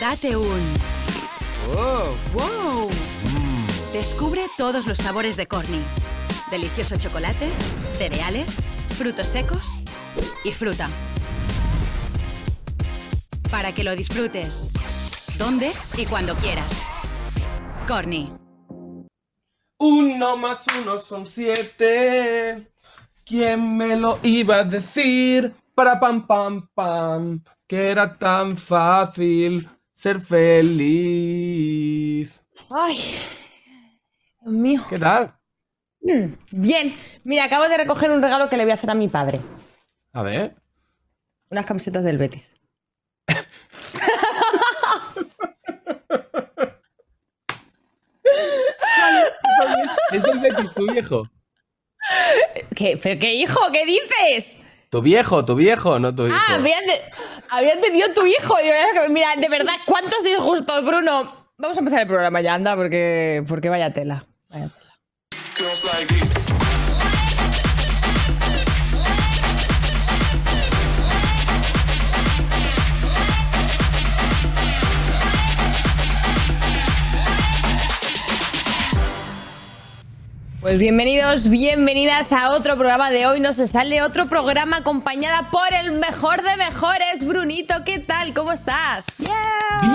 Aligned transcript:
Date 0.00 0.36
un 0.36 0.60
¡Wow! 1.72 2.16
wow. 2.34 2.90
Descubre 3.94 4.46
todos 4.58 4.86
los 4.86 4.98
sabores 4.98 5.38
de 5.38 5.46
Corny. 5.46 5.80
Delicioso 6.50 6.96
chocolate, 6.96 7.48
cereales, 7.96 8.60
frutos 8.90 9.26
secos 9.26 9.68
y 10.44 10.52
fruta. 10.52 10.90
Para 13.50 13.72
que 13.74 13.84
lo 13.84 13.96
disfrutes. 13.96 14.68
Donde 15.38 15.72
y 15.96 16.04
cuando 16.04 16.34
quieras. 16.34 16.86
Corny. 17.88 18.30
Uno 19.78 20.36
más 20.36 20.66
uno 20.78 20.98
son 20.98 21.26
siete. 21.26 22.70
¿Quién 23.24 23.78
me 23.78 23.96
lo 23.96 24.18
iba 24.22 24.56
a 24.56 24.64
decir? 24.64 25.54
Para 25.74 25.98
pam 25.98 26.26
pam 26.26 26.68
pam. 26.74 27.42
Que 27.66 27.90
era 27.90 28.16
tan 28.16 28.58
fácil 28.58 29.68
ser 29.96 30.20
feliz. 30.20 30.78
Ay, 32.70 32.96
Dios 34.42 34.54
mío. 34.54 34.84
¿Qué 34.90 34.98
tal? 34.98 35.34
Mm, 36.02 36.34
Bien, 36.50 36.94
mira, 37.24 37.44
acabo 37.44 37.66
de 37.68 37.78
recoger 37.78 38.10
un 38.10 38.20
regalo 38.22 38.48
que 38.50 38.56
le 38.58 38.64
voy 38.64 38.72
a 38.72 38.74
hacer 38.74 38.90
a 38.90 38.94
mi 38.94 39.08
padre. 39.08 39.40
A 40.12 40.22
ver. 40.22 40.54
Unas 41.50 41.64
camisetas 41.66 42.04
del 42.04 42.18
Betis. 42.18 42.54
Es 50.12 50.24
el 50.24 50.38
Betis, 50.38 50.72
tu 50.74 50.86
viejo. 50.92 51.28
¿Qué? 52.74 52.98
¿Pero 53.02 53.20
qué 53.20 53.34
hijo? 53.34 53.60
¿Qué 53.72 53.84
dices? 53.86 54.58
Tu 54.90 55.02
viejo, 55.02 55.44
tu 55.44 55.54
viejo, 55.54 55.98
no 55.98 56.14
tu 56.14 56.26
hijo. 56.26 56.36
Ah, 56.36 56.54
había, 56.54 56.76
había 57.50 57.72
entendido 57.72 58.12
tu 58.12 58.24
hijo. 58.24 58.56
Mira, 59.10 59.34
de 59.36 59.48
verdad, 59.48 59.74
¿cuántos 59.84 60.22
disgustos, 60.22 60.84
Bruno? 60.84 61.48
Vamos 61.58 61.76
a 61.76 61.80
empezar 61.80 62.00
el 62.00 62.06
programa 62.06 62.40
ya, 62.40 62.54
anda, 62.54 62.76
porque, 62.76 63.44
porque 63.48 63.68
vaya 63.68 63.92
tela. 63.92 64.24
Vaya 64.48 64.68
tela. 64.68 64.94
Pues 80.66 80.80
bienvenidos, 80.80 81.48
bienvenidas 81.48 82.32
a 82.32 82.50
otro 82.50 82.74
programa 82.74 83.12
de 83.12 83.24
hoy. 83.28 83.38
No 83.38 83.52
se 83.52 83.68
sale 83.68 84.02
otro 84.02 84.26
programa 84.26 84.78
acompañada 84.78 85.48
por 85.52 85.72
el 85.72 85.92
mejor 85.92 86.42
de 86.42 86.56
mejores. 86.56 87.24
Brunito, 87.24 87.74
¿qué 87.84 88.00
tal? 88.00 88.34
¿Cómo 88.34 88.50
estás? 88.50 89.04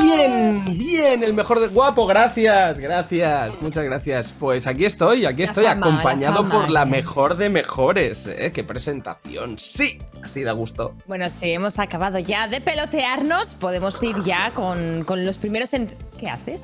Bien, 0.01 0.63
bien, 0.79 1.23
el 1.25 1.33
mejor 1.33 1.59
de 1.59 1.67
guapo, 1.67 2.07
gracias, 2.07 2.77
gracias, 2.79 3.51
muchas 3.61 3.83
gracias. 3.83 4.33
Pues 4.39 4.65
aquí 4.65 4.85
estoy, 4.85 5.25
aquí 5.25 5.39
La 5.41 5.49
estoy 5.49 5.65
fama, 5.65 5.87
acompañado 5.87 6.43
la 6.43 6.49
por 6.49 6.69
la 6.69 6.83
eh. 6.83 6.85
mejor 6.85 7.35
de 7.35 7.49
mejores, 7.49 8.27
¿eh? 8.27 8.53
Qué 8.53 8.63
presentación, 8.63 9.59
sí, 9.59 9.99
así 10.23 10.41
da 10.43 10.53
gusto. 10.53 10.95
Bueno, 11.05 11.29
sí, 11.29 11.51
hemos 11.51 11.79
acabado 11.79 12.17
ya 12.17 12.47
de 12.47 12.61
pelotearnos. 12.61 13.55
Podemos 13.55 14.01
ir 14.03 14.15
ya 14.23 14.51
con, 14.51 15.03
con 15.03 15.25
los 15.25 15.35
primeros. 15.37 15.73
en- 15.73 15.93
¿Qué 16.17 16.29
haces? 16.29 16.63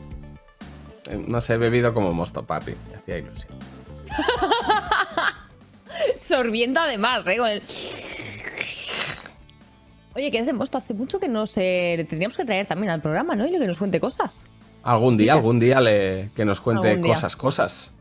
Eh, 1.11 1.21
No 1.27 1.41
sé, 1.41 1.55
he 1.55 1.57
bebido 1.57 1.93
como 1.93 2.11
mosto, 2.13 2.43
papi, 2.45 2.71
me 2.89 2.95
hacía 2.99 3.17
ilusión. 3.17 3.57
Sorbiendo 6.19 6.79
además, 6.79 7.25
¿eh? 7.27 7.37
Con 7.37 7.47
el... 7.47 7.61
Oye, 10.15 10.31
que 10.31 10.39
es 10.39 10.45
de 10.45 10.53
mosto. 10.53 10.77
Hace 10.77 10.93
mucho 10.93 11.19
que 11.19 11.27
no. 11.27 11.43
Le 11.55 12.05
tendríamos 12.05 12.35
que 12.35 12.45
traer 12.45 12.65
también 12.65 12.91
al 12.91 13.01
programa, 13.01 13.35
¿no? 13.35 13.45
Y 13.45 13.51
que 13.51 13.67
nos 13.67 13.77
cuente 13.77 13.99
cosas. 13.99 14.45
Algún 14.83 15.17
día, 15.17 15.33
algún 15.33 15.59
día 15.59 15.81
le, 15.81 16.29
que 16.35 16.45
nos 16.45 16.61
cuente 16.61 16.99
cosas, 17.01 17.35
cosas. 17.35 17.91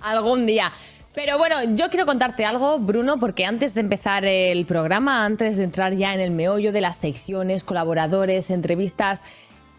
Algún 0.00 0.46
día. 0.46 0.72
Pero 1.14 1.38
bueno, 1.38 1.56
yo 1.74 1.88
quiero 1.88 2.06
contarte 2.06 2.44
algo, 2.44 2.78
Bruno, 2.78 3.18
porque 3.18 3.46
antes 3.46 3.74
de 3.74 3.80
empezar 3.80 4.24
el 4.24 4.66
programa, 4.66 5.24
antes 5.24 5.56
de 5.56 5.64
entrar 5.64 5.94
ya 5.94 6.12
en 6.12 6.20
el 6.20 6.30
meollo 6.30 6.72
de 6.72 6.80
las 6.80 6.98
secciones, 6.98 7.64
colaboradores, 7.64 8.50
entrevistas, 8.50 9.24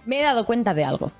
me 0.06 0.20
he 0.20 0.24
dado 0.24 0.46
cuenta 0.46 0.74
de 0.74 0.84
algo. 0.84 1.12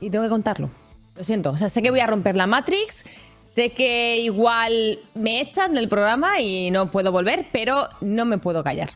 Y 0.00 0.10
tengo 0.10 0.24
que 0.24 0.30
contarlo. 0.30 0.68
Lo 1.16 1.24
siento. 1.24 1.50
O 1.50 1.56
sea, 1.56 1.68
sé 1.68 1.82
que 1.82 1.90
voy 1.90 2.00
a 2.00 2.06
romper 2.06 2.36
la 2.36 2.46
Matrix, 2.46 3.04
sé 3.42 3.72
que 3.72 4.18
igual 4.20 4.98
me 5.14 5.40
echan 5.40 5.74
del 5.74 5.88
programa 5.88 6.40
y 6.40 6.70
no 6.70 6.90
puedo 6.90 7.12
volver, 7.12 7.46
pero 7.52 7.88
no 8.00 8.24
me 8.24 8.38
puedo 8.38 8.64
callar. 8.64 8.90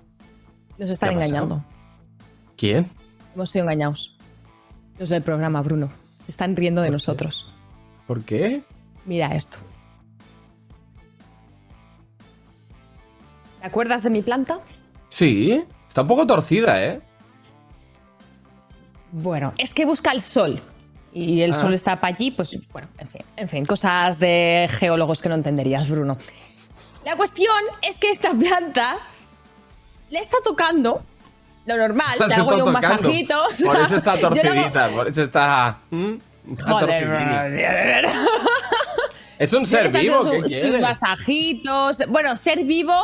Nos 0.78 0.91
están 0.91 1.12
engañando. 1.12 1.65
¿Quién? 2.56 2.91
Hemos 3.34 3.50
sido 3.50 3.65
engañados. 3.65 4.16
Los 4.99 5.10
del 5.10 5.22
programa, 5.22 5.60
Bruno. 5.62 5.91
Se 6.25 6.31
están 6.31 6.56
riendo 6.56 6.81
de 6.82 6.91
nosotros. 6.91 7.47
¿Por 8.06 8.25
qué? 8.25 8.62
Mira 9.04 9.34
esto. 9.34 9.59
¿Te 13.60 13.66
acuerdas 13.66 14.03
de 14.03 14.10
mi 14.10 14.22
planta? 14.22 14.60
Sí, 15.09 15.65
está 15.88 16.03
un 16.03 16.09
poco 16.09 16.27
torcida, 16.27 16.83
¿eh? 16.84 17.00
Bueno, 19.12 19.53
es 19.59 19.75
que 19.75 19.84
busca 19.84 20.12
el 20.12 20.22
sol. 20.22 20.62
Y 21.19 21.41
el 21.41 21.53
Ah. 21.53 21.60
sol 21.62 21.72
está 21.72 21.99
para 21.99 22.15
allí, 22.15 22.31
pues 22.31 22.50
bueno, 22.72 22.88
en 22.99 23.09
fin, 23.09 23.22
en 23.37 23.49
fin, 23.49 23.65
cosas 23.65 24.19
de 24.19 24.69
geólogos 24.71 25.22
que 25.22 25.31
no 25.31 25.34
entenderías, 25.34 25.88
Bruno. 25.88 26.19
La 27.06 27.16
cuestión 27.16 27.56
es 27.81 27.99
que 27.99 28.10
esta 28.10 28.32
planta 28.32 28.99
le 30.10 30.19
está 30.19 30.37
tocando 30.44 31.03
lo 31.65 31.77
normal, 31.78 32.19
le 32.28 32.34
hago 32.34 32.50
yo 32.59 32.66
un 32.66 32.75
tocando. 32.75 32.97
masajito. 33.03 33.43
Por 33.65 33.81
eso 33.81 33.97
está 33.97 34.15
le 34.16 34.27
hago- 34.27 34.34
torcidita, 34.34 34.88
por 34.91 35.09
eso 35.09 35.22
está... 35.22 35.78
¿Mm? 35.91 36.15
Está 36.53 36.71
Joder, 36.72 37.09
verdad. 37.09 38.12
¿Es 39.38 39.53
un 39.53 39.66
ser 39.66 39.91
vivo? 39.91 40.22
¿Qué 40.31 40.37
su- 40.37 40.43
sus 40.44 40.48
quieres? 40.53 40.81
masajitos. 40.81 41.98
Bueno, 42.09 42.37
ser 42.37 42.65
vivo. 42.65 42.94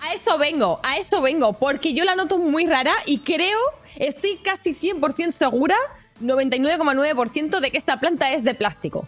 A 0.00 0.14
eso 0.14 0.36
vengo, 0.38 0.80
a 0.82 0.96
eso 0.96 1.20
vengo. 1.20 1.52
Porque 1.52 1.94
yo 1.94 2.04
la 2.04 2.14
noto 2.16 2.38
muy 2.38 2.66
rara 2.66 2.94
y 3.06 3.18
creo, 3.18 3.58
estoy 3.96 4.38
casi 4.38 4.74
100% 4.74 5.30
segura, 5.30 5.76
99,9% 6.20 7.60
de 7.60 7.70
que 7.70 7.78
esta 7.78 7.98
planta 7.98 8.32
es 8.32 8.44
de 8.44 8.54
plástico. 8.54 9.06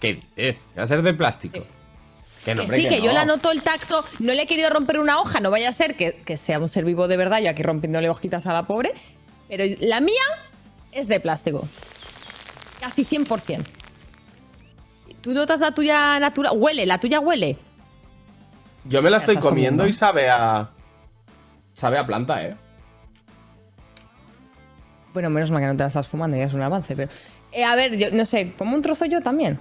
¿Qué 0.00 0.22
dices? 0.36 0.56
¿Va 0.78 0.84
a 0.84 0.86
ser 0.86 1.02
de 1.02 1.14
plástico? 1.14 1.64
Que 2.44 2.54
no, 2.54 2.62
hombre, 2.62 2.78
sí, 2.78 2.88
que, 2.88 3.00
yo 3.00 3.08
no. 3.08 3.12
la 3.12 3.24
noto 3.26 3.50
el 3.50 3.62
tacto. 3.62 4.04
No 4.18 4.32
le 4.32 4.42
he 4.42 4.46
querido 4.46 4.70
romper 4.70 4.98
una 4.98 5.20
hoja, 5.20 5.40
no 5.40 5.50
vaya 5.50 5.68
a 5.68 5.72
ser 5.72 5.94
que, 5.96 6.14
que 6.24 6.36
sea 6.36 6.58
un 6.58 6.68
ser 6.68 6.84
vivo 6.84 7.06
de 7.06 7.16
verdad, 7.16 7.40
yo 7.40 7.50
aquí 7.50 7.62
rompiéndole 7.62 8.08
hojitas 8.08 8.46
a 8.46 8.54
la 8.54 8.66
pobre. 8.66 8.94
Pero 9.48 9.64
la 9.80 10.00
mía 10.00 10.22
es 10.92 11.08
de 11.08 11.20
plástico. 11.20 11.68
Casi 12.80 13.04
100%. 13.04 13.64
¿Tú 15.20 15.32
notas 15.32 15.60
la 15.60 15.72
tuya 15.72 16.18
natural? 16.18 16.56
Huele, 16.56 16.86
la 16.86 16.98
tuya 16.98 17.20
huele. 17.20 17.58
Yo 18.84 19.02
me 19.02 19.10
la 19.10 19.18
estoy 19.18 19.36
comiendo. 19.36 19.86
y 19.86 19.92
sabe 19.92 20.30
a... 20.30 20.70
Sabe 21.74 21.98
a 21.98 22.06
planta, 22.06 22.42
¿eh? 22.42 22.56
Bueno, 25.12 25.30
menos 25.30 25.50
mal 25.50 25.60
que 25.60 25.66
no 25.66 25.76
te 25.76 25.82
la 25.82 25.88
estás 25.88 26.06
fumando, 26.06 26.36
ya 26.36 26.44
es 26.44 26.54
un 26.54 26.62
avance, 26.62 26.94
pero. 26.94 27.10
Eh, 27.52 27.64
a 27.64 27.74
ver, 27.74 27.96
yo 27.96 28.10
no 28.12 28.24
sé, 28.24 28.52
como 28.56 28.76
un 28.76 28.82
trozo 28.82 29.06
yo 29.06 29.20
también. 29.20 29.58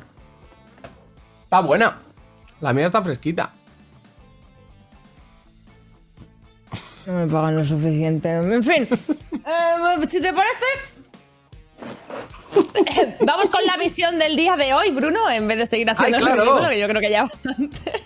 Está 1.44 1.62
buena. 1.62 1.98
La 2.62 2.74
mía 2.74 2.86
está 2.86 3.02
fresquita. 3.02 3.52
No 7.06 7.14
me 7.14 7.28
pagan 7.28 7.56
lo 7.56 7.66
suficiente. 7.66 8.32
En 8.32 8.64
fin, 8.64 8.84
eh, 8.92 10.08
si 10.08 10.22
te 10.22 10.32
parece. 10.34 10.66
Vamos 13.26 13.50
con 13.50 13.66
la 13.66 13.78
visión 13.78 14.20
del 14.20 14.36
día 14.36 14.56
de 14.56 14.74
hoy, 14.74 14.92
Bruno, 14.92 15.30
en 15.30 15.48
vez 15.48 15.58
de 15.58 15.66
seguir 15.66 15.90
haciendo 15.90 16.18
Ay, 16.18 16.24
ridículo, 16.24 16.70
que 16.70 16.80
yo 16.80 16.88
creo 16.88 17.02
que 17.02 17.10
ya 17.10 17.24
bastante. 17.24 18.04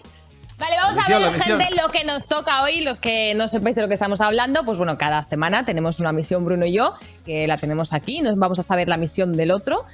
Vale, 0.63 0.75
vamos 0.77 0.97
a 0.97 1.19
ver, 1.19 1.33
gente, 1.33 1.65
lo 1.81 1.91
que 1.91 2.03
nos 2.05 2.27
toca 2.27 2.61
hoy. 2.63 2.81
Los 2.81 2.99
que 2.99 3.33
no 3.35 3.47
sepáis 3.47 3.75
de 3.75 3.81
lo 3.81 3.87
que 3.87 3.95
estamos 3.95 4.21
hablando, 4.21 4.63
pues 4.63 4.77
bueno, 4.77 4.97
cada 4.97 5.21
semana 5.23 5.65
tenemos 5.65 5.99
una 5.99 6.13
misión, 6.13 6.45
Bruno 6.45 6.65
y 6.65 6.73
yo, 6.73 6.93
que 7.25 7.47
la 7.47 7.57
tenemos 7.57 7.91
aquí. 7.91 8.21
Nos 8.21 8.37
vamos 8.37 8.59
a 8.59 8.63
saber 8.63 8.87
la 8.87 8.97
misión 8.97 9.33
del 9.33 9.51
otro. 9.51 9.85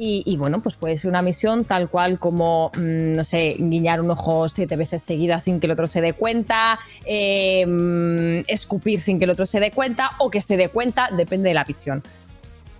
Y, 0.00 0.22
y, 0.26 0.36
bueno, 0.36 0.60
pues 0.62 0.76
puede 0.76 0.96
ser 0.96 1.08
una 1.10 1.22
misión 1.22 1.64
tal 1.64 1.88
cual 1.88 2.20
como, 2.20 2.70
mm, 2.76 3.16
no 3.16 3.24
sé, 3.24 3.56
guiñar 3.58 4.00
un 4.00 4.10
ojo 4.12 4.48
siete 4.48 4.76
veces 4.76 5.02
seguidas 5.02 5.42
sin 5.42 5.58
que 5.58 5.66
el 5.66 5.72
otro 5.72 5.88
se 5.88 6.00
dé 6.00 6.12
cuenta, 6.12 6.78
eh, 7.04 7.66
mm, 7.66 8.44
escupir 8.46 9.00
sin 9.00 9.18
que 9.18 9.24
el 9.24 9.30
otro 9.30 9.44
se 9.44 9.58
dé 9.58 9.72
cuenta 9.72 10.12
o 10.18 10.30
que 10.30 10.40
se 10.40 10.56
dé 10.56 10.68
cuenta, 10.68 11.08
depende 11.16 11.48
de 11.48 11.54
la 11.54 11.64
visión. 11.64 12.04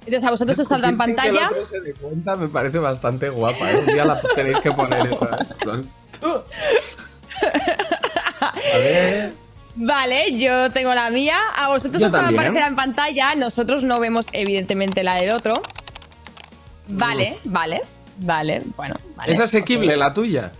Entonces 0.06 0.24
a 0.24 0.30
vosotros 0.30 0.58
os 0.60 0.68
saldrá 0.68 0.90
en 0.90 0.96
Sin 0.96 1.04
que 1.06 1.10
el 1.10 1.16
pantalla. 1.16 1.48
otro 1.50 1.66
se 1.66 1.80
dé 1.80 1.92
cuenta 1.92 2.36
me 2.36 2.48
parece 2.48 2.78
bastante 2.78 3.30
guapa, 3.30 3.68
¿eh? 3.68 3.78
Un 3.80 3.86
día 3.86 4.04
la 4.04 4.20
tenéis 4.36 4.60
que 4.60 4.70
poner 4.70 5.12
esa. 5.12 5.38
¿eh? 7.43 7.76
A 8.40 8.79
ver... 8.79 9.32
Vale, 9.81 10.37
yo 10.38 10.70
tengo 10.73 10.93
la 10.94 11.08
mía. 11.11 11.38
A 11.56 11.69
vosotros 11.69 12.00
Yo 12.00 12.06
os 12.08 12.14
va 12.14 12.19
a 12.19 12.23
también. 12.23 12.40
aparecer 12.40 12.69
en 12.69 12.75
pantalla. 12.76 13.35
Nosotros 13.37 13.85
no 13.85 14.00
vemos, 14.00 14.26
evidentemente, 14.32 15.05
la 15.05 15.14
del 15.14 15.31
otro. 15.31 15.62
Vale, 16.88 17.38
vale, 17.44 17.81
vale. 18.19 18.62
Bueno, 18.76 18.96
vale. 19.14 19.32
¿Es 19.32 19.38
asequible 19.40 19.96
la 19.96 20.12
tuya? 20.12 20.50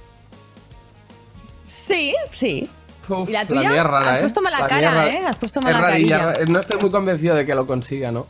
Sí, 1.67 2.15
sí. 2.31 2.69
Uf, 3.09 3.29
¿Y 3.29 3.33
la 3.33 3.45
tuya? 3.47 3.71
mía 3.71 3.81
es 3.81 3.85
rara, 3.87 4.11
Has 4.11 4.17
¿eh? 4.19 4.21
puesto 4.21 4.41
mala 4.43 4.61
La 4.61 4.67
cara. 4.67 5.09
¿eh? 5.09 5.23
Has 5.27 5.37
puesto 5.37 5.61
Es 5.61 5.65
mala 5.65 5.81
rarilla, 5.81 6.33
carilla. 6.35 6.53
No 6.53 6.61
estoy 6.61 6.79
muy 6.81 6.91
convencido 6.91 7.35
de 7.35 7.47
que 7.47 7.55
lo 7.55 7.67
consiga, 7.67 8.13
¿no? 8.13 8.27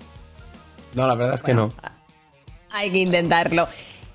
No, 0.95 1.06
la 1.06 1.15
verdad 1.17 1.35
es 1.35 1.43
que 1.43 1.53
no. 1.53 1.73
Hay 2.73 2.91
que 2.91 2.99
intentarlo. 2.99 3.69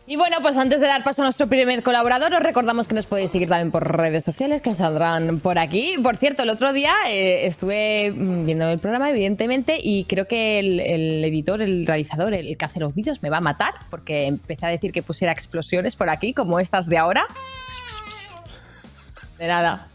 Y 0.06 0.18
bueno, 0.18 0.38
pues 0.42 0.58
antes 0.58 0.82
de 0.82 0.88
dar 0.88 1.04
paso 1.06 1.22
a 1.22 1.26
nuestro 1.26 1.48
primer 1.48 1.82
colaborador, 1.82 2.34
os 2.34 2.42
recordamos 2.42 2.90
que 2.90 2.96
nos 2.96 3.06
podéis 3.06 3.32
seguir 3.32 3.48
también 3.48 3.72
por 3.72 3.90
redes 3.96 4.26
sociales 4.26 4.62
que 4.62 4.76
saldrán 4.76 5.40
por 5.40 5.58
aquí. 5.58 5.96
Por 6.04 6.18
cierto, 6.18 6.44
el 6.44 6.50
otro 6.50 6.74
día 6.74 6.94
eh, 7.08 7.48
estuve 7.48 8.12
mm, 8.12 8.46
viendo 8.46 8.70
el 8.70 8.80
programa, 8.80 9.10
evidentemente, 9.10 9.78
y 9.82 10.04
creo 10.04 10.28
que 10.28 10.60
el, 10.60 10.82
el 10.82 11.24
editor, 11.24 11.62
el 11.62 11.88
realizador, 11.88 12.34
el 12.34 12.58
que 12.58 12.66
hace 12.66 12.82
los 12.82 12.94
vídeos, 12.94 13.24
me 13.24 13.30
va 13.30 13.38
a 13.38 13.42
matar 13.42 13.76
porque 13.90 14.26
empecé 14.26 14.66
a 14.66 14.70
decir 14.70 14.92
que 14.92 15.04
pusiera 15.04 15.32
explosiones 15.32 15.96
por 15.96 16.10
aquí, 16.10 16.34
como 16.34 16.60
estas 16.60 16.88
de 16.88 16.98
ahora. 16.98 17.26
De 19.40 19.48
nada. 19.48 19.88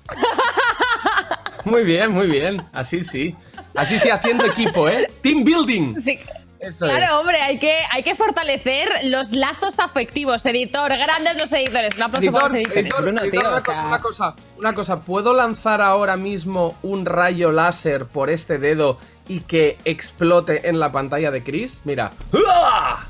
Muy 1.65 1.85
bien, 1.85 2.13
muy 2.13 2.29
bien. 2.29 2.63
Así 2.73 3.03
sí. 3.03 3.37
Así 3.75 3.99
sí, 3.99 4.09
haciendo 4.09 4.47
equipo, 4.47 4.89
¿eh? 4.89 5.11
Team 5.23 5.45
building. 5.45 6.01
Sí. 6.01 6.19
Eso 6.61 6.87
Claro, 6.87 7.05
es. 7.05 7.11
hombre, 7.13 7.41
hay 7.41 7.59
que, 7.59 7.79
hay 7.93 8.03
que 8.03 8.15
fortalecer 8.17 8.89
los 9.05 9.31
lazos 9.33 9.79
afectivos, 9.79 10.45
editor. 10.45 10.91
Grandes 10.97 11.37
los 11.39 11.53
editores. 11.53 11.95
Un 11.97 12.03
aplauso 12.03 12.33
para 12.33 12.47
los 12.49 12.57
editores. 12.57 12.77
editor, 12.79 13.03
Bruno, 13.03 13.21
editor, 13.23 13.41
tío. 13.41 13.49
una, 13.49 13.59
o 13.59 13.61
sea- 13.61 13.75
cosa, 13.75 13.87
una 13.89 14.01
cosa, 14.01 14.35
una 14.59 14.75
cosa. 14.75 15.01
¿Puedo 15.01 15.35
lanzar 15.35 15.81
ahora 15.81 16.17
mismo 16.17 16.77
un 16.83 17.07
rayo 17.07 17.53
láser 17.53 18.07
por 18.07 18.29
este 18.29 18.59
dedo 18.59 18.99
y 19.29 19.41
que 19.41 19.79
explote 19.85 20.69
en 20.69 20.81
la 20.81 20.91
pantalla 20.91 21.31
de 21.31 21.45
Chris? 21.45 21.81
Mira. 21.85 22.11
¡Uah! 22.33 23.05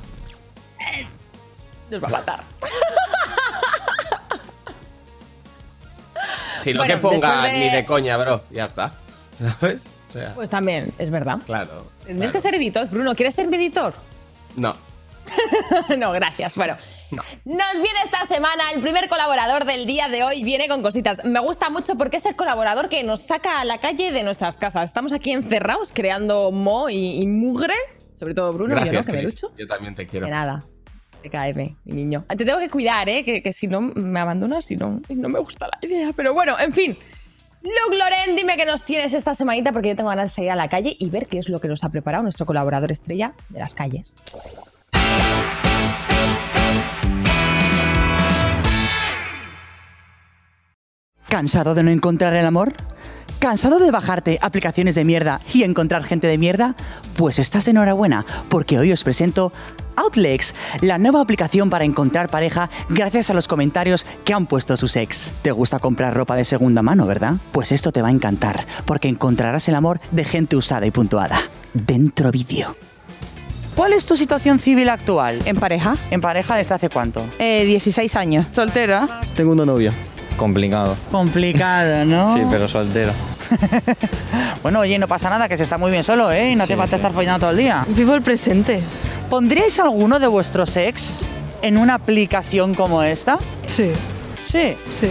Nos 1.90 2.02
va 2.04 2.08
a 2.08 2.10
matar. 2.10 2.40
Si 6.62 6.72
lo 6.74 6.80
Bueno, 6.80 6.94
que 6.94 7.00
ponga 7.00 7.42
de- 7.42 7.52
ni 7.52 7.70
de 7.70 7.86
coña, 7.86 8.16
bro. 8.16 8.42
Ya 8.50 8.64
está. 8.66 8.92
¿Sabes? 9.60 9.84
O 10.08 10.12
sea, 10.12 10.34
Pues 10.34 10.50
también, 10.50 10.92
es 10.98 11.10
verdad. 11.10 11.38
claro. 11.44 11.86
Tienes 12.04 12.20
claro. 12.22 12.32
que 12.32 12.40
ser 12.40 12.54
editor. 12.54 12.88
Bruno, 12.88 13.14
¿quieres 13.14 13.34
ser 13.34 13.46
mi 13.48 13.56
editor? 13.56 13.94
No. 14.56 14.74
no, 15.98 16.12
gracias. 16.12 16.56
Bueno, 16.56 16.76
No. 17.10 17.22
nos 17.44 17.72
viene 17.74 17.98
esta 18.04 18.24
semana 18.26 18.64
el 18.74 18.80
primer 18.80 19.08
colaborador 19.10 19.64
del 19.66 19.86
día 19.86 20.08
de 20.08 20.22
hoy. 20.24 20.42
Viene 20.42 20.68
con 20.68 20.82
cositas. 20.82 21.24
Me 21.24 21.40
gusta 21.40 21.68
mucho 21.68 21.96
porque 21.96 22.16
es 22.16 22.24
el 22.26 22.34
colaborador 22.36 22.88
que 22.88 23.02
nos 23.02 23.26
saca 23.26 23.60
a 23.60 23.64
la 23.64 23.78
calle 23.78 24.10
de 24.10 24.22
nuestras 24.22 24.56
casas. 24.56 24.84
Estamos 24.88 25.12
aquí 25.12 25.32
encerrados 25.32 25.92
creando 25.92 26.50
mo 26.50 26.88
y, 26.88 27.20
y 27.22 27.26
mugre. 27.26 27.74
Sobre 28.14 28.34
todo 28.34 28.52
Bruno, 28.52 28.74
Gracias, 28.74 28.92
yo 28.94 29.00
no, 29.00 29.04
que 29.06 29.12
me 29.12 29.18
Chris. 29.18 29.30
lucho. 29.30 29.52
Yo 29.58 29.66
también 29.66 29.94
te 29.94 30.06
quiero. 30.06 30.24
De 30.26 30.32
nada. 30.32 30.64
TKM, 31.22 31.76
mi 31.84 31.92
niño. 31.94 32.24
Te 32.28 32.44
tengo 32.44 32.58
que 32.60 32.70
cuidar, 32.70 33.08
¿eh? 33.08 33.24
Que, 33.24 33.42
que 33.42 33.52
si 33.52 33.66
no 33.66 33.80
me 33.80 34.20
abandonas 34.20 34.70
y 34.70 34.76
no, 34.76 35.00
y 35.08 35.14
no 35.14 35.28
me 35.28 35.40
gusta 35.40 35.66
la 35.66 35.78
idea. 35.86 36.10
Pero 36.16 36.32
bueno, 36.32 36.58
en 36.58 36.72
fin. 36.72 36.98
Luke 37.62 37.96
Loren, 37.96 38.36
dime 38.36 38.56
qué 38.56 38.64
nos 38.64 38.84
tienes 38.84 39.12
esta 39.12 39.34
semanita 39.34 39.72
porque 39.72 39.88
yo 39.88 39.96
tengo 39.96 40.10
ganas 40.10 40.30
de 40.30 40.34
salir 40.36 40.50
a 40.52 40.56
la 40.56 40.68
calle 40.68 40.96
y 40.96 41.10
ver 41.10 41.26
qué 41.26 41.38
es 41.38 41.48
lo 41.48 41.60
que 41.60 41.66
nos 41.66 41.82
ha 41.82 41.88
preparado 41.88 42.22
nuestro 42.22 42.46
colaborador 42.46 42.92
estrella 42.92 43.32
de 43.48 43.58
las 43.58 43.74
calles. 43.74 44.16
¿Cansado 51.28 51.74
de 51.74 51.82
no 51.82 51.90
encontrar 51.90 52.34
el 52.34 52.46
amor? 52.46 52.74
¿Cansado 53.40 53.80
de 53.80 53.90
bajarte 53.90 54.38
aplicaciones 54.40 54.94
de 54.94 55.04
mierda 55.04 55.40
y 55.52 55.64
encontrar 55.64 56.04
gente 56.04 56.26
de 56.26 56.38
mierda? 56.38 56.76
Pues 57.16 57.38
estás 57.38 57.66
enhorabuena, 57.68 58.24
porque 58.48 58.78
hoy 58.78 58.92
os 58.92 59.04
presento 59.04 59.52
Outlex, 59.98 60.54
la 60.80 60.98
nueva 60.98 61.20
aplicación 61.20 61.70
para 61.70 61.84
encontrar 61.84 62.28
pareja 62.28 62.70
gracias 62.88 63.30
a 63.30 63.34
los 63.34 63.48
comentarios 63.48 64.06
que 64.24 64.32
han 64.32 64.46
puesto 64.46 64.76
sus 64.76 64.96
ex. 64.96 65.32
¿Te 65.42 65.50
gusta 65.50 65.78
comprar 65.78 66.14
ropa 66.14 66.36
de 66.36 66.44
segunda 66.44 66.82
mano, 66.82 67.06
verdad? 67.06 67.34
Pues 67.52 67.72
esto 67.72 67.90
te 67.90 68.00
va 68.00 68.08
a 68.08 68.12
encantar, 68.12 68.66
porque 68.84 69.08
encontrarás 69.08 69.68
el 69.68 69.74
amor 69.74 70.00
de 70.10 70.24
gente 70.24 70.56
usada 70.56 70.86
y 70.86 70.90
puntuada. 70.90 71.40
Dentro 71.74 72.30
vídeo. 72.30 72.76
¿Cuál 73.74 73.92
es 73.92 74.06
tu 74.06 74.16
situación 74.16 74.58
civil 74.58 74.88
actual? 74.88 75.40
¿En 75.44 75.56
pareja? 75.56 75.96
¿En 76.10 76.20
pareja 76.20 76.56
desde 76.56 76.74
hace 76.74 76.88
cuánto? 76.88 77.24
Eh, 77.38 77.64
16 77.64 78.16
años. 78.16 78.46
¿Soltera? 78.52 79.20
Tengo 79.36 79.52
una 79.52 79.64
novia. 79.64 79.92
Complicado. 80.38 80.96
Complicado, 81.10 82.06
¿no? 82.06 82.34
Sí, 82.34 82.42
pero 82.50 82.66
soltero. 82.66 83.12
Bueno, 84.62 84.80
oye, 84.80 84.98
no 84.98 85.06
pasa 85.08 85.30
nada, 85.30 85.48
que 85.48 85.56
se 85.56 85.62
está 85.62 85.78
muy 85.78 85.90
bien 85.90 86.02
solo, 86.02 86.30
¿eh? 86.32 86.50
Y 86.50 86.54
no 86.56 86.64
Sí, 86.64 86.68
te 86.70 86.76
falta 86.76 86.90
sí. 86.90 86.96
estar 86.96 87.12
follando 87.12 87.40
todo 87.40 87.50
el 87.50 87.56
día. 87.58 87.86
Vivo 87.88 88.14
el 88.14 88.22
presente. 88.22 88.80
¿Pondríais 89.30 89.78
alguno 89.78 90.18
de 90.18 90.26
vuestros 90.26 90.76
ex 90.76 91.14
en 91.62 91.78
una 91.78 91.94
aplicación 91.94 92.74
como 92.74 93.02
esta? 93.02 93.38
Sí, 93.66 93.90
Sí. 94.42 94.76
sí. 94.84 95.08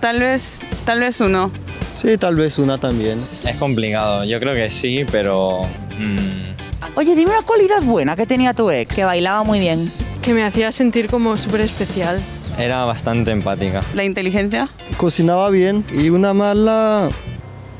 tal 0.00 0.20
vez, 0.20 0.60
tal 0.84 1.00
vez 1.00 1.20
uno. 1.20 1.50
Sí, 1.94 2.16
tal 2.16 2.36
vez 2.36 2.58
una 2.58 2.78
también. 2.78 3.18
Es 3.44 3.56
complicado. 3.56 4.24
Yo 4.24 4.38
creo 4.40 4.54
que 4.54 4.70
sí, 4.70 5.04
pero. 5.10 5.62
mm, 5.98 6.96
Oye, 6.96 7.14
dime 7.14 7.32
una 7.32 7.42
cualidad 7.42 7.82
buena 7.82 8.16
que 8.16 8.26
tenía 8.26 8.54
tu 8.54 8.70
ex. 8.70 8.94
Que 8.96 9.04
bailaba 9.04 9.44
muy 9.44 9.60
bien. 9.60 9.90
que 10.22 10.32
me 10.34 10.44
hacía 10.44 10.72
sentir 10.72 11.08
como 11.08 11.36
súper 11.38 11.60
especial. 11.62 12.20
Era 12.58 12.84
bastante 12.84 13.30
empática. 13.30 13.80
La 13.94 14.04
inteligencia. 14.04 14.68
Cocinaba 14.96 15.48
bien 15.50 15.84
y 15.92 16.10
una 16.10 16.34
mala 16.34 17.08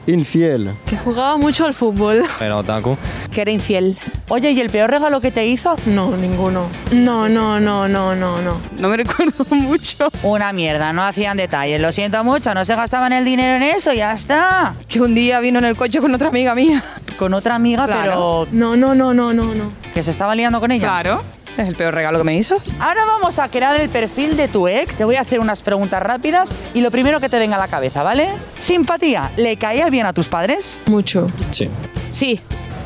infiel. 0.07 0.71
Que 0.87 0.97
jugaba 0.97 1.37
mucho 1.37 1.67
al 1.67 1.75
fútbol. 1.75 2.23
Pero 2.39 2.59
otaku. 2.59 2.97
Que 3.33 3.43
era 3.43 3.51
infiel. 3.51 3.97
Oye, 4.29 4.51
¿y 4.53 4.61
el 4.61 4.71
peor 4.71 4.91
regalo 4.91 5.21
que 5.21 5.31
te 5.31 5.47
hizo? 5.47 5.77
No, 5.87 6.17
ninguno. 6.17 6.67
No, 6.93 7.29
no, 7.29 7.61
no, 7.61 7.89
no, 7.89 8.15
no, 8.15 8.41
no. 8.41 8.61
No 8.79 8.89
me 8.89 8.97
recuerdo 8.97 9.45
mucho. 9.55 10.09
Una 10.23 10.53
mierda, 10.53 10.93
no 10.93 11.03
hacían 11.03 11.37
detalles. 11.37 11.81
Lo 11.81 11.93
siento 11.93 12.23
mucho, 12.25 12.55
no 12.55 12.65
se 12.65 12.75
gastaban 12.75 13.13
el 13.13 13.25
dinero 13.25 13.57
en 13.57 13.63
eso, 13.75 13.93
ya 13.93 14.13
está. 14.13 14.75
Que 14.89 15.01
un 15.01 15.15
día 15.15 15.41
vino 15.41 15.59
en 15.59 15.67
el 15.67 15.77
coche 15.77 16.01
con 16.01 16.15
otra 16.15 16.29
amiga 16.29 16.55
mía. 16.55 16.83
Con 17.19 17.35
otra 17.35 17.57
amiga, 17.57 17.85
Claro. 17.87 18.47
pero 18.47 18.49
No, 18.53 18.77
no, 18.77 18.95
no, 18.95 19.13
no, 19.13 19.35
no, 19.35 19.55
no. 19.55 19.73
que 19.93 20.03
se 20.03 20.11
estaba 20.11 20.35
liando 20.35 20.61
con 20.61 20.71
ella. 20.73 20.87
Claro. 20.89 21.23
Es 21.59 21.69
el 21.69 21.75
peor 21.75 21.93
regalo 21.95 22.19
que 22.19 22.25
me 22.25 22.37
hizo. 22.37 22.57
Ahora 22.79 23.05
vamos 23.05 23.39
a 23.39 23.49
crear 23.49 23.79
el 23.79 23.89
perfil 23.91 24.37
de 24.37 24.49
tu 24.49 24.69
ex. 24.69 24.97
Te 24.97 25.05
voy 25.05 25.17
a 25.17 25.21
hacer 25.21 25.41
unas 25.41 25.61
preguntas 25.61 26.03
rápidas 26.03 26.49
y 26.73 26.81
lo 26.81 26.91
primero 26.91 27.21
que 27.21 27.29
te 27.29 27.39
venga 27.39 27.57
a 27.57 27.59
la 27.59 27.69
cabeza, 27.69 28.03
¿vale? 28.03 28.29
Simpatía. 28.61 29.31
¿Le 29.37 29.57
caía 29.57 29.91
bien 29.91 30.07
a 30.07 30.13
tus 30.13 30.29
padres? 30.29 30.81
Mucho. 30.87 31.31
Sí. 31.51 31.69
Sí. 32.11 32.41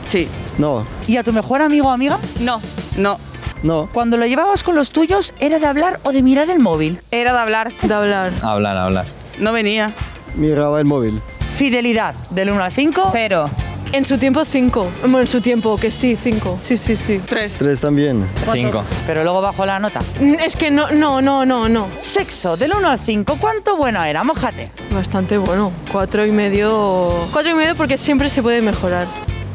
Sí. 0.09 0.27
No, 0.59 0.87
¿Y 1.07 1.17
a 1.17 1.23
tu 1.23 1.33
mejor 1.33 1.63
amigo 1.63 1.87
o 1.89 1.91
amiga? 1.91 2.19
No. 2.41 2.61
No. 2.97 3.19
no. 3.63 3.89
Cuando 3.93 4.17
lo 4.17 4.27
llevabas 4.27 4.63
con 4.63 4.75
los 4.75 4.91
tuyos, 4.91 5.33
¿era 5.39 5.59
de 5.59 5.67
hablar 5.67 6.01
o 6.03 6.13
de 6.13 6.23
mirar 6.23 6.51
el 6.51 6.59
móvil? 6.59 7.01
Era 7.11 7.33
de 7.33 7.39
hablar. 7.39 7.73
De 7.81 7.95
hablar. 7.95 8.33
Hablar, 8.43 8.77
hablar. 8.77 9.07
No 9.39 9.53
venía. 9.53 9.95
Miraba 10.35 10.79
el 10.81 10.85
móvil. 10.85 11.23
Fidelidad, 11.55 12.15
del 12.31 12.51
1 12.51 12.63
al 12.63 12.73
5. 12.73 13.09
Cero. 13.13 13.51
En 13.93 14.07
su 14.07 14.17
tiempo, 14.17 14.45
cinco. 14.47 14.91
Bueno, 15.03 15.21
en 15.21 15.27
su 15.27 15.43
tiempo, 15.43 15.77
que 15.77 15.91
sí, 15.91 16.17
cinco. 16.21 16.57
Sí, 16.61 16.79
sí, 16.79 16.97
sí. 16.97 17.21
Tres. 17.27 17.57
Tres 17.59 17.79
también. 17.81 18.27
Cinco. 18.51 18.83
Pero 19.07 19.23
luego 19.23 19.43
bajó 19.43 19.67
la 19.67 19.79
nota. 19.79 20.01
Mm, 20.19 20.35
Es 20.45 20.57
que 20.57 20.71
no, 20.71 20.91
no, 20.93 21.21
no, 21.21 21.45
no, 21.45 21.69
no. 21.69 21.89
Sexo, 22.01 22.57
del 22.57 22.73
1 22.73 22.89
al 22.89 22.99
5, 22.99 23.37
¿cuánto 23.39 23.77
bueno 23.77 24.03
era? 24.03 24.25
Mójate. 24.25 24.71
Bastante 24.91 25.37
bueno. 25.37 25.73
Cuatro 25.91 26.25
y 26.25 26.31
medio. 26.31 27.27
Cuatro 27.33 27.51
y 27.53 27.55
medio 27.55 27.75
porque 27.77 27.99
siempre 27.99 28.31
se 28.31 28.41
puede 28.43 28.63
mejorar. 28.63 29.07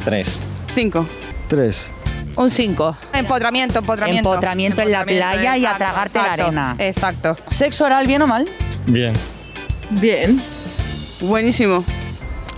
Tres. 0.05 0.37
Cinco. 0.75 1.07
Tres. 1.47 1.91
Un 2.35 2.51
cinco. 2.51 2.95
Empotramiento, 3.13 3.79
empotramiento. 3.79 4.29
Empotramiento 4.29 4.81
en 4.83 4.91
la 4.91 5.03
playa 5.03 5.57
y 5.57 5.65
a 5.65 5.71
exacto, 5.71 5.77
tragarte 5.79 6.17
la 6.19 6.23
exacto, 6.25 6.43
arena. 6.43 6.75
Exacto. 6.77 7.37
¿Sexo 7.47 7.85
oral 7.85 8.05
bien 8.05 8.21
o 8.21 8.27
mal? 8.27 8.47
Bien. 8.85 9.13
Bien. 9.89 10.39
Buenísimo. 11.21 11.83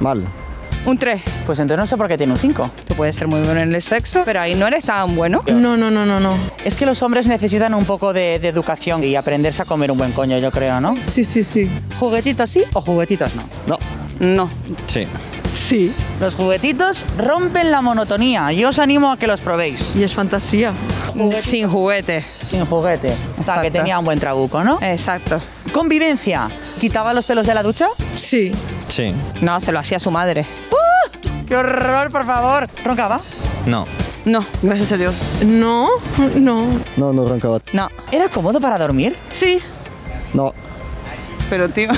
Mal. 0.02 0.28
Un 0.86 0.98
tres. 0.98 1.22
Pues 1.46 1.60
entonces 1.60 1.80
no 1.80 1.86
sé 1.86 1.98
por 1.98 2.08
qué 2.08 2.18
tiene 2.18 2.34
un 2.34 2.40
5. 2.40 2.72
Tú 2.88 2.96
puedes 2.96 3.16
ser 3.16 3.28
muy 3.28 3.42
bueno 3.42 3.60
en 3.60 3.74
el 3.74 3.82
sexo, 3.82 4.24
pero 4.26 4.42
ahí 4.42 4.56
no 4.56 4.66
eres 4.68 4.86
tan 4.86 5.16
bueno. 5.16 5.44
No, 5.48 5.78
no, 5.78 5.92
no, 5.92 6.06
no, 6.06 6.20
no. 6.20 6.38
Es 6.64 6.78
que 6.78 6.86
los 6.86 7.02
hombres 7.04 7.28
necesitan 7.28 7.74
un 7.74 7.86
poco 7.86 8.14
de, 8.14 8.40
de 8.40 8.48
educación 8.48 9.04
y 9.04 9.16
aprenderse 9.16 9.62
a 9.62 9.66
comer 9.66 9.92
un 9.92 9.98
buen 9.98 10.12
coño, 10.14 10.38
yo 10.38 10.52
creo, 10.52 10.80
¿no? 10.82 10.96
Sí, 11.04 11.26
sí, 11.26 11.44
sí. 11.44 11.70
¿Juguetitos 12.00 12.50
sí 12.50 12.64
o 12.74 12.82
juguetitos 12.82 13.36
no? 13.36 13.44
No. 13.68 13.78
No. 14.20 14.50
Sí. 14.88 15.08
Sí. 15.54 15.92
Los 16.20 16.36
juguetitos 16.36 17.06
rompen 17.18 17.72
la 17.72 17.82
monotonía. 17.82 18.52
Yo 18.52 18.70
os 18.70 18.80
animo 18.80 19.12
a 19.12 19.18
que 19.18 19.28
los 19.28 19.42
probéis. 19.42 19.96
Y 19.96 20.04
es 20.04 20.14
fantasía. 20.14 20.74
Sin 21.42 21.70
juguete. 21.70 22.24
Sin 22.50 22.66
juguete. 22.66 23.14
O 23.40 23.44
sea, 23.44 23.62
que 23.62 23.72
tenía 23.72 23.98
un 24.00 24.06
buen 24.06 24.20
trabuco, 24.20 24.64
¿no? 24.64 24.80
Exacto. 24.82 25.42
Convivencia. 25.74 26.50
¿Quitaba 26.80 27.14
los 27.14 27.26
pelos 27.26 27.46
de 27.46 27.54
la 27.54 27.64
ducha? 27.64 27.88
Sí. 28.16 28.52
Sí. 28.90 29.14
No, 29.42 29.60
se 29.62 29.72
lo 29.72 29.80
hacía 29.80 30.00
su 30.00 30.12
madre. 30.12 30.46
¡Qué 31.48 31.56
horror, 31.56 32.12
por 32.12 32.26
favor! 32.26 32.68
¿Roncaba? 32.84 33.20
No. 33.66 33.88
No, 34.26 34.46
gracias 34.62 34.92
a 34.92 34.98
Dios. 34.98 35.16
No, 35.44 35.88
no. 36.36 36.68
No, 36.98 37.14
no 37.14 37.26
roncaba. 37.28 37.60
No. 37.74 37.90
¿Era 38.12 38.28
cómodo 38.30 38.60
para 38.60 38.78
dormir? 38.78 39.16
Sí, 39.32 39.60
No. 40.34 40.54
pero 41.50 41.70
tío. 41.70 41.90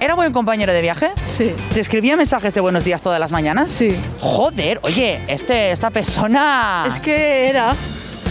¿Era 0.00 0.14
buen 0.14 0.32
compañero 0.32 0.72
de 0.72 0.82
viaje? 0.82 1.10
Sí. 1.24 1.54
¿Te 1.72 1.80
escribía 1.80 2.16
mensajes 2.16 2.52
de 2.52 2.60
buenos 2.60 2.84
días 2.84 3.00
todas 3.00 3.18
las 3.20 3.30
mañanas? 3.30 3.70
Sí. 3.70 3.96
Joder, 4.20 4.80
oye, 4.82 5.20
este, 5.28 5.70
esta 5.70 5.88
persona... 5.90 6.84
Es 6.86 7.00
que 7.00 7.48
era. 7.48 7.74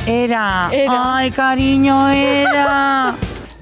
Era... 0.05 0.69
Era. 0.71 1.15
Ay, 1.17 1.31
cariño, 1.31 2.09
era... 2.09 3.15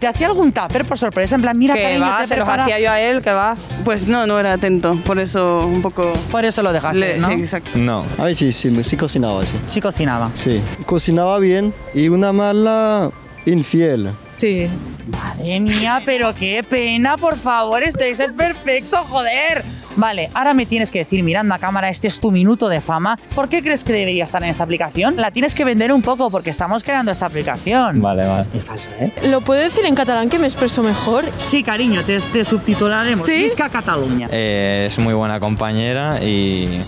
¿Te 0.05 0.09
hacía 0.09 0.27
algún 0.27 0.51
tupper 0.51 0.85
por 0.85 1.00
sorpresa? 1.00 1.33
En 1.33 1.41
plan, 1.41 1.57
mira, 1.57 1.74
que 1.74 1.97
va, 1.97 2.19
te 2.19 2.27
se 2.27 2.38
los 2.38 2.47
hacía 2.47 2.79
yo 2.79 2.91
a 2.91 3.01
él, 3.01 3.24
que 3.24 3.31
va. 3.33 3.57
Pues 3.83 4.07
no, 4.07 4.27
no 4.27 4.39
era 4.39 4.53
atento, 4.53 4.95
por 5.03 5.17
eso 5.17 5.65
un 5.65 5.81
poco... 5.81 6.13
Por 6.29 6.45
eso 6.45 6.62
lo 6.62 6.71
dejaste, 6.71 7.00
le- 7.00 7.17
¿no? 7.17 7.27
Sí, 7.29 7.33
exacto. 7.33 7.71
No. 7.74 8.05
A 8.19 8.25
ver, 8.25 8.35
sí, 8.35 8.51
sí, 8.51 8.83
sí 8.83 8.97
cocinaba, 8.97 9.43
sí. 9.43 9.53
Sí 9.65 9.81
cocinaba. 9.81 10.29
Sí, 10.35 10.62
cocinaba 10.85 11.39
bien 11.39 11.74
y 11.95 12.09
una 12.09 12.31
mala 12.31 13.09
infiel. 13.47 14.12
Sí. 14.38 14.67
Madre 15.07 15.59
mía, 15.59 16.03
pero 16.05 16.35
qué 16.35 16.63
pena, 16.63 17.17
por 17.17 17.35
favor, 17.35 17.81
este 17.81 18.07
es 18.12 18.19
perfecto, 18.33 18.97
joder. 19.09 19.63
Vale, 19.95 20.29
ahora 20.33 20.53
me 20.53 20.65
tienes 20.65 20.91
que 20.91 20.99
decir, 20.99 21.23
mirando 21.23 21.55
a 21.55 21.59
cámara, 21.59 21.89
este 21.89 22.07
es 22.07 22.19
tu 22.19 22.31
minuto 22.31 22.69
de 22.69 22.81
fama. 22.81 23.17
¿Por 23.33 23.49
qué 23.49 23.63
crees 23.63 23.83
que 23.83 23.93
debería 23.93 24.25
estar 24.25 24.43
en 24.43 24.49
esta 24.49 24.63
aplicación? 24.63 25.15
La 25.17 25.31
tienes 25.31 25.55
que 25.55 25.63
vender 25.63 25.91
un 25.93 26.01
poco 26.01 26.29
porque 26.29 26.49
estamos 26.49 26.83
creando 26.83 27.11
esta 27.11 27.25
aplicación. 27.25 28.01
Vale, 28.01 28.25
vale. 28.25 28.45
Es 28.53 28.63
falso, 28.65 28.89
¿eh? 28.99 29.11
¿Lo 29.27 29.41
puedo 29.41 29.61
decir 29.61 29.85
en 29.85 29.95
catalán 29.95 30.29
que 30.29 30.39
me 30.39 30.47
expreso 30.47 30.83
mejor? 30.83 31.25
Sí, 31.37 31.63
cariño, 31.63 32.03
te, 32.03 32.19
te 32.19 32.43
subtitularemos. 32.45 33.25
¿Sí? 33.25 33.37
Visca 33.37 33.69
Cataluña. 33.69 34.27
Eh, 34.31 34.85
es 34.87 34.99
muy 34.99 35.13
buena 35.13 35.39
compañera 35.39 36.21
y 36.21 36.81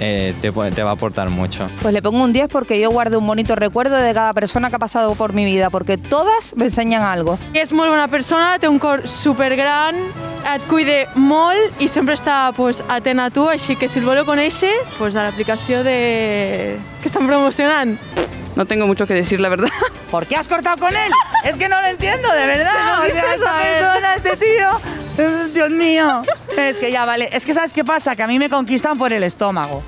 eh, 0.00 0.34
te, 0.40 0.52
te 0.52 0.82
va 0.82 0.90
a 0.90 0.92
aportar 0.92 1.30
mucho. 1.30 1.68
Pues 1.82 1.94
le 1.94 2.02
pongo 2.02 2.22
un 2.22 2.32
10 2.32 2.48
porque 2.48 2.80
yo 2.80 2.90
guardo 2.90 3.18
un 3.18 3.26
bonito 3.26 3.56
recuerdo 3.56 3.96
de 3.96 4.14
cada 4.14 4.32
persona 4.32 4.70
que 4.70 4.76
ha 4.76 4.78
passat 4.78 5.08
por 5.16 5.32
mi 5.32 5.44
vida, 5.44 5.70
perquè 5.70 5.96
totes 5.98 6.54
m'ensenyen 6.56 7.02
algo. 7.02 7.38
És 7.54 7.72
molt 7.72 7.90
bona 7.90 8.08
persona, 8.08 8.58
té 8.58 8.68
un 8.68 8.78
cor 8.78 9.06
supergran, 9.08 9.98
et 10.54 10.64
cuida 10.68 11.04
molt 11.16 11.82
i 11.82 11.88
sempre 11.88 12.16
està 12.18 12.52
pues, 12.56 12.82
atent 12.88 13.20
a 13.20 13.30
tu, 13.30 13.48
així 13.48 13.76
que 13.76 13.88
si 13.88 14.00
el 14.00 14.08
voleu 14.08 14.26
conèixer, 14.28 14.72
pues, 14.98 15.16
a 15.16 15.28
l'aplicació 15.28 15.82
de... 15.84 16.78
que 17.02 17.08
estan 17.10 17.26
promocionant. 17.26 17.98
No 18.56 18.66
tengo 18.66 18.86
mucho 18.86 19.06
que 19.06 19.14
decir, 19.14 19.40
la 19.40 19.48
verdad. 19.48 19.68
¿Por 20.10 20.26
qué 20.26 20.36
has 20.36 20.48
cortado 20.48 20.76
con 20.78 20.90
él? 20.90 21.12
Es 21.44 21.56
que 21.56 21.68
no 21.68 21.80
lo 21.80 21.86
entiendo, 21.88 22.30
de 22.32 22.46
verdad. 22.46 23.00
O 23.00 23.06
sea, 23.06 23.34
esta 23.34 23.58
persona, 23.60 24.14
este 24.16 24.36
tío. 24.36 24.80
eh, 25.18 25.48
Dios 25.54 25.70
mío. 25.70 26.22
Es 26.56 26.78
que 26.78 26.90
ya 26.90 27.04
vale. 27.04 27.28
Es 27.32 27.44
que 27.46 27.54
¿sabes 27.54 27.72
qué 27.72 27.84
pasa? 27.84 28.16
Que 28.16 28.22
a 28.22 28.26
mí 28.26 28.38
me 28.38 28.48
conquistan 28.48 28.98
por 28.98 29.12
el 29.12 29.22
estómago. 29.22 29.82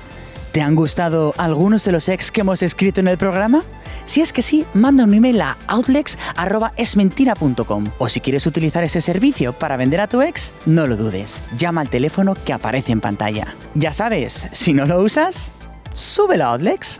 ¿Te 0.51 0.61
han 0.61 0.75
gustado 0.75 1.33
algunos 1.37 1.83
de 1.85 1.91
los 1.93 2.09
ex 2.09 2.31
que 2.31 2.41
hemos 2.41 2.61
escrito 2.61 2.99
en 2.99 3.07
el 3.07 3.17
programa? 3.17 3.63
Si 4.05 4.21
es 4.21 4.33
que 4.33 4.41
sí, 4.41 4.65
manda 4.73 5.03
un 5.05 5.13
email 5.13 5.41
a 5.41 5.55
outlex.esmentira.com. 5.67 7.85
O 7.97 8.09
si 8.09 8.19
quieres 8.19 8.45
utilizar 8.45 8.83
ese 8.83 8.99
servicio 9.01 9.53
para 9.53 9.77
vender 9.77 10.01
a 10.01 10.07
tu 10.07 10.21
ex, 10.21 10.51
no 10.65 10.87
lo 10.87 10.97
dudes. 10.97 11.41
Llama 11.57 11.81
al 11.81 11.89
teléfono 11.89 12.35
que 12.35 12.51
aparece 12.53 12.91
en 12.91 12.99
pantalla. 13.01 13.47
Ya 13.75 13.93
sabes, 13.93 14.47
si 14.51 14.73
no 14.73 14.85
lo 14.85 14.99
usas, 15.01 15.51
súbelo 15.93 16.45
a 16.45 16.49
Outlex. 16.49 16.97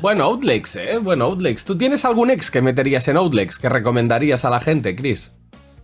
Bueno, 0.00 0.24
Outlex, 0.24 0.76
¿eh? 0.76 0.98
Bueno, 0.98 1.24
Outlex. 1.24 1.64
¿Tú 1.64 1.76
tienes 1.76 2.04
algún 2.04 2.30
ex 2.30 2.50
que 2.50 2.60
meterías 2.60 3.08
en 3.08 3.16
Outlex 3.16 3.58
que 3.58 3.68
recomendarías 3.68 4.44
a 4.44 4.50
la 4.50 4.60
gente, 4.60 4.94
Chris? 4.94 5.32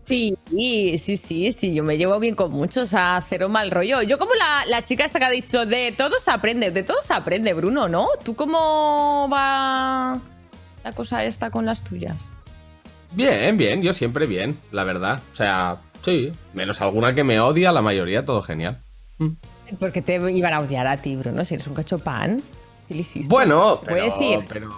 Sí, 0.05 0.37
sí, 0.51 1.17
sí, 1.17 1.53
sí, 1.53 1.75
yo 1.75 1.85
me 1.85 1.97
llevo 1.97 2.19
bien 2.19 2.35
con 2.35 2.51
muchos, 2.51 2.93
a 2.93 3.23
cero 3.29 3.49
mal 3.49 3.71
rollo. 3.71 4.03
Yo 4.03 4.19
como 4.19 4.35
la, 4.35 4.65
la 4.69 4.83
chica 4.83 5.05
esta 5.05 5.19
que 5.19 5.25
ha 5.25 5.31
dicho, 5.31 5.65
de 5.65 5.95
todo 5.97 6.19
se 6.19 6.31
aprende, 6.31 6.71
de 6.71 6.83
todo 6.83 6.99
se 7.03 7.15
aprende, 7.15 7.53
Bruno, 7.55 7.89
¿no? 7.89 8.09
¿Tú 8.25 8.35
cómo 8.35 9.29
va 9.33 10.21
la 10.85 10.93
cosa 10.93 11.25
esta 11.25 11.51
con 11.51 11.65
las 11.65 11.85
tuyas? 11.85 12.33
Bien, 13.13 13.57
bien, 13.57 13.83
yo 13.83 13.93
siempre 13.93 14.27
bien, 14.27 14.59
la 14.73 14.85
verdad. 14.85 15.21
O 15.33 15.37
sea, 15.37 15.79
sí, 16.05 16.33
menos 16.53 16.81
alguna 16.81 17.15
que 17.15 17.25
me 17.25 17.41
odia, 17.41 17.71
la 17.71 17.83
mayoría 17.83 18.25
todo 18.25 18.43
genial. 18.43 18.79
Porque 19.79 20.03
te 20.03 20.17
iban 20.17 20.53
a 20.53 20.61
odiar 20.61 20.87
a 20.87 20.97
ti, 20.97 21.15
Bruno, 21.15 21.45
si 21.45 21.55
eres 21.55 21.67
un 21.67 21.75
cachopán. 21.75 22.43
¿Qué 22.93 22.97
le 22.97 23.01
hiciste? 23.03 23.29
Bueno, 23.29 23.79
¿Se 23.81 23.87
puede 23.87 24.03
pero, 24.03 24.19
decir? 24.19 24.45
pero 24.49 24.69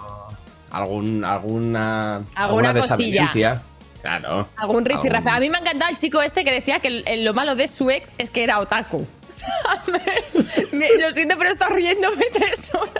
algún, 0.71 1.23
alguna, 1.25 2.21
Alguna 2.35 2.73
cosilla. 2.73 3.23
desavenencia. 3.31 3.61
Claro. 4.01 4.47
Algún 4.55 4.85
rifirrafe. 4.85 5.27
algún- 5.29 5.37
A 5.37 5.39
mí 5.39 5.49
me 5.49 5.57
ha 5.57 5.61
encantado 5.61 5.91
el 5.91 5.97
chico 5.97 6.21
este 6.21 6.43
que 6.45 6.51
decía 6.51 6.79
que 6.79 6.87
el- 6.89 7.03
el- 7.07 7.25
lo 7.25 7.33
malo 7.33 7.55
de 7.55 7.67
su 7.67 7.89
ex 7.89 8.11
es 8.17 8.29
que 8.29 8.43
era 8.43 8.59
otaku. 8.59 9.05
Me- 10.71 10.77
me- 10.77 10.97
lo 11.01 11.11
siento, 11.11 11.35
pero 11.37 11.49
está 11.49 11.67
riéndome 11.69 12.25
tres 12.31 12.71
horas. 12.73 12.93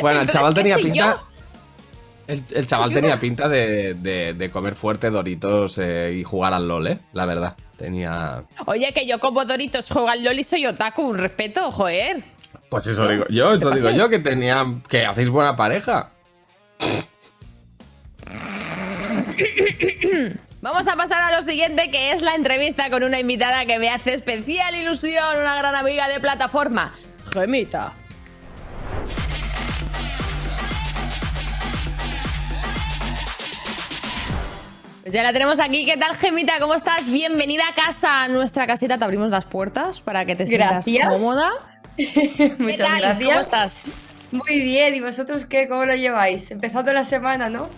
Bueno, 0.00 0.20
el 0.20 0.28
chaval 0.28 0.54
¿qué 0.54 0.60
tenía 0.62 0.76
pinta. 0.76 1.22
El, 2.26 2.42
el 2.54 2.66
chaval 2.66 2.92
tenía 2.92 3.18
pinta 3.18 3.48
de, 3.48 3.94
de- 3.94 4.34
de 4.34 4.50
comer 4.50 4.74
fuerte 4.74 5.10
Doritos 5.10 5.78
eh, 5.78 6.14
y 6.18 6.24
jugar 6.24 6.54
al 6.54 6.68
LOL, 6.68 6.86
¿eh? 6.86 6.98
La 7.12 7.26
verdad. 7.26 7.56
Tenía. 7.76 8.44
Oye, 8.66 8.92
que 8.92 9.06
yo 9.06 9.18
como 9.18 9.44
Doritos 9.44 9.90
juego 9.90 10.08
al 10.08 10.22
LOL 10.22 10.38
y 10.38 10.44
soy 10.44 10.64
otaku, 10.66 11.02
un 11.02 11.18
respeto, 11.18 11.70
joder. 11.72 12.22
Pues 12.74 12.88
eso 12.88 13.06
digo 13.06 13.24
yo, 13.30 13.52
eso 13.52 13.70
¿Qué 13.70 13.76
digo 13.76 13.90
yo, 13.90 14.08
que 14.08 14.18
tenía. 14.18 14.66
que 14.88 15.06
hacéis 15.06 15.28
buena 15.28 15.54
pareja. 15.54 16.10
Vamos 20.60 20.88
a 20.88 20.96
pasar 20.96 21.22
a 21.22 21.36
lo 21.36 21.42
siguiente, 21.42 21.92
que 21.92 22.10
es 22.10 22.20
la 22.20 22.34
entrevista 22.34 22.90
con 22.90 23.04
una 23.04 23.20
invitada 23.20 23.64
que 23.64 23.78
me 23.78 23.90
hace 23.90 24.14
especial 24.14 24.74
ilusión, 24.74 25.36
una 25.40 25.54
gran 25.54 25.76
amiga 25.76 26.08
de 26.08 26.18
plataforma, 26.18 26.92
Gemita. 27.32 27.92
Pues 35.02 35.14
ya 35.14 35.22
la 35.22 35.32
tenemos 35.32 35.60
aquí. 35.60 35.86
¿Qué 35.86 35.96
tal, 35.96 36.16
Gemita? 36.16 36.58
¿Cómo 36.58 36.74
estás? 36.74 37.06
Bienvenida 37.08 37.62
a 37.70 37.74
casa, 37.74 38.22
a 38.22 38.28
nuestra 38.28 38.66
casita. 38.66 38.98
Te 38.98 39.04
abrimos 39.04 39.30
las 39.30 39.44
puertas 39.44 40.00
para 40.00 40.24
que 40.24 40.34
te 40.34 40.44
sientas 40.46 40.70
Gracias. 40.70 41.08
cómoda. 41.08 41.52
Muchas 42.58 42.88
tal? 42.88 43.00
gracias. 43.00 43.28
¿Cómo 43.28 43.40
estás? 43.40 43.84
Muy 44.32 44.60
bien, 44.60 44.94
¿y 44.94 45.00
vosotros 45.00 45.44
qué? 45.44 45.68
¿Cómo 45.68 45.84
lo 45.84 45.94
lleváis? 45.94 46.50
Empezando 46.50 46.92
la 46.92 47.04
semana, 47.04 47.48
¿no? 47.48 47.68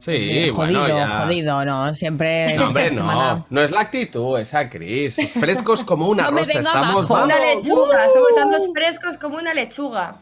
Sí, 0.00 0.48
jodido, 0.50 0.80
bueno, 0.82 0.96
ya. 0.98 1.10
jodido, 1.22 1.64
¿no? 1.64 1.92
Siempre. 1.94 2.54
No, 2.56 2.66
hombre, 2.68 2.90
semana. 2.90 3.34
no. 3.34 3.46
No 3.50 3.60
es 3.62 3.70
la 3.72 3.80
actitud 3.80 4.38
esa, 4.38 4.68
Cris. 4.70 5.16
Frescos 5.38 5.82
como 5.84 6.08
una 6.08 6.22
No 6.26 6.32
me 6.32 6.40
rosa. 6.42 6.52
venga 6.58 6.70
Estamos. 6.70 7.10
abajo. 7.10 7.24
Una 7.24 7.38
lechuga, 7.38 8.08
somos 8.08 8.34
tantos 8.36 8.68
frescos 8.74 9.18
como 9.18 9.36
una 9.38 9.52
lechuga. 9.52 10.16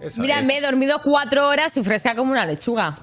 Eso 0.00 0.20
Mira, 0.20 0.40
es. 0.40 0.46
me 0.46 0.58
he 0.58 0.60
dormido 0.60 1.00
cuatro 1.02 1.46
horas 1.48 1.76
y 1.76 1.82
fresca 1.84 2.14
como 2.16 2.32
una 2.32 2.44
lechuga. 2.44 2.98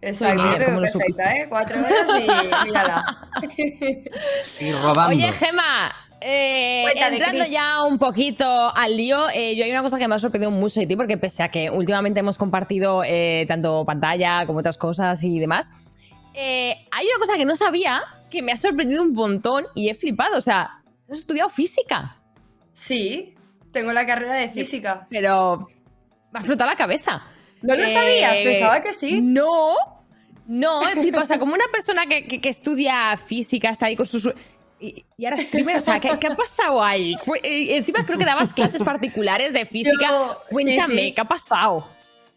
Exacto, 0.00 0.40
Muy 0.40 0.48
bien, 0.50 0.52
yo 0.60 0.64
tengo 0.66 0.78
¿cómo 0.78 0.86
lo 0.86 0.92
perfecta, 0.92 1.36
¿eh? 1.36 1.46
Cuatro 1.48 1.78
horas 1.80 2.08
y 2.20 2.64
mírala. 2.66 3.28
Y 4.60 4.72
rodando. 4.72 5.08
Oye, 5.08 5.32
Gema, 5.32 5.94
eh, 6.28 6.84
entrando 7.12 7.44
ya 7.46 7.82
un 7.84 7.98
poquito 7.98 8.44
al 8.74 8.96
lío, 8.96 9.28
eh, 9.32 9.54
yo 9.56 9.64
hay 9.64 9.70
una 9.70 9.82
cosa 9.82 9.98
que 9.98 10.08
me 10.08 10.14
ha 10.14 10.18
sorprendido 10.18 10.50
mucho 10.50 10.80
de 10.80 10.86
ti, 10.86 10.96
porque 10.96 11.16
pese 11.18 11.42
a 11.42 11.50
que 11.50 11.70
últimamente 11.70 12.20
hemos 12.20 12.36
compartido 12.38 13.02
eh, 13.04 13.44
tanto 13.46 13.84
pantalla 13.84 14.44
como 14.46 14.58
otras 14.58 14.76
cosas 14.78 15.22
y 15.22 15.38
demás, 15.38 15.70
eh, 16.34 16.76
hay 16.90 17.06
una 17.06 17.18
cosa 17.18 17.36
que 17.36 17.44
no 17.44 17.54
sabía 17.56 18.02
que 18.30 18.42
me 18.42 18.52
ha 18.52 18.56
sorprendido 18.56 19.02
un 19.02 19.12
montón 19.12 19.66
y 19.74 19.88
he 19.88 19.94
flipado. 19.94 20.36
O 20.36 20.40
sea, 20.40 20.82
has 21.10 21.18
estudiado 21.18 21.48
física, 21.48 22.16
Sí, 22.72 23.34
tengo 23.72 23.92
la 23.92 24.04
carrera 24.04 24.34
de 24.34 24.48
física. 24.50 25.06
pero 25.08 25.66
me 26.32 26.38
ha 26.38 26.40
explotado 26.40 26.68
la 26.70 26.76
cabeza. 26.76 27.22
¿No 27.62 27.74
lo 27.74 27.84
Eh, 27.84 27.88
sabías? 27.88 28.38
Pensaba 28.40 28.80
que 28.82 28.92
sí. 28.92 29.20
No, 29.22 29.74
no, 30.46 30.86
he 30.88 30.92
flipado. 30.92 31.22
O 31.22 31.26
sea, 31.26 31.38
como 31.38 31.54
una 31.54 31.64
persona 31.72 32.04
que, 32.06 32.26
que- 32.26 32.40
que 32.40 32.48
estudia 32.50 33.16
física, 33.16 33.70
está 33.70 33.86
ahí 33.86 33.96
con 33.96 34.04
sus. 34.06 34.28
Y, 34.78 35.04
y 35.16 35.24
ahora 35.24 35.38
streamer, 35.38 35.76
o 35.78 35.80
sea, 35.80 35.98
¿qué, 36.00 36.10
qué 36.20 36.26
ha 36.26 36.36
pasado 36.36 36.84
ahí? 36.84 37.14
Eh, 37.42 37.76
encima 37.76 38.04
creo 38.04 38.18
que 38.18 38.24
dabas 38.26 38.52
clases 38.52 38.82
particulares 38.82 39.52
de 39.52 39.64
física. 39.66 40.06
Yo- 40.08 40.42
sí, 40.48 40.52
Cuéntame, 40.54 40.94
sí. 40.96 41.12
¿qué 41.14 41.20
ha 41.20 41.24
pasado? 41.24 41.88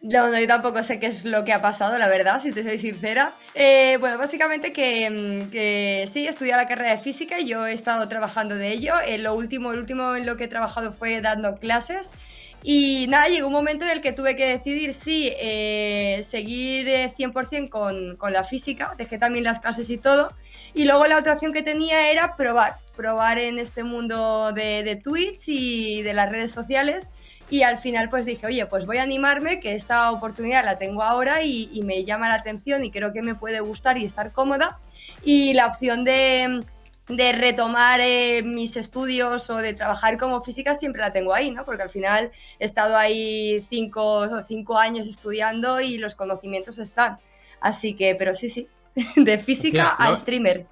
No, 0.01 0.29
no, 0.29 0.39
yo 0.39 0.47
tampoco 0.47 0.81
sé 0.81 0.97
qué 0.97 1.07
es 1.07 1.25
lo 1.25 1.43
que 1.43 1.51
ha 1.51 1.61
pasado, 1.61 1.97
la 1.97 2.07
verdad, 2.07 2.39
si 2.41 2.53
te 2.53 2.63
soy 2.63 2.77
sincera. 2.77 3.33
Eh, 3.53 3.97
bueno, 3.99 4.17
básicamente 4.17 4.71
que, 4.71 5.09
mm, 5.09 5.51
que 5.51 6.09
sí, 6.11 6.25
estudié 6.25 6.53
la 6.55 6.69
carrera 6.69 6.91
de 6.91 6.99
física 6.99 7.37
y 7.37 7.45
yo 7.45 7.65
he 7.67 7.73
estado 7.73 8.07
trabajando 8.07 8.55
de 8.55 8.71
ello. 8.71 8.93
Eh, 9.05 9.17
lo 9.17 9.33
último, 9.35 9.73
el 9.73 9.79
último 9.79 10.15
en 10.15 10.25
lo 10.25 10.37
que 10.37 10.45
he 10.45 10.47
trabajado 10.47 10.93
fue 10.93 11.19
dando 11.19 11.55
clases. 11.55 12.11
Y 12.61 13.07
nada, 13.07 13.29
llegó 13.29 13.47
un 13.47 13.53
momento 13.53 13.85
en 13.85 13.91
el 13.91 14.01
que 14.01 14.11
tuve 14.11 14.35
que 14.35 14.45
decidir 14.45 14.93
si 14.93 15.31
eh, 15.39 16.21
seguir 16.23 16.89
eh, 16.89 17.13
100% 17.17 17.69
con, 17.69 18.17
con 18.17 18.33
la 18.33 18.43
física, 18.43 18.93
dejé 18.97 19.17
también 19.17 19.45
las 19.45 19.59
clases 19.59 19.89
y 19.89 19.97
todo. 19.97 20.33
Y 20.73 20.85
luego 20.85 21.05
la 21.05 21.17
otra 21.17 21.33
opción 21.33 21.53
que 21.53 21.63
tenía 21.63 22.11
era 22.11 22.35
probar, 22.35 22.75
probar 22.95 23.39
en 23.39 23.59
este 23.59 23.83
mundo 23.83 24.51
de, 24.51 24.83
de 24.83 24.95
Twitch 24.97 25.47
y 25.47 26.01
de 26.01 26.13
las 26.13 26.29
redes 26.29 26.51
sociales. 26.51 27.11
Y 27.49 27.63
al 27.63 27.79
final 27.79 28.09
pues 28.09 28.25
dije, 28.25 28.45
oye, 28.45 28.65
pues 28.67 28.85
voy 28.85 28.97
a 28.97 29.03
animarme, 29.03 29.59
que 29.59 29.73
esta 29.73 30.11
oportunidad 30.11 30.63
la 30.63 30.75
tengo 30.75 31.01
ahora 31.01 31.41
y, 31.41 31.69
y 31.73 31.81
me 31.81 32.03
llama 32.03 32.27
la 32.27 32.35
atención 32.35 32.83
y 32.83 32.91
creo 32.91 33.11
que 33.13 33.23
me 33.23 33.35
puede 33.35 33.59
gustar 33.61 33.97
y 33.97 34.05
estar 34.05 34.31
cómoda. 34.31 34.79
Y 35.23 35.53
la 35.53 35.65
opción 35.65 36.03
de, 36.03 36.61
de 37.09 37.31
retomar 37.33 37.99
eh, 38.01 38.43
mis 38.45 38.77
estudios 38.77 39.49
o 39.49 39.57
de 39.57 39.73
trabajar 39.73 40.17
como 40.17 40.41
física 40.41 40.75
siempre 40.75 41.01
la 41.01 41.11
tengo 41.11 41.33
ahí, 41.33 41.49
¿no? 41.51 41.65
Porque 41.65 41.81
al 41.83 41.89
final 41.89 42.31
he 42.59 42.65
estado 42.65 42.95
ahí 42.95 43.59
cinco, 43.67 44.19
o 44.19 44.41
cinco 44.41 44.77
años 44.77 45.07
estudiando 45.07 45.81
y 45.81 45.97
los 45.97 46.13
conocimientos 46.15 46.77
están. 46.79 47.17
Así 47.61 47.95
que, 47.95 48.15
pero 48.15 48.33
sí, 48.35 48.47
sí, 48.47 48.67
de 49.15 49.37
física 49.39 49.93
Hostia, 49.97 50.07
a 50.07 50.15
streamer. 50.15 50.65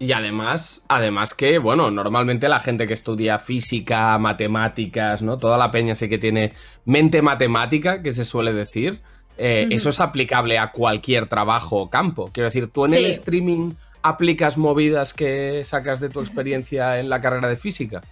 Y 0.00 0.10
además, 0.12 0.82
además 0.88 1.34
que, 1.34 1.58
bueno, 1.58 1.90
normalmente 1.92 2.48
la 2.48 2.58
gente 2.60 2.86
que 2.88 2.94
estudia 2.94 3.38
física, 3.38 4.18
matemáticas, 4.18 5.22
¿no? 5.22 5.38
Toda 5.38 5.56
la 5.56 5.70
peña 5.70 5.94
sí 5.94 6.08
que 6.08 6.18
tiene 6.18 6.52
mente 6.84 7.22
matemática, 7.22 8.02
que 8.02 8.12
se 8.12 8.24
suele 8.24 8.52
decir. 8.52 9.00
eh, 9.38 9.68
eso 9.70 9.90
es 9.90 10.00
aplicable 10.00 10.58
a 10.58 10.72
cualquier 10.72 11.28
trabajo 11.28 11.76
o 11.76 11.90
campo. 11.90 12.30
Quiero 12.32 12.48
decir, 12.48 12.68
tú 12.72 12.86
en 12.86 12.92
Sí. 12.92 12.98
el 13.04 13.10
streaming 13.10 13.70
aplicas 14.08 14.56
movidas 14.56 15.12
que 15.14 15.62
sacas 15.64 16.00
de 16.00 16.08
tu 16.08 16.20
experiencia 16.20 16.98
en 16.98 17.08
la 17.08 17.20
carrera 17.20 17.48
de 17.48 17.56
física. 17.56 18.02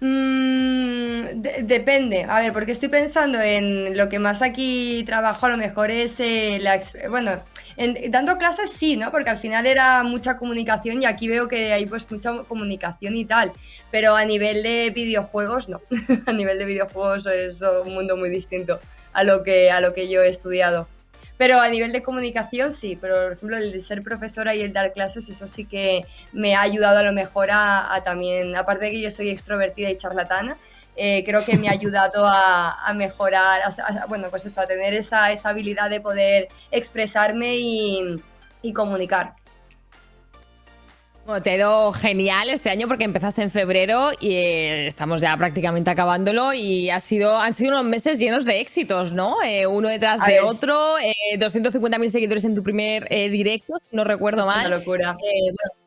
Mm, 0.00 1.40
de- 1.42 1.62
depende, 1.64 2.24
a 2.28 2.40
ver, 2.40 2.52
porque 2.52 2.70
estoy 2.72 2.88
pensando 2.88 3.40
en 3.40 3.96
lo 3.96 4.08
que 4.08 4.20
más 4.20 4.42
aquí 4.42 5.02
trabajo, 5.04 5.46
a 5.46 5.48
lo 5.48 5.56
mejor 5.56 5.90
es 5.90 6.20
eh, 6.20 6.58
la... 6.60 6.78
Bueno, 7.10 7.42
en- 7.76 8.10
dando 8.12 8.36
clases 8.38 8.72
sí, 8.72 8.96
¿no? 8.96 9.10
Porque 9.10 9.30
al 9.30 9.38
final 9.38 9.66
era 9.66 10.04
mucha 10.04 10.36
comunicación 10.36 11.02
y 11.02 11.06
aquí 11.06 11.26
veo 11.28 11.48
que 11.48 11.72
hay 11.72 11.86
pues 11.86 12.08
mucha 12.12 12.32
comunicación 12.44 13.16
y 13.16 13.24
tal, 13.24 13.50
pero 13.90 14.14
a 14.14 14.24
nivel 14.24 14.62
de 14.62 14.90
videojuegos 14.94 15.68
no, 15.68 15.80
a 16.26 16.32
nivel 16.32 16.58
de 16.58 16.64
videojuegos 16.64 17.26
es 17.26 17.60
un 17.60 17.92
mundo 17.92 18.16
muy 18.16 18.30
distinto 18.30 18.78
a 19.12 19.24
lo 19.24 19.42
que, 19.42 19.72
a 19.72 19.80
lo 19.80 19.94
que 19.94 20.08
yo 20.08 20.22
he 20.22 20.28
estudiado. 20.28 20.86
Pero 21.38 21.60
a 21.60 21.68
nivel 21.68 21.92
de 21.92 22.02
comunicación 22.02 22.72
sí, 22.72 22.98
pero 23.00 23.14
por 23.14 23.32
ejemplo 23.32 23.56
el 23.56 23.80
ser 23.80 24.02
profesora 24.02 24.54
y 24.54 24.60
el 24.62 24.72
dar 24.72 24.92
clases, 24.92 25.28
eso 25.28 25.48
sí 25.48 25.64
que 25.64 26.04
me 26.32 26.54
ha 26.54 26.60
ayudado 26.60 26.98
a 26.98 27.02
lo 27.02 27.12
mejor 27.12 27.48
a, 27.50 28.02
también, 28.04 28.54
aparte 28.56 28.86
de 28.86 28.90
que 28.90 29.00
yo 29.00 29.10
soy 29.10 29.30
extrovertida 29.30 29.88
y 29.88 29.96
charlatana, 29.96 30.56
eh, 30.96 31.22
creo 31.24 31.44
que 31.44 31.56
me 31.56 31.68
ha 31.68 31.72
ayudado 31.72 32.26
a, 32.26 32.92
mejorar, 32.94 33.62
a- 33.62 34.06
bueno, 34.06 34.28
pues 34.30 34.44
eso, 34.46 34.60
a 34.60 34.66
tener 34.66 34.92
esa, 34.94 35.30
esa 35.30 35.50
habilidad 35.50 35.88
de 35.88 36.00
poder 36.00 36.48
expresarme 36.72 37.54
y 37.56 38.72
comunicar. 38.74 39.34
Te 41.42 41.50
ha 41.50 41.56
ido 41.56 41.92
genial 41.92 42.48
este 42.48 42.70
año 42.70 42.88
porque 42.88 43.04
empezaste 43.04 43.42
en 43.42 43.50
febrero 43.50 44.12
y 44.18 44.32
eh, 44.32 44.86
estamos 44.86 45.20
ya 45.20 45.36
prácticamente 45.36 45.90
acabándolo 45.90 46.54
y 46.54 46.88
ha 46.88 47.00
sido, 47.00 47.36
han 47.38 47.52
sido 47.52 47.72
unos 47.72 47.84
meses 47.84 48.18
llenos 48.18 48.46
de 48.46 48.60
éxitos, 48.60 49.12
¿no? 49.12 49.36
Eh, 49.44 49.66
uno 49.66 49.90
detrás 49.90 50.22
A 50.22 50.26
de 50.26 50.32
ver. 50.32 50.42
otro, 50.44 50.98
eh, 50.98 51.38
250.000 51.38 52.08
seguidores 52.08 52.44
en 52.44 52.54
tu 52.54 52.62
primer 52.62 53.06
eh, 53.12 53.28
directo, 53.28 53.74
no 53.92 54.04
recuerdo 54.04 54.40
Eso 54.40 54.50
es 54.50 54.56
mal. 54.56 54.66
una 54.68 54.76
locura. 54.78 55.10
Eh, 55.22 55.52
bueno, 55.52 55.77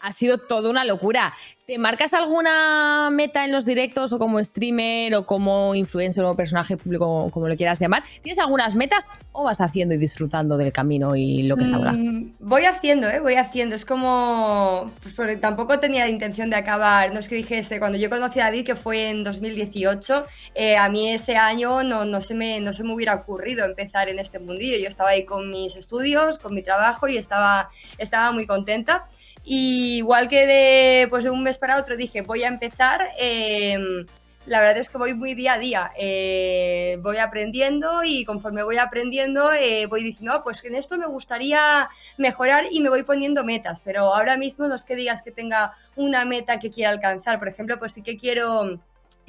ha 0.00 0.12
sido 0.12 0.38
toda 0.38 0.70
una 0.70 0.84
locura. 0.84 1.32
¿Te 1.66 1.78
marcas 1.78 2.14
alguna 2.14 3.10
meta 3.12 3.44
en 3.44 3.52
los 3.52 3.64
directos 3.64 4.12
o 4.12 4.18
como 4.18 4.42
streamer 4.42 5.14
o 5.14 5.24
como 5.24 5.72
influencer 5.76 6.24
o 6.24 6.34
personaje 6.34 6.76
público, 6.76 7.30
como 7.30 7.46
lo 7.46 7.56
quieras 7.56 7.78
llamar? 7.78 8.02
¿Tienes 8.22 8.40
algunas 8.40 8.74
metas 8.74 9.08
o 9.30 9.44
vas 9.44 9.60
haciendo 9.60 9.94
y 9.94 9.98
disfrutando 9.98 10.56
del 10.56 10.72
camino 10.72 11.14
y 11.14 11.44
lo 11.44 11.56
que 11.56 11.64
salga? 11.64 11.92
Mm, 11.92 12.34
Voy 12.40 12.64
haciendo, 12.64 13.08
¿eh? 13.08 13.20
Voy 13.20 13.34
haciendo. 13.34 13.76
Es 13.76 13.84
como... 13.84 14.90
Pues 15.00 15.14
porque 15.14 15.36
tampoco 15.36 15.78
tenía 15.78 16.08
intención 16.08 16.50
de 16.50 16.56
acabar. 16.56 17.12
No 17.12 17.20
es 17.20 17.28
que 17.28 17.36
dijese, 17.36 17.78
cuando 17.78 17.98
yo 17.98 18.10
conocí 18.10 18.40
a 18.40 18.46
David, 18.46 18.66
que 18.66 18.74
fue 18.74 19.10
en 19.10 19.22
2018, 19.22 20.26
eh, 20.56 20.76
a 20.76 20.88
mí 20.88 21.08
ese 21.08 21.36
año 21.36 21.84
no, 21.84 22.04
no, 22.04 22.20
se 22.20 22.34
me, 22.34 22.58
no 22.58 22.72
se 22.72 22.82
me 22.82 22.92
hubiera 22.92 23.14
ocurrido 23.14 23.64
empezar 23.64 24.08
en 24.08 24.18
este 24.18 24.40
mundillo. 24.40 24.76
Yo 24.76 24.88
estaba 24.88 25.10
ahí 25.10 25.24
con 25.24 25.50
mis 25.50 25.76
estudios, 25.76 26.40
con 26.40 26.52
mi 26.52 26.62
trabajo 26.62 27.06
y 27.06 27.16
estaba, 27.16 27.70
estaba 27.98 28.32
muy 28.32 28.46
contenta. 28.46 29.06
Y 29.44 29.96
igual 29.98 30.28
que 30.28 30.46
de, 30.46 31.08
pues 31.08 31.24
de 31.24 31.30
un 31.30 31.42
mes 31.42 31.58
para 31.58 31.78
otro 31.78 31.96
dije, 31.96 32.22
voy 32.22 32.44
a 32.44 32.48
empezar. 32.48 33.00
em, 33.18 34.06
la 34.46 34.60
verdad 34.60 34.78
es 34.78 34.88
que 34.88 34.98
voy 34.98 35.14
muy 35.14 35.34
día 35.34 35.52
a 35.54 35.58
día, 35.58 35.92
eh, 35.98 36.98
voy 37.02 37.18
aprendiendo 37.18 38.02
y 38.04 38.24
conforme 38.24 38.62
voy 38.62 38.78
aprendiendo 38.78 39.52
eh, 39.52 39.86
voy 39.86 40.02
diciendo, 40.02 40.32
"Ah, 40.34 40.42
pues 40.42 40.64
en 40.64 40.74
esto 40.74 40.96
me 40.98 41.06
gustaría 41.06 41.88
mejorar 42.16 42.64
y 42.70 42.80
me 42.80 42.88
voy 42.88 43.02
poniendo 43.02 43.44
metas, 43.44 43.80
pero 43.82 44.14
ahora 44.14 44.36
mismo 44.38 44.66
no 44.66 44.74
es 44.74 44.84
que 44.84 44.96
digas 44.96 45.22
que 45.22 45.30
tenga 45.30 45.72
una 45.94 46.24
meta 46.24 46.58
que 46.58 46.70
quiera 46.70 46.90
alcanzar, 46.90 47.38
por 47.38 47.48
ejemplo, 47.48 47.78
pues 47.78 47.92
sí 47.92 48.02
que 48.02 48.16
quiero... 48.16 48.80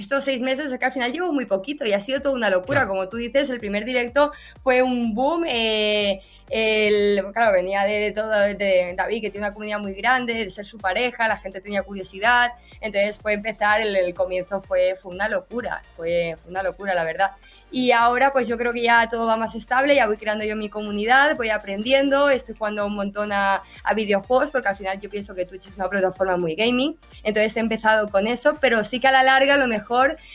Estos 0.02 0.24
seis 0.24 0.42
meses, 0.42 0.78
que 0.78 0.86
al 0.86 0.92
final 0.92 1.14
llevo 1.14 1.32
muy 1.32 1.46
poquito 1.46 1.86
y 1.86 1.94
ha 1.94 2.00
sido 2.00 2.22
toda 2.22 2.34
una 2.36 2.50
locura. 2.50 2.88
Como 2.88 3.08
tú 3.08 3.18
dices, 3.18 3.50
el 3.52 3.60
primer 3.60 3.86
directo 3.86 4.32
fue 4.60 4.82
un 4.82 5.14
boom. 5.14 5.46
eh, 5.48 6.22
el, 6.50 7.24
claro, 7.32 7.54
venía 7.54 7.84
de, 7.84 8.00
de 8.00 8.12
todo, 8.12 8.30
de 8.30 8.94
David, 8.98 9.22
que 9.22 9.30
tiene 9.30 9.46
una 9.48 9.54
comunidad 9.54 9.80
muy 9.80 9.94
grande, 9.94 10.34
de 10.34 10.50
ser 10.50 10.66
su 10.66 10.78
pareja, 10.80 11.28
la 11.28 11.38
gente 11.38 11.62
tenía 11.62 11.84
curiosidad. 11.84 12.52
Entonces 12.82 13.20
fue 13.20 13.34
empezar, 13.34 13.80
el, 13.80 13.96
el 13.96 14.14
comienzo 14.14 14.60
fue, 14.60 14.96
fue 14.96 15.14
una 15.14 15.30
locura, 15.30 15.82
fue, 15.96 16.36
fue 16.42 16.52
una 16.52 16.64
locura, 16.64 16.94
la 16.94 17.06
verdad. 17.06 17.32
Y 17.72 17.92
ahora 17.92 18.34
pues 18.34 18.50
yo 18.50 18.58
creo 18.58 18.74
que 18.74 18.82
ya 18.82 19.08
todo 19.08 19.28
va 19.28 19.38
más 19.38 19.56
estable, 19.56 19.96
ya 19.96 20.08
voy 20.08 20.18
creando 20.18 20.44
yo 20.44 20.58
mi 20.58 20.70
comunidad, 20.70 21.38
voy 21.38 21.50
aprendiendo, 21.52 22.30
estoy 22.30 22.56
jugando 22.58 22.86
un 22.86 22.96
montón 22.96 23.32
a, 23.32 23.64
a 23.84 23.94
videojuegos, 23.94 24.52
porque 24.52 24.68
al 24.68 24.76
final 24.76 25.00
yo 25.00 25.10
pienso 25.10 25.34
que 25.36 25.46
Twitch 25.46 25.68
es 25.68 25.78
una 25.78 25.88
plataforma 25.88 26.36
muy 26.36 26.56
gaming, 26.56 26.98
entonces 27.24 27.56
he 27.56 27.62
empezado 27.62 28.10
con 28.10 28.28
eso, 28.28 28.58
pero 28.60 28.84
sí 28.84 29.00
que 29.00 29.08
a 29.08 29.12
la 29.12 29.24
larga 29.24 29.56
lo 29.56 29.68
mejor 29.68 29.91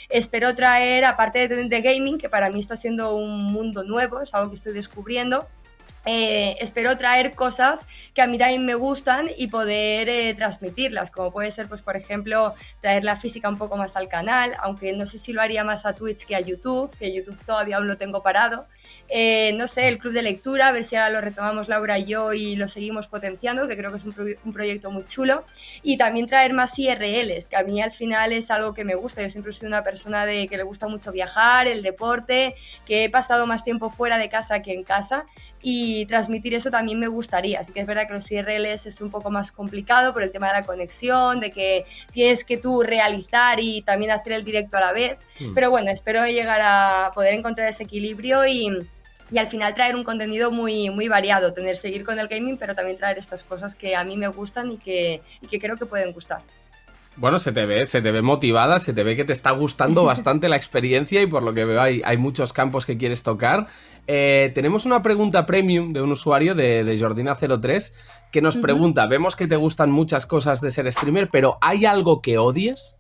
espero 0.09 0.55
traer, 0.55 1.05
aparte 1.05 1.49
de, 1.49 1.69
de 1.69 1.81
gaming, 1.81 2.19
que 2.19 2.29
para 2.29 2.51
mí 2.51 2.61
está 2.61 2.77
siendo 2.77 3.15
un 3.15 3.53
mundo 3.53 3.85
nuevo, 3.85 4.21
es 4.21 4.35
algo 4.35 4.51
que 4.51 4.57
estoy 4.57 4.73
descubriendo, 4.73 5.49
eh, 6.07 6.57
espero 6.61 6.97
traer 6.97 7.35
cosas 7.35 7.85
que 8.15 8.23
a 8.23 8.27
mí 8.27 8.39
también 8.39 8.65
me 8.65 8.75
gustan 8.75 9.29
y 9.37 9.49
poder 9.49 10.09
eh, 10.09 10.35
transmitirlas, 10.35 11.11
como 11.11 11.33
puede 11.33 11.51
ser, 11.51 11.69
pues, 11.69 11.83
por 11.83 11.97
ejemplo, 11.97 12.55
traer 12.81 13.05
la 13.05 13.17
física 13.17 13.49
un 13.49 13.59
poco 13.59 13.77
más 13.77 13.97
al 13.97 14.09
canal, 14.09 14.55
aunque 14.61 14.93
no 14.93 15.05
sé 15.05 15.19
si 15.19 15.33
lo 15.33 15.43
haría 15.43 15.65
más 15.65 15.85
a 15.85 15.95
Twitch 15.95 16.25
que 16.25 16.37
a 16.37 16.41
YouTube, 16.41 16.97
que 16.97 17.13
YouTube 17.15 17.39
todavía 17.45 17.77
aún 17.79 17.89
lo 17.89 17.99
tengo 17.99 18.23
parado. 18.23 18.67
Eh, 19.09 19.53
no 19.55 19.67
sé, 19.67 19.89
el 19.89 19.99
club 19.99 20.13
de 20.13 20.23
lectura, 20.23 20.69
a 20.69 20.73
ver 20.73 20.85
si 20.85 20.97
ahora 20.97 21.11
lo 21.11 21.21
retomamos 21.21 21.69
Laura 21.69 21.99
y 21.99 22.07
yo 22.07 22.33
y 22.33 22.57
lo 22.57 22.67
seguimos 22.69 23.09
potenciando, 23.09 23.69
que 23.69 23.77
creo 23.77 23.91
que 23.91 23.97
es 23.99 24.05
un, 24.05 24.13
pro- 24.13 24.27
un 24.45 24.53
proyecto 24.53 24.91
muy 24.91 25.05
chulo. 25.05 25.45
Y 25.83 25.97
también 25.97 26.27
traer 26.27 26.53
más 26.55 26.79
IRLs, 26.79 27.49
que 27.49 27.57
a 27.57 27.63
mí 27.63 27.81
al 27.81 27.93
final 27.93 28.33
es 28.33 28.51
algo 28.51 28.75
que 28.75 28.85
me 28.85 28.95
gusta. 28.95 29.23
Yo 29.23 29.29
siempre 29.29 29.51
he 29.51 29.55
sido 29.55 29.69
una 29.69 29.83
persona 29.83 30.27
de 30.27 30.49
que 30.49 30.57
le 30.57 30.63
gusta 30.63 30.89
mucho 30.89 31.13
viajar, 31.13 31.67
el 31.67 31.83
deporte, 31.83 32.55
que 32.85 33.05
he 33.05 33.11
pasado 33.11 33.47
más 33.47 33.63
tiempo 33.65 33.91
fuera 33.91 34.19
de 34.19 34.29
casa 34.29 34.63
que 34.63 34.73
en 34.73 34.83
casa 34.85 35.25
y 35.69 36.07
transmitir 36.07 36.55
eso 36.55 36.71
también 36.71 37.01
me 37.01 37.09
gustaría. 37.09 37.59
Así 37.59 37.73
que 37.73 37.81
es 37.81 37.87
verdad 37.89 38.07
que 38.07 38.15
los 38.15 38.31
IRLs 38.31 38.87
es 38.87 39.01
un 39.01 39.11
poco 39.11 39.33
más 39.33 39.51
complicado 39.51 40.13
por 40.13 40.23
el 40.23 40.31
tema 40.31 40.47
de 40.47 40.61
la 40.61 40.65
conexión, 40.65 41.41
de 41.41 41.51
que 41.51 41.85
tienes 42.13 42.45
que 42.45 42.57
tú 42.57 42.85
realizar 42.85 43.59
y 43.59 43.83
también 43.83 44.13
hacer 44.13 44.35
el 44.35 44.45
directo 44.45 44.77
a 44.77 44.81
la 44.81 44.93
vez. 44.93 45.17
Mm. 45.41 45.55
Pero 45.55 45.71
bueno, 45.71 45.91
espero 45.91 46.25
llegar 46.25 46.61
a 46.63 47.11
poder 47.13 47.35
encontrar 47.35 47.69
ese 47.69 47.83
equilibrio 47.83 48.47
y, 48.47 48.79
y 49.33 49.39
al 49.39 49.49
final 49.49 49.75
traer 49.75 49.97
un 49.97 50.05
contenido 50.05 50.53
muy, 50.53 50.89
muy 50.91 51.09
variado, 51.09 51.53
tener 51.53 51.75
seguir 51.75 52.05
con 52.05 52.21
el 52.21 52.29
gaming, 52.29 52.57
pero 52.59 52.77
también 52.77 52.97
traer 52.97 53.19
estas 53.19 53.43
cosas 53.43 53.75
que 53.75 53.97
a 53.97 54.05
mí 54.05 54.17
me 54.17 54.29
gustan 54.29 54.71
y 54.71 54.77
que, 54.77 55.21
y 55.41 55.49
que 55.49 55.59
creo 55.59 55.77
que 55.77 55.87
pueden 55.87 56.13
gustar. 56.13 56.43
Bueno, 57.17 57.39
se 57.39 57.51
te 57.51 57.65
ve, 57.65 57.87
se 57.87 58.03
te 58.03 58.11
ve 58.13 58.21
motivada, 58.21 58.79
se 58.79 58.93
te 58.93 59.03
ve 59.03 59.17
que 59.17 59.25
te 59.25 59.33
está 59.33 59.51
gustando 59.51 60.05
bastante 60.13 60.49
la 60.49 60.55
experiencia 60.55 61.21
y 61.23 61.27
por 61.27 61.43
lo 61.43 61.55
que 61.55 61.65
veo 61.65 61.81
hay, 61.81 62.03
hay 62.05 62.19
muchos 62.19 62.53
campos 62.53 62.87
que 62.87 62.97
quieres 62.97 63.25
tocar. 63.25 63.67
Eh, 64.07 64.53
tenemos 64.55 64.87
una 64.87 65.03
pregunta 65.03 65.47
premium 65.47 65.93
de 65.93 66.01
un 66.01 66.13
usuario 66.13 66.55
de, 66.55 66.85
de 66.85 66.99
Jordina03 66.99 67.93
que 68.31 68.41
nos 68.41 68.57
pregunta, 68.57 69.07
vemos 69.07 69.35
que 69.35 69.47
te 69.47 69.57
gustan 69.57 69.91
muchas 69.91 70.27
cosas 70.27 70.61
de 70.61 70.71
ser 70.71 70.93
streamer, 70.93 71.29
pero 71.31 71.59
¿hay 71.61 71.87
algo 71.87 72.21
que 72.21 72.39
odies? 72.39 72.97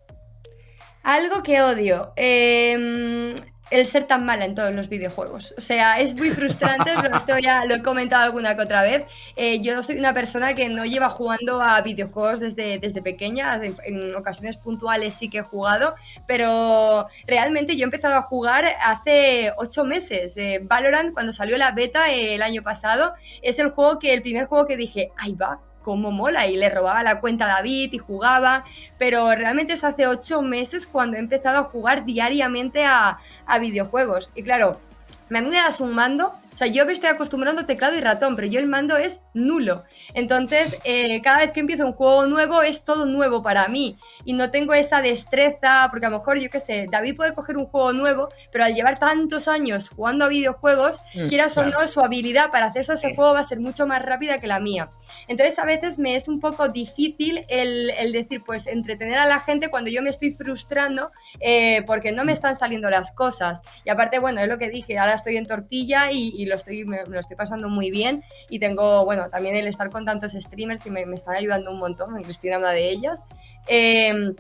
Algo 1.03 1.43
que 1.43 1.63
odio. 1.63 2.13
em, 2.17 3.35
el 3.71 3.87
ser 3.87 4.05
tan 4.05 4.25
mala 4.25 4.45
en 4.45 4.55
todos 4.55 4.75
los 4.75 4.89
videojuegos. 4.89 5.55
O 5.59 5.61
sea, 5.61 5.99
es 5.99 6.15
muy 6.15 6.31
frustrante, 6.31 6.95
lo- 6.95 7.03
esto 7.17 7.39
ya 7.39 7.65
lo 7.65 7.75
he 7.75 7.83
comentado 7.83 8.23
alguna 8.25 8.55
que 8.57 8.63
otra 8.63 8.83
vez. 8.83 9.07
Eh, 9.35 9.61
yo 9.61 9.83
soy 9.83 9.99
una 9.99 10.15
persona 10.15 10.55
que 10.55 10.69
no 10.69 10.85
lleva 10.85 11.09
jugando 11.11 11.61
a 11.61 11.81
videojuegos 11.81 12.41
desde, 12.41 12.79
desde 12.79 13.03
pequeña, 13.03 13.55
en, 13.57 13.75
en 13.85 14.15
ocasiones 14.15 14.57
puntuales 14.57 15.15
sí 15.15 15.29
que 15.29 15.39
he 15.39 15.43
jugado, 15.43 15.95
pero 16.27 17.07
realmente 17.27 17.77
yo 17.77 17.83
he 17.83 17.85
empezado 17.85 18.15
a 18.17 18.23
jugar 18.23 18.65
hace 18.85 19.53
ocho 19.57 19.85
meses. 19.85 20.37
Eh, 20.37 20.61
Valorant, 20.63 21.13
cuando 21.13 21.33
salió 21.33 21.57
la 21.59 21.73
beta 21.73 22.11
eh, 22.11 22.35
el 22.35 22.43
año 22.43 22.63
pasado, 22.63 23.15
es 23.43 23.59
el 23.59 23.71
juego 23.71 23.99
que, 23.99 24.15
el 24.15 24.23
primer 24.23 24.47
juego 24.47 24.67
que 24.67 24.77
dije, 24.77 25.11
ahí 25.17 25.33
va, 25.33 25.61
cómo 25.87 26.11
mola 26.11 26.49
y 26.49 26.57
le 26.57 26.69
robaba 26.69 27.05
la 27.05 27.21
cuenta 27.21 27.45
a 27.45 27.59
David 27.59 27.93
y 27.93 27.99
jugaba, 27.99 28.65
pero 28.99 29.31
realmente 29.37 29.75
es 29.75 29.85
hace 29.85 30.09
ocho 30.09 30.43
meses 30.43 30.85
cuando 30.85 31.17
he 31.17 31.21
empezado 31.21 31.59
a 31.61 31.63
jugar 31.63 32.05
diariamente 32.05 32.85
a, 32.85 33.19
a 33.47 33.59
videojuegos. 33.61 34.33
Y 34.35 34.43
claro, 34.43 34.81
me 35.29 35.39
han 35.39 35.53
das 35.53 35.81
un 35.81 35.95
mando, 35.95 36.35
o 36.57 36.59
sea, 36.59 36.69
yo 36.69 36.87
me 36.87 36.95
estoy 36.95 37.11
acostumbrando 37.11 37.67
teclado 37.67 37.95
y 37.97 38.01
ratón, 38.01 38.35
pero 38.35 38.49
yo 38.49 38.61
el 38.61 38.67
mando 38.67 38.97
es 38.97 39.21
nulo. 39.35 39.85
Entonces, 40.15 40.79
eh, 40.85 41.21
cada 41.21 41.41
vez 41.41 41.51
que 41.51 41.61
empiezo 41.61 41.85
un 41.85 41.93
juego 41.93 42.25
nuevo 42.25 42.63
es 42.63 42.83
todo 42.83 43.05
nuevo 43.05 43.43
para 43.43 43.69
mí 43.69 43.99
y 44.25 44.33
no 44.33 44.51
tengo 44.51 44.73
esa 44.73 45.03
destreza, 45.03 45.89
porque 45.91 46.07
a 46.07 46.09
lo 46.09 46.17
mejor, 46.17 46.39
yo 46.41 46.49
qué 46.49 46.59
sé, 46.59 46.87
David 46.91 47.15
puede 47.15 47.35
coger 47.35 47.59
un 47.59 47.67
juego 47.67 47.93
nuevo, 47.93 48.31
pero 48.51 48.65
al 48.65 48.75
llevar 48.75 48.99
tantos 48.99 49.49
años 49.49 49.91
jugando 49.91 50.25
a 50.25 50.29
videojuegos, 50.29 51.03
Mm, 51.15 51.29
quieras 51.29 51.59
o 51.59 51.63
claro. 51.63 51.81
no, 51.81 51.89
su 51.89 52.01
habilidad 52.01 52.51
para 52.51 52.67
hacerse 52.67 52.95
ese 52.95 53.15
juego 53.15 53.35
va 53.35 53.41
a 53.41 53.43
ser 53.45 53.61
mucho 53.61 53.87
más 53.87 54.03
rápida 54.03 54.39
que 54.41 54.47
la 54.47 54.59
mía. 54.59 54.89
Entonces, 55.29 55.59
a 55.59 55.67
veces 55.67 55.99
me 55.99 56.17
es 56.17 56.27
un 56.27 56.41
poco 56.41 56.69
difícil 56.69 57.45
el, 57.51 57.91
el 57.91 58.13
decir, 58.13 58.43
pues, 58.45 58.67
entretener 58.67 59.19
a 59.19 59.27
la 59.27 59.41
gente 59.41 59.69
cuando 59.69 59.91
yo 59.91 60.01
me 60.01 60.09
estoy 60.09 60.31
frustrando 60.33 61.11
eh, 61.41 61.83
porque 61.87 62.13
no 62.13 62.25
me 62.25 62.33
están 62.33 62.57
saliendo 62.57 62.89
las 62.89 63.13
cosas. 63.13 63.61
Y 63.85 63.91
aparte, 63.91 64.21
bueno, 64.21 64.41
es 64.41 64.49
lo 64.49 64.57
que 64.57 64.71
dije, 64.71 64.99
ahora 64.99 65.13
estoy 65.13 65.37
en 65.37 65.47
tortilla 65.47 66.11
y, 66.11 66.33
y 66.37 66.46
lo 66.47 66.57
estoy, 66.57 66.85
lo 66.85 67.21
estoy 67.21 67.37
pasando 67.37 67.69
muy 67.69 67.91
bien. 67.91 68.23
Y 68.49 68.59
tengo, 68.59 69.05
bueno, 69.05 69.29
también 69.31 69.57
el 69.57 69.67
estar 69.67 69.91
con 69.91 70.05
tantos 70.05 70.33
streamers 70.33 70.81
que 70.81 70.91
me, 70.91 71.07
me 71.07 71.17
están 71.17 71.35
ayudando 71.35 71.71
un 71.71 71.79
montón, 71.79 72.23
Cristina 72.23 72.59
una 72.59 72.71
de 72.71 72.89
ellas. 72.91 73.25
Eh, 73.69 74.35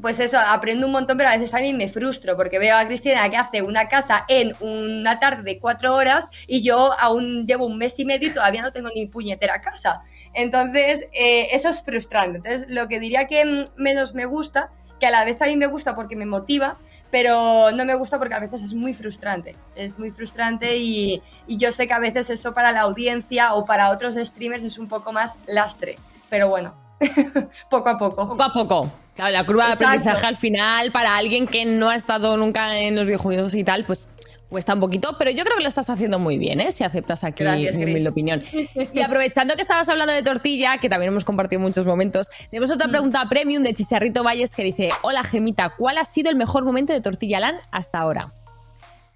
pues 0.00 0.18
eso, 0.20 0.38
aprendo 0.38 0.86
un 0.86 0.92
montón, 0.92 1.16
pero 1.16 1.28
a 1.28 1.36
veces 1.36 1.50
también 1.50 1.76
me 1.76 1.88
frustro 1.88 2.36
porque 2.36 2.58
veo 2.58 2.76
a 2.76 2.86
Cristina 2.86 3.28
que 3.30 3.36
hace 3.36 3.62
una 3.62 3.88
casa 3.88 4.24
en 4.28 4.52
una 4.60 5.20
tarde 5.20 5.42
de 5.42 5.58
cuatro 5.58 5.94
horas 5.94 6.28
y 6.46 6.62
yo 6.62 6.92
aún 6.98 7.46
llevo 7.46 7.66
un 7.66 7.78
mes 7.78 7.98
y 7.98 8.04
medio 8.04 8.28
y 8.28 8.32
todavía 8.32 8.62
no 8.62 8.72
tengo 8.72 8.90
ni 8.94 9.06
puñetera 9.06 9.60
casa. 9.60 10.02
Entonces, 10.34 11.04
eh, 11.12 11.48
eso 11.52 11.68
es 11.68 11.82
frustrante. 11.82 12.38
Entonces, 12.38 12.66
lo 12.68 12.88
que 12.88 13.00
diría 13.00 13.26
que 13.26 13.64
menos 13.76 14.14
me 14.14 14.24
gusta, 14.24 14.70
que 14.98 15.06
a 15.06 15.10
la 15.10 15.24
vez 15.24 15.38
también 15.38 15.58
me 15.58 15.66
gusta 15.66 15.94
porque 15.94 16.16
me 16.16 16.26
motiva, 16.26 16.78
pero 17.12 17.70
no 17.72 17.84
me 17.84 17.94
gusta 17.94 18.18
porque 18.18 18.34
a 18.34 18.40
veces 18.40 18.62
es 18.62 18.74
muy 18.74 18.94
frustrante. 18.94 19.54
Es 19.76 19.98
muy 19.98 20.10
frustrante 20.10 20.78
y, 20.78 21.22
y 21.46 21.58
yo 21.58 21.70
sé 21.70 21.86
que 21.86 21.92
a 21.92 21.98
veces 21.98 22.30
eso 22.30 22.54
para 22.54 22.72
la 22.72 22.80
audiencia 22.80 23.52
o 23.52 23.66
para 23.66 23.90
otros 23.90 24.14
streamers 24.16 24.64
es 24.64 24.78
un 24.78 24.88
poco 24.88 25.12
más 25.12 25.36
lastre. 25.46 25.98
Pero 26.30 26.48
bueno, 26.48 26.74
poco 27.70 27.90
a 27.90 27.98
poco. 27.98 28.28
Poco 28.28 28.42
a 28.42 28.52
poco. 28.52 28.92
Claro, 29.14 29.30
la 29.30 29.44
curva 29.44 29.66
de 29.66 29.72
aprendizaje 29.74 30.26
al 30.26 30.36
final, 30.36 30.90
para 30.90 31.14
alguien 31.14 31.46
que 31.46 31.66
no 31.66 31.90
ha 31.90 31.96
estado 31.96 32.34
nunca 32.38 32.78
en 32.78 32.96
los 32.96 33.04
videojuegos 33.04 33.54
y 33.54 33.62
tal, 33.62 33.84
pues 33.84 34.08
cuesta 34.52 34.74
un 34.74 34.80
poquito, 34.80 35.16
pero 35.18 35.30
yo 35.30 35.44
creo 35.44 35.56
que 35.56 35.62
lo 35.62 35.68
estás 35.68 35.88
haciendo 35.90 36.18
muy 36.18 36.36
bien, 36.38 36.60
¿eh? 36.60 36.70
Si 36.72 36.84
aceptas 36.84 37.24
aquí 37.24 37.42
Gracias, 37.42 37.76
mi 37.76 37.84
humilde 37.84 38.10
opinión. 38.10 38.42
Y 38.92 39.00
aprovechando 39.00 39.56
que 39.56 39.62
estabas 39.62 39.88
hablando 39.88 40.12
de 40.12 40.22
tortilla, 40.22 40.76
que 40.78 40.88
también 40.88 41.10
hemos 41.10 41.24
compartido 41.24 41.60
muchos 41.60 41.86
momentos, 41.86 42.28
tenemos 42.50 42.70
otra 42.70 42.86
pregunta 42.86 43.26
premium 43.28 43.62
de 43.62 43.72
Chicharrito 43.72 44.22
Valles 44.22 44.54
que 44.54 44.62
dice: 44.62 44.90
Hola 45.00 45.24
Gemita, 45.24 45.74
¿cuál 45.76 45.96
ha 45.98 46.04
sido 46.04 46.30
el 46.30 46.36
mejor 46.36 46.64
momento 46.64 46.92
de 46.92 47.00
Tortilla 47.00 47.40
Lan 47.40 47.56
hasta 47.70 47.98
ahora? 47.98 48.34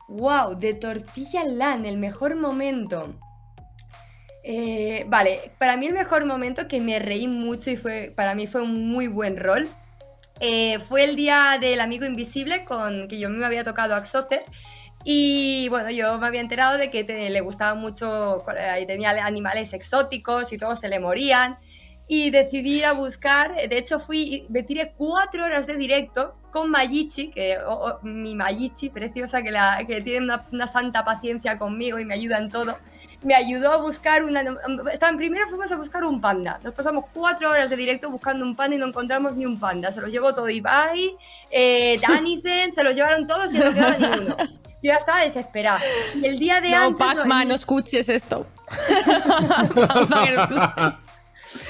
Wow, 0.09 0.59
de 0.59 0.72
tortilla 0.72 1.44
LAN, 1.44 1.85
el 1.85 1.99
mejor 1.99 2.37
momento. 2.37 3.14
Eh, 4.42 5.05
vale, 5.09 5.53
para 5.59 5.77
mí 5.77 5.87
el 5.87 5.92
mejor 5.92 6.25
momento 6.25 6.66
que 6.68 6.81
me 6.81 6.99
reí 6.99 7.29
mucho 7.29 7.70
y 7.70 7.77
fue 7.77 8.12
para 8.16 8.35
mí 8.35 8.46
fue 8.46 8.62
un 8.62 8.88
muy 8.88 9.07
buen 9.09 9.37
rol. 9.37 9.68
eh, 10.40 10.79
fue 10.81 11.05
el 11.05 11.16
día 11.16 11.59
del 11.61 11.81
amigo 11.81 12.05
invisible 12.07 12.64
con 12.64 13.09
que 13.09 13.18
yo 13.18 13.29
me 13.29 13.44
había 13.44 13.64
tocado 13.64 13.94
Axoter 13.94 14.42
y 15.08 15.68
bueno, 15.68 15.90
yo 15.90 16.18
me 16.18 16.26
había 16.26 16.40
enterado 16.40 16.78
de 16.78 16.90
que 16.90 17.04
te- 17.04 17.30
le 17.30 17.40
gustaba 17.40 17.74
mucho, 17.74 18.44
eh, 18.58 18.84
tenía 18.86 19.10
animales 19.24 19.72
exóticos 19.72 20.52
y 20.52 20.58
todos 20.58 20.80
se 20.80 20.88
le 20.88 20.98
morían. 21.00 21.58
Y 22.08 22.30
decidí 22.30 22.78
ir 22.78 22.86
a 22.86 22.92
buscar, 22.92 23.54
de 23.54 23.78
hecho 23.78 23.98
fui, 23.98 24.46
me 24.48 24.62
tiré 24.62 24.92
cuatro 24.96 25.44
horas 25.44 25.66
de 25.66 25.76
directo 25.76 26.34
con 26.52 26.70
Mayichi, 26.70 27.28
que 27.28 27.58
oh, 27.58 27.72
oh, 27.72 27.98
mi 28.02 28.34
Mayichi 28.34 28.90
preciosa, 28.90 29.42
que, 29.42 29.50
la, 29.50 29.84
que 29.86 30.00
tiene 30.00 30.24
una, 30.24 30.46
una 30.52 30.66
santa 30.66 31.04
paciencia 31.04 31.58
conmigo 31.58 31.98
y 31.98 32.04
me 32.04 32.14
ayuda 32.14 32.38
en 32.38 32.48
todo, 32.48 32.76
me 33.22 33.34
ayudó 33.34 33.72
a 33.72 33.78
buscar 33.78 34.24
una... 34.24 34.42
Estaban, 34.92 35.16
primero 35.16 35.48
fuimos 35.48 35.70
a 35.72 35.76
buscar 35.76 36.04
un 36.04 36.20
panda, 36.20 36.60
nos 36.62 36.74
pasamos 36.74 37.06
cuatro 37.12 37.50
horas 37.50 37.70
de 37.70 37.76
directo 37.76 38.10
buscando 38.10 38.44
un 38.44 38.54
panda 38.54 38.76
y 38.76 38.78
no 38.78 38.86
encontramos 38.86 39.34
ni 39.34 39.44
un 39.44 39.58
panda, 39.58 39.90
se 39.90 40.00
los 40.00 40.10
llevó 40.10 40.34
todo 40.34 40.48
Ibai, 40.48 41.16
eh, 41.50 41.98
Danizen, 42.00 42.72
se 42.72 42.84
los 42.84 42.94
llevaron 42.94 43.26
todos 43.26 43.52
y 43.54 43.58
no 43.58 43.74
quedaba 43.74 43.96
ni 43.98 44.06
uno. 44.06 44.36
Yo 44.82 44.92
ya 44.92 44.96
estaba 44.96 45.22
desesperada. 45.22 45.80
Y 46.14 46.26
el 46.26 46.38
día 46.38 46.60
de 46.60 46.70
No, 46.70 46.84
antes... 46.84 47.06
Pac-Man, 47.06 47.48
no 47.48 47.54
escuches 47.54 48.08
esto. 48.08 48.46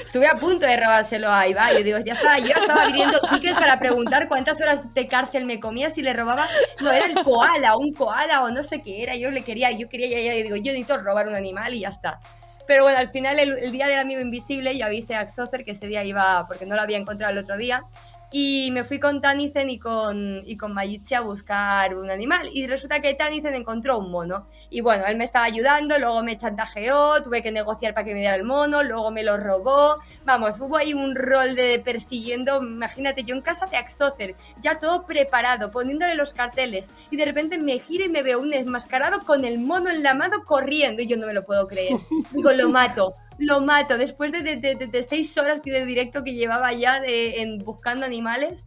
Estuve 0.05 0.27
a 0.27 0.38
punto 0.38 0.66
de 0.66 0.77
robárselo 0.77 1.31
a 1.31 1.46
Ibai. 1.46 1.79
Yo 1.79 1.85
digo, 1.85 1.99
ya 1.99 2.14
estaba, 2.14 2.38
yo 2.38 2.49
estaba 2.49 2.87
pidiendo 2.87 3.18
tickets 3.31 3.55
para 3.55 3.79
preguntar 3.79 4.29
cuántas 4.29 4.61
horas 4.61 4.92
de 4.94 5.07
cárcel 5.07 5.44
me 5.44 5.61
comía 5.61 5.90
si 5.90 6.03
le 6.03 6.12
robaba. 6.12 6.46
No, 6.81 6.90
era 6.90 7.07
el 7.07 7.22
koala, 7.22 7.77
un 7.77 7.92
koala 7.92 8.44
o 8.44 8.51
no 8.51 8.62
sé 8.62 8.83
qué 8.83 9.03
era. 9.03 9.16
Yo 9.16 9.31
le 9.31 9.42
quería, 9.42 9.70
yo 9.70 9.88
quería, 9.88 10.09
ya, 10.09 10.20
ya, 10.20 10.42
digo, 10.42 10.57
yo 10.57 10.72
necesito 10.72 10.96
robar 10.99 11.29
un 11.29 11.35
animal 11.35 11.75
y 11.75 11.81
ya 11.81 11.88
está. 11.88 12.20
Pero 12.66 12.83
bueno, 12.83 12.99
al 12.99 13.09
final, 13.09 13.38
el, 13.38 13.57
el 13.59 13.72
día 13.72 13.87
del 13.87 14.01
amigo 14.01 14.20
invisible, 14.20 14.77
yo 14.77 14.87
avisé 14.87 15.14
a 15.14 15.20
Axocer 15.20 15.64
que 15.64 15.70
ese 15.70 15.87
día 15.87 16.03
iba, 16.05 16.46
porque 16.46 16.66
no 16.66 16.75
lo 16.75 16.83
había 16.83 16.99
encontrado 16.99 17.33
el 17.33 17.38
otro 17.38 17.57
día. 17.57 17.85
Y 18.33 18.71
me 18.73 18.83
fui 18.83 18.99
con 18.99 19.21
Tanizen 19.21 19.71
y 19.71 19.79
con, 19.79 20.43
y 20.45 20.57
con 20.57 20.75
Mayichi 20.75 21.15
a 21.15 21.21
buscar 21.21 21.97
un 21.97 22.11
animal. 22.11 22.51
Y 22.53 22.67
resulta 22.67 23.01
que 23.01 23.15
Tanizen 23.15 23.55
encontró 23.55 23.99
un 23.99 24.11
mono. 24.11 24.49
Y 24.69 24.81
bueno, 24.81 25.05
él 25.07 25.17
me 25.17 25.25
estaba 25.25 25.45
ayudando, 25.45 25.99
luego 25.99 26.23
me 26.23 26.37
chantajeó, 26.37 27.23
tuve 27.23 27.43
que 27.43 27.53
negociar 27.53 27.95
para 27.95 28.05
que 28.05 28.15
me 28.15 28.21
diera 28.21 28.35
el 28.35 28.45
mono, 28.45 28.83
luego 28.83 29.11
me 29.11 29.23
lo 29.23 29.37
robó. 29.37 29.99
Vamos, 30.25 30.61
hubo 30.61 30.77
ahí 30.77 30.93
un 30.93 31.15
rol 31.15 31.55
de 31.55 31.79
persiguiendo. 31.79 32.61
Imagínate, 32.62 33.23
yo 33.23 33.35
en 33.35 33.43
casa 33.43 33.67
de 33.67 33.77
Axocer, 33.77 34.35
ya 34.61 34.79
todo 34.79 35.07
preparado, 35.07 35.71
poniéndole 35.71 36.15
los 36.17 36.35
carteles. 36.35 36.91
Y 37.11 37.17
de 37.17 37.25
repente 37.25 37.59
me 37.59 37.79
giro 37.79 38.05
y 38.05 38.09
me 38.09 38.23
veo 38.23 38.41
un 38.41 38.53
enmascarado 38.53 39.25
con 39.25 39.45
el 39.45 39.59
mono 39.59 39.89
en 39.89 40.03
la 40.03 40.15
mano 40.15 40.45
corriendo. 40.45 41.01
Y 41.01 41.07
yo 41.07 41.17
no 41.17 41.29
me 41.29 41.35
lo 41.35 41.45
puedo 41.45 41.69
creer. 41.69 41.97
Digo, 42.33 42.53
lo 42.53 42.69
mato 42.69 43.15
lo 43.38 43.61
mato. 43.61 43.99
Después 43.99 44.33
de, 44.33 44.42
de- 44.42 44.57
de- 44.57 44.87
de 44.87 45.03
seis 45.03 45.37
horas 45.38 45.62
de 45.62 45.85
directo 45.85 46.25
que 46.25 46.35
llevaba 46.35 46.72
ya 46.72 47.01
de, 47.01 47.42
en 47.42 47.59
buscando 47.59 48.07
animales. 48.07 48.64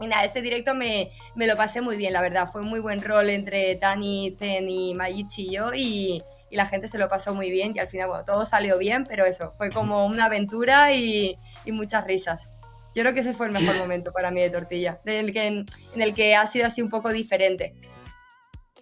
Y 0.00 0.06
nada, 0.06 0.24
ese 0.24 0.40
directo 0.40 0.74
me, 0.74 1.10
me 1.34 1.46
lo 1.46 1.56
pasé 1.56 1.82
muy 1.82 1.96
bien, 1.96 2.12
la 2.14 2.22
verdad. 2.22 2.48
Fue 2.50 2.62
un 2.62 2.68
muy 2.68 2.80
buen 2.80 3.02
rol 3.02 3.28
entre 3.30 3.74
Tani, 3.76 4.34
Zen 4.38 4.68
y 4.68 4.94
Mayichi 4.94 5.48
y 5.48 5.52
yo. 5.56 5.74
Y, 5.74 6.22
y 6.48 6.56
la 6.56 6.64
gente 6.66 6.86
se 6.88 6.96
lo 6.96 7.08
pasó 7.08 7.34
muy 7.34 7.50
bien. 7.50 7.72
Y 7.76 7.80
al 7.80 7.86
final, 7.88 8.08
bueno, 8.08 8.24
todo 8.24 8.46
salió 8.46 8.78
bien, 8.78 9.04
pero 9.04 9.26
eso, 9.26 9.52
fue 9.58 9.70
como 9.70 10.06
una 10.06 10.24
aventura 10.24 10.92
y, 10.92 11.36
y 11.66 11.72
muchas 11.72 12.04
risas. 12.06 12.50
Yo 12.94 13.02
creo 13.02 13.12
que 13.14 13.20
ese 13.20 13.34
fue 13.34 13.46
el 13.46 13.52
mejor 13.52 13.76
momento 13.78 14.10
para 14.12 14.30
mí 14.30 14.40
de 14.40 14.48
tortilla, 14.50 14.98
en 15.04 15.26
el 15.26 15.32
que, 15.34 15.46
en 15.46 15.66
el 15.94 16.14
que 16.14 16.34
ha 16.34 16.46
sido 16.46 16.66
así 16.66 16.80
un 16.80 16.88
poco 16.88 17.10
diferente. 17.12 17.74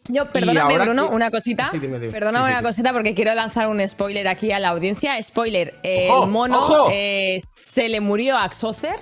Yo, 0.08 0.26
perdóname, 0.30 0.78
Bruno, 0.78 1.08
que- 1.08 1.14
una 1.14 1.30
cosita. 1.30 1.68
Sí, 1.70 1.78
dime, 1.78 1.98
dime. 1.98 2.10
Perdóname 2.12 2.46
Sí, 2.46 2.50
sí, 2.50 2.52
una 2.52 2.58
sí. 2.60 2.64
cosita 2.64 2.92
porque 2.92 3.14
quiero 3.14 3.34
lanzar 3.34 3.68
un 3.68 3.86
spoiler 3.86 4.26
aquí 4.28 4.50
a 4.52 4.58
la 4.58 4.68
audiencia. 4.70 5.22
Spoiler, 5.22 5.74
eh, 5.82 6.08
¡Ojo! 6.10 6.24
el 6.24 6.30
mono 6.30 6.58
¡Ojo! 6.58 6.90
eh, 6.92 7.40
se 7.54 7.88
le 7.88 8.00
murió 8.00 8.36
a 8.36 8.44
Axocer. 8.44 8.96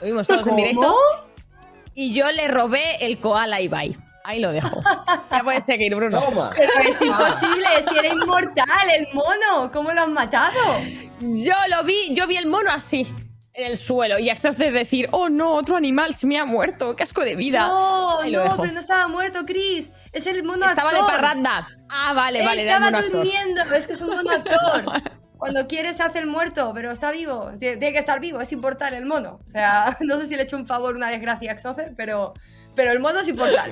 Lo 0.00 0.06
vimos 0.06 0.26
todos 0.26 0.46
en 0.46 0.56
directo. 0.56 0.94
Y 1.94 2.12
yo 2.14 2.30
le 2.30 2.48
robé 2.48 3.04
el 3.06 3.18
koala 3.18 3.56
a 3.56 3.60
Ibai. 3.60 3.96
Ahí 4.24 4.40
lo 4.40 4.52
dejo. 4.52 4.80
ya 5.30 5.42
puedes 5.42 5.64
seguir, 5.64 5.94
Bruno. 5.94 6.20
Toma. 6.20 6.50
Pero 6.54 6.70
es 6.88 7.00
imposible, 7.00 7.66
si 7.88 7.98
era 7.98 8.08
inmortal 8.08 8.66
el 8.96 9.08
mono, 9.14 9.72
¿cómo 9.72 9.90
lo 9.92 10.02
han 10.02 10.12
matado? 10.12 10.52
Yo 11.20 11.54
lo 11.70 11.82
vi, 11.84 12.14
yo 12.14 12.26
vi 12.26 12.36
el 12.36 12.46
mono 12.46 12.70
así, 12.70 13.06
en 13.54 13.66
el 13.66 13.78
suelo. 13.78 14.18
Y 14.18 14.28
Axocer 14.30 14.72
decir, 14.72 15.08
oh 15.12 15.28
no, 15.30 15.54
otro 15.54 15.76
animal 15.76 16.14
se 16.14 16.26
me 16.26 16.38
ha 16.38 16.44
muerto, 16.44 16.94
qué 16.94 17.02
asco 17.04 17.22
de 17.22 17.36
vida. 17.36 17.66
No, 17.68 18.22
no, 18.22 18.42
dejo. 18.42 18.60
pero 18.62 18.72
no 18.74 18.80
estaba 18.80 19.08
muerto, 19.08 19.46
Chris. 19.46 19.90
Es 20.18 20.26
el 20.26 20.42
mono 20.42 20.66
Estaba 20.66 20.92
de 20.92 20.98
parranda. 20.98 21.68
Ah, 21.88 22.12
vale, 22.12 22.44
vale, 22.44 22.62
Estaba 22.62 22.88
actor. 22.88 23.10
durmiendo, 23.12 23.62
es 23.72 23.86
que 23.86 23.92
es 23.92 24.00
un 24.00 24.10
mono 24.10 24.30
actor. 24.32 24.84
Cuando 25.38 25.68
quiere 25.68 25.92
se 25.92 26.02
hace 26.02 26.18
el 26.18 26.26
muerto, 26.26 26.72
pero 26.74 26.90
está 26.90 27.12
vivo. 27.12 27.52
Tiene 27.56 27.92
que 27.92 27.98
estar 27.98 28.18
vivo, 28.18 28.40
es 28.40 28.50
inmortal 28.50 28.94
el 28.94 29.06
mono. 29.06 29.38
O 29.44 29.48
sea, 29.48 29.96
no 30.00 30.18
sé 30.18 30.26
si 30.26 30.34
le 30.34 30.42
he 30.42 30.44
hecho 30.44 30.56
un 30.56 30.66
favor, 30.66 30.96
una 30.96 31.08
desgracia 31.08 31.52
a 31.52 31.54
Exocer, 31.54 31.94
pero, 31.96 32.34
pero 32.74 32.90
el 32.90 32.98
mono 32.98 33.20
es 33.20 33.28
inmortal. 33.28 33.70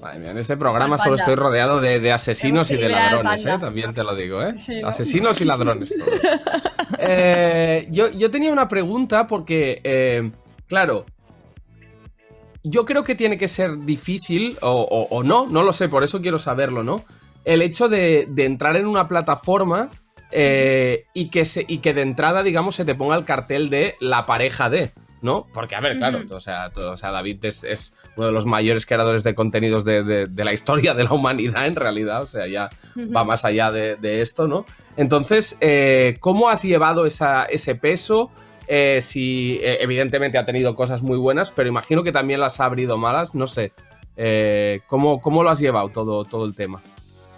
Madre 0.00 0.18
mía, 0.18 0.32
en 0.32 0.38
este 0.38 0.56
programa 0.56 0.98
solo 0.98 1.14
estoy 1.14 1.36
rodeado 1.36 1.80
de, 1.80 2.00
de 2.00 2.10
asesinos 2.10 2.72
y 2.72 2.76
de 2.76 2.88
ladrones. 2.88 3.46
¿eh? 3.46 3.56
También 3.60 3.94
te 3.94 4.02
lo 4.02 4.16
digo, 4.16 4.42
¿eh? 4.42 4.54
Sí, 4.58 4.82
¿no? 4.82 4.88
Asesinos 4.88 5.40
y 5.40 5.44
ladrones. 5.44 5.90
todos. 5.96 6.20
Eh, 6.98 7.86
yo, 7.92 8.10
yo 8.10 8.32
tenía 8.32 8.50
una 8.50 8.66
pregunta 8.66 9.28
porque, 9.28 9.80
eh, 9.84 10.32
claro, 10.66 11.06
yo 12.64 12.84
creo 12.84 13.04
que 13.04 13.14
tiene 13.14 13.38
que 13.38 13.48
ser 13.48 13.78
difícil, 13.80 14.56
o, 14.62 14.70
o- 14.70 15.08
o 15.16 15.22
no, 15.22 15.46
no 15.46 15.62
lo 15.62 15.72
sé, 15.72 15.88
por 15.88 16.04
eso 16.04 16.20
quiero 16.22 16.38
saberlo, 16.38 16.82
¿no? 16.82 17.04
El 17.44 17.60
hecho 17.62 17.88
de, 17.88 18.26
de 18.30 18.44
entrar 18.44 18.76
en 18.76 18.86
una 18.86 19.08
plataforma 19.08 19.90
eh, 20.30 21.04
y, 21.12 21.28
que 21.30 21.44
se, 21.44 21.64
y 21.68 21.78
que 21.78 21.92
de 21.92 22.02
entrada, 22.02 22.42
digamos, 22.42 22.76
se 22.76 22.84
te 22.84 22.94
ponga 22.94 23.16
el 23.16 23.24
cartel 23.24 23.68
de 23.68 23.96
la 24.00 24.24
pareja 24.26 24.70
de, 24.70 24.92
¿no? 25.20 25.46
Porque, 25.52 25.74
a 25.74 25.80
ver, 25.80 25.98
claro, 25.98 26.20
o, 26.30 26.40
sea, 26.40 26.70
todo- 26.70 26.92
o 26.92 26.96
sea, 26.96 27.10
David 27.10 27.44
es, 27.44 27.64
es 27.64 27.94
uno 28.16 28.26
de 28.26 28.32
los 28.32 28.46
mayores 28.46 28.86
creadores 28.86 29.24
de 29.24 29.34
contenidos 29.34 29.84
de, 29.84 30.02
de- 30.04 30.26
de 30.26 30.44
la 30.44 30.52
historia 30.52 30.94
de 30.94 31.04
la 31.04 31.12
humanidad, 31.12 31.66
en 31.66 31.74
realidad, 31.76 32.22
o 32.22 32.26
sea, 32.28 32.46
ya 32.46 32.70
va 33.14 33.24
más 33.24 33.44
allá 33.44 33.70
de, 33.70 33.96
de 33.96 34.22
esto, 34.22 34.46
¿no? 34.48 34.64
Entonces, 34.96 35.56
eh, 35.60 36.16
¿cómo 36.20 36.48
has 36.48 36.62
llevado 36.62 37.06
esa- 37.06 37.44
ese 37.44 37.74
peso? 37.74 38.30
Eh, 38.68 39.00
si 39.02 39.58
eh, 39.62 39.78
evidentemente 39.80 40.38
ha 40.38 40.44
tenido 40.44 40.76
cosas 40.76 41.02
muy 41.02 41.18
buenas, 41.18 41.50
pero 41.50 41.68
imagino 41.68 42.02
que 42.02 42.12
también 42.12 42.40
las 42.40 42.60
ha 42.60 42.66
abrido 42.66 42.96
malas, 42.96 43.34
no 43.34 43.46
sé. 43.46 43.72
Eh, 44.16 44.80
¿cómo, 44.86 45.20
¿Cómo 45.20 45.42
lo 45.42 45.50
has 45.50 45.60
llevado 45.60 45.88
todo, 45.88 46.24
todo 46.24 46.46
el 46.46 46.54
tema? 46.54 46.82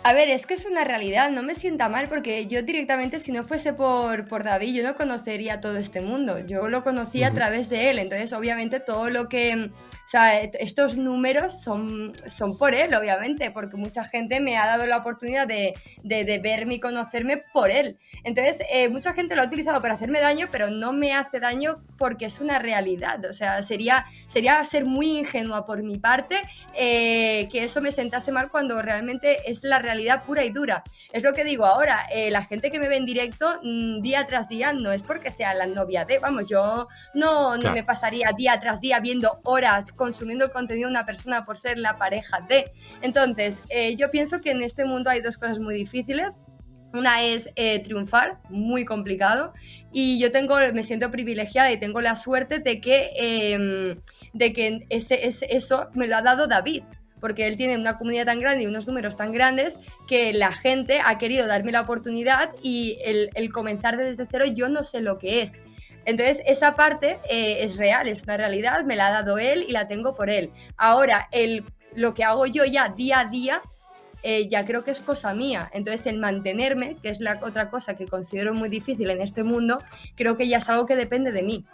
A 0.07 0.13
ver, 0.13 0.29
es 0.29 0.45
que 0.45 0.53
es 0.53 0.67
una 0.67 0.85
realidad, 0.85 1.31
no 1.31 1.43
me 1.43 1.55
sienta 1.55 1.89
mal 1.89 2.09
porque 2.09 2.47
yo 2.47 2.63
directamente, 2.63 3.19
si 3.19 3.33
no 3.33 3.43
fuese 3.43 3.73
por, 3.73 4.29
por 4.29 4.45
David, 4.45 4.75
yo 4.75 4.83
no 4.83 4.97
conocería 4.97 5.63
todo 5.63 5.79
este 5.79 6.03
mundo. 6.03 6.41
Yo 6.47 6.69
lo 6.69 6.85
conocí 6.85 7.23
a 7.23 7.33
través 7.33 7.71
de 7.71 7.89
él, 7.89 7.99
entonces 7.99 8.33
obviamente 8.35 8.81
todo 8.81 9.09
lo 9.09 9.31
que... 9.31 9.71
O 10.05 10.09
sea, 10.09 10.39
estos 10.41 10.97
números 10.97 11.61
son, 11.63 12.15
son 12.27 12.59
por 12.59 12.75
él, 12.75 12.95
obviamente, 12.95 13.51
porque 13.51 13.77
mucha 13.77 14.05
gente 14.05 14.39
me 14.39 14.57
ha 14.59 14.67
dado 14.67 14.87
la 14.87 14.99
oportunidad 14.99 15.47
de, 15.47 15.75
de- 16.03 16.25
de 16.25 16.39
verme 16.39 16.75
y 16.75 16.81
conocerme 16.81 17.43
por 17.53 17.71
él. 17.71 17.99
Entonces, 18.23 18.59
eh, 18.71 18.89
mucha 18.91 19.15
gente 19.15 19.35
lo 19.35 19.43
ha 19.43 19.47
utilizado 19.47 19.81
para 19.81 19.95
hacerme 19.95 20.21
daño, 20.21 20.49
pero 20.53 20.69
no 20.71 20.93
me 20.93 21.15
hace 21.15 21.41
daño 21.41 21.83
porque 21.99 22.27
es 22.27 22.39
una 22.41 22.59
realidad. 22.59 23.25
O 23.25 23.33
sea, 23.33 23.63
sería, 23.63 24.05
sería 24.27 24.65
ser 24.67 24.85
muy 24.85 25.19
ingenua 25.19 25.65
por 25.67 25.83
mi 25.83 25.99
parte 25.99 26.41
eh, 26.75 27.49
que 27.51 27.65
eso 27.65 27.81
me 27.81 27.93
sentase 27.93 28.33
mal 28.33 28.51
cuando 28.51 28.81
realmente 28.83 29.51
es 29.51 29.63
la 29.65 29.79
realidad 29.79 30.25
pura 30.25 30.45
y 30.45 30.51
dura. 30.51 30.83
Es 31.13 31.23
lo 31.23 31.33
que 31.33 31.45
digo 31.45 31.65
ahora, 31.65 32.07
eh, 32.13 32.31
la 32.31 32.45
gente 32.45 32.71
que 32.71 32.79
me 32.79 32.89
ve 32.89 32.97
en 32.97 33.07
directo 33.07 33.59
mm, 33.63 34.01
día 34.03 34.27
tras 34.27 34.49
día 34.49 34.73
no 34.73 34.93
es 34.93 35.03
porque 35.03 35.31
sea 35.31 35.55
la 35.55 35.67
novia 35.67 36.05
de, 36.05 36.19
vamos, 36.19 36.47
yo 36.49 36.89
no, 37.15 37.55
no 37.55 37.61
Claro. 37.61 37.75
me 37.77 37.85
pasaría 37.85 38.31
día 38.37 38.61
tras 38.61 38.81
día 38.81 39.01
viendo 39.01 39.41
horas 39.45 39.93
consumiendo 39.97 40.45
el 40.47 40.51
contenido 40.51 40.89
de 40.89 40.93
una 40.93 41.07
persona 41.07 41.45
por 41.45 41.59
ser 41.59 41.79
la 41.79 41.97
pareja 41.97 42.41
de. 42.49 42.73
Entonces, 43.03 43.59
eh, 43.69 43.97
yo 43.97 44.11
pienso 44.11 44.41
que 44.41 44.51
en 44.51 44.63
este 44.63 44.85
mundo 44.85 45.11
hay 45.11 45.21
dos 45.21 45.39
cosas 45.39 45.59
muy 45.61 45.75
difíciles. 45.75 46.39
Una 46.93 47.23
es 47.25 47.51
eh, 47.57 47.81
triunfar, 47.81 48.39
muy 48.51 48.85
complicado, 48.85 49.53
y 49.93 50.21
yo 50.21 50.31
tengo, 50.31 50.57
me 50.73 50.85
siento 50.85 51.11
privilegiada 51.11 51.73
y 51.73 51.77
tengo 51.81 52.01
la 52.01 52.15
suerte 52.15 52.61
de 52.61 52.81
que, 52.81 53.11
em, 53.17 54.01
de 54.33 54.53
que 54.53 54.87
ese, 54.91 55.27
ese- 55.27 55.57
eso 55.57 55.89
me 55.95 56.07
lo 56.07 56.17
ha 56.17 56.23
dado 56.23 56.47
David, 56.47 56.85
porque 57.21 57.49
él 57.49 57.57
tiene 57.57 57.77
una 57.77 57.99
comunidad 57.99 58.27
tan 58.27 58.39
grande 58.39 58.63
y 58.63 58.67
unos 58.69 58.87
números 58.87 59.17
tan 59.17 59.33
grandes 59.33 59.79
que 60.07 60.33
la 60.35 60.53
gente 60.53 61.01
ha 61.05 61.19
querido 61.19 61.49
darme 61.49 61.73
la 61.73 61.81
oportunidad 61.81 62.51
y 62.63 62.99
el, 63.05 63.31
el 63.35 63.51
comenzar 63.51 63.97
desde 63.97 64.25
cero 64.31 64.45
yo 64.47 64.69
no 64.69 64.85
sé 64.85 65.01
lo 65.01 65.19
que 65.19 65.43
es. 65.43 65.59
Entonces, 66.05 66.43
esa 66.47 66.75
parte 66.75 67.19
eh, 67.29 67.59
es 67.61 67.77
real, 67.77 68.09
es 68.09 68.25
una 68.25 68.37
realidad, 68.37 68.85
me 68.85 68.97
la 68.97 69.09
ha 69.09 69.11
dado 69.11 69.39
él 69.39 69.65
y 69.69 69.73
la 69.73 69.89
tengo 69.89 70.15
por 70.15 70.31
él. 70.31 70.51
Ahora, 70.77 71.29
el, 71.33 71.65
lo 71.95 72.15
que 72.15 72.25
hago 72.25 72.47
yo 72.47 72.65
ya 72.65 72.89
día 72.89 73.21
a 73.21 73.25
día, 73.27 73.63
eh, 74.23 74.49
ya 74.49 74.65
creo 74.65 74.85
que 74.85 74.91
es 74.91 75.01
cosa 75.01 75.35
mía. 75.35 75.71
Entonces, 75.73 76.07
el 76.07 76.19
mantenerme, 76.19 76.97
que 77.03 77.11
es 77.11 77.21
la 77.21 77.39
otra 77.43 77.71
cosa 77.71 77.95
que 77.95 78.07
considero 78.07 78.55
muy 78.55 78.69
difícil 78.69 79.11
en 79.11 79.21
este 79.21 79.45
mundo, 79.45 79.83
creo 80.17 80.37
que 80.37 80.49
ya 80.49 80.59
es 80.59 80.69
algo 80.69 80.87
que 80.87 80.97
depende 80.97 81.31
de 81.31 81.43
mí. 81.43 81.65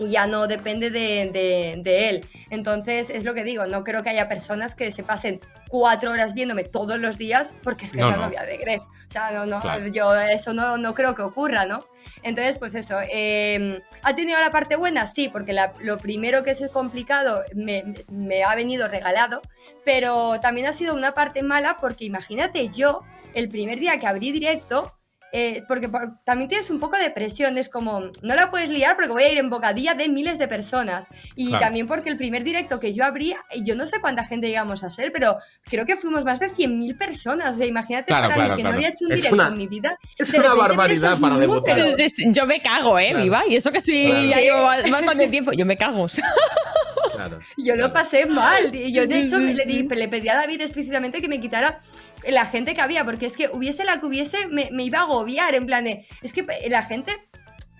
Y 0.00 0.08
ya 0.10 0.26
no 0.26 0.46
depende 0.48 0.90
de, 0.90 1.30
de- 1.30 1.74
de 1.82 2.08
él. 2.08 2.26
Entonces, 2.48 3.10
es 3.10 3.24
lo 3.24 3.34
que 3.34 3.44
digo, 3.44 3.66
no 3.66 3.84
creo 3.84 4.02
que 4.02 4.08
haya 4.10 4.28
personas 4.28 4.74
que 4.74 4.90
se 4.90 5.02
pasen 5.04 5.40
cuatro 5.68 6.10
horas 6.10 6.34
viéndome 6.34 6.64
todos 6.64 6.98
los 6.98 7.18
días 7.18 7.54
porque 7.62 7.84
es 7.84 7.92
que 7.92 7.98
No, 8.00 8.08
es 8.08 8.16
la 8.16 8.16
no. 8.22 8.26
novia 8.26 8.42
de 8.44 8.56
Gref. 8.56 8.82
O 8.82 9.10
sea, 9.12 9.30
no, 9.30 9.44
no, 9.46 9.60
Claro. 9.60 9.86
yo 9.88 10.14
eso 10.16 10.52
no, 10.54 10.78
no 10.78 10.94
creo 10.94 11.14
que 11.14 11.22
ocurra, 11.22 11.66
¿no? 11.66 11.84
Entonces, 12.22 12.56
pues 12.58 12.74
eso, 12.74 12.96
eh, 13.12 13.80
¿ha 14.02 14.16
tenido 14.16 14.40
la 14.40 14.50
parte 14.50 14.74
buena? 14.76 15.06
Sí, 15.06 15.28
porque 15.28 15.52
la- 15.52 15.74
lo 15.80 15.98
primero 15.98 16.42
que 16.42 16.52
es 16.52 16.66
complicado 16.72 17.42
me, 17.54 17.84
me 18.08 18.42
ha 18.42 18.54
venido 18.54 18.88
regalado, 18.88 19.42
pero 19.84 20.40
también 20.40 20.66
ha 20.66 20.72
sido 20.72 20.94
una 20.94 21.12
parte 21.12 21.42
mala 21.42 21.76
porque 21.78 22.06
imagínate 22.06 22.68
yo, 22.70 23.02
el 23.34 23.48
primer 23.48 23.78
día 23.78 23.98
que 24.00 24.06
abrí 24.06 24.32
directo, 24.32 24.92
eh, 25.32 25.62
porque 25.68 25.88
por- 25.88 26.18
también 26.24 26.48
tienes 26.48 26.70
un 26.70 26.80
poco 26.80 26.96
de 26.96 27.10
presión, 27.10 27.58
es 27.58 27.68
como, 27.68 28.00
no 28.22 28.34
la 28.34 28.50
puedes 28.50 28.70
liar 28.70 28.96
porque 28.96 29.10
voy 29.10 29.22
a 29.22 29.30
ir 29.32 29.38
en 29.38 29.50
bocadilla 29.50 29.94
de 29.94 30.08
miles 30.08 30.38
de 30.38 30.48
personas. 30.48 31.08
Y 31.36 31.48
Claro. 31.48 31.64
también 31.64 31.86
porque 31.86 32.08
el 32.10 32.16
primer 32.16 32.44
directo 32.44 32.78
que 32.80 32.92
yo 32.94 33.04
abrí, 33.04 33.34
yo 33.62 33.74
no 33.74 33.86
sé 33.86 34.00
cuánta 34.00 34.24
gente 34.24 34.48
llegamos 34.48 34.84
a 34.84 34.90
ser, 34.90 35.12
pero 35.12 35.36
creo 35.64 35.86
que 35.86 35.96
fuimos 35.96 36.24
más 36.24 36.40
de 36.40 36.50
100.000 36.52 36.96
personas. 36.96 37.54
O 37.54 37.58
sea, 37.58 37.66
imagínate 37.66 38.06
Claro, 38.06 38.24
para 38.28 38.34
claro, 38.34 38.50
mí 38.50 38.56
que 38.56 38.62
claro. 38.62 38.72
no 38.72 38.76
había 38.78 38.88
hecho 38.88 39.04
un 39.06 39.12
Es 39.12 39.16
directo 39.18 39.34
una- 39.34 39.48
en 39.48 39.56
mi 39.58 39.66
vida. 39.66 39.96
es 40.18 40.34
una 40.34 40.54
barbaridad 40.54 41.18
para 41.18 41.36
debutar. 41.36 41.78
Es- 41.78 42.16
Yo 42.32 42.46
me 42.46 42.60
cago, 42.62 42.98
¿eh, 42.98 43.08
Claro. 43.10 43.24
Viva? 43.24 43.42
Y 43.46 43.56
eso 43.56 43.70
que 43.72 43.80
Claro. 43.80 44.22
ya 44.24 44.40
llevo 44.40 44.62
ba- 44.62 44.82
bastante 44.90 45.28
tiempo. 45.28 45.52
Yo 45.52 45.64
me 45.66 45.76
cago. 45.76 46.06
Claro. 47.14 47.38
Yo 47.58 47.76
lo 47.76 47.92
pasé 47.92 48.26
mal. 48.26 48.74
y 48.74 48.92
Yo, 48.92 49.02
de 49.02 49.08
Sí, 49.08 49.18
hecho, 49.20 49.36
sí, 49.36 49.42
le, 49.54 49.62
sí. 49.64 49.88
le 49.88 50.08
pedí 50.08 50.28
a 50.28 50.36
David 50.36 50.60
explícitamente 50.62 51.20
que 51.20 51.28
me 51.28 51.40
quitara 51.40 51.80
la 52.28 52.46
gente 52.46 52.74
que 52.74 52.80
había, 52.80 53.04
porque 53.04 53.26
es 53.26 53.36
que 53.36 53.48
hubiese 53.52 53.84
la 53.84 54.00
que 54.00 54.06
hubiese, 54.06 54.46
me, 54.48 54.70
me 54.72 54.84
iba 54.84 54.98
a 54.98 55.02
agobiar. 55.02 55.54
En 55.54 55.66
plan 55.66 55.84
de, 55.84 56.06
es 56.22 56.32
que 56.32 56.46
la 56.68 56.82
gente 56.82 57.12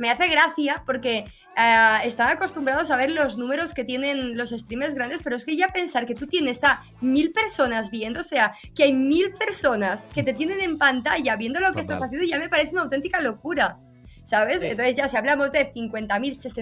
me 0.00 0.10
hace 0.10 0.28
gracia 0.28 0.82
porque 0.86 1.24
ah, 1.56 2.00
están 2.04 2.30
acostumbrados 2.30 2.90
a 2.90 2.96
ver 2.96 3.10
los 3.10 3.36
números 3.36 3.74
que 3.74 3.84
tienen 3.84 4.36
los 4.36 4.50
streamers 4.50 4.94
grandes, 4.94 5.20
pero 5.22 5.36
es 5.36 5.44
que 5.44 5.56
ya 5.56 5.68
pensar 5.68 6.06
que 6.06 6.14
tú 6.14 6.26
tienes 6.26 6.64
a 6.64 6.82
mil 7.02 7.32
personas 7.32 7.90
viendo, 7.90 8.20
o 8.20 8.24
sea, 8.24 8.54
que 8.74 8.84
hay 8.84 8.94
mil 8.94 9.32
personas 9.34 10.06
que 10.14 10.22
te 10.22 10.32
tienen 10.32 10.60
en 10.60 10.78
pantalla 10.78 11.36
viendo 11.36 11.60
lo 11.60 11.72
que 11.74 11.80
estás 11.80 11.98
Total. 11.98 12.08
haciendo, 12.08 12.26
ya 12.26 12.38
me 12.38 12.48
parece 12.48 12.72
una 12.72 12.82
auténtica 12.82 13.20
locura. 13.20 13.78
¿Sabes? 14.22 14.62
Entonces 14.62 14.96
ya 14.96 15.08
si 15.08 15.16
hablamos 15.16 15.50
de 15.50 15.72
50.000, 15.72 16.08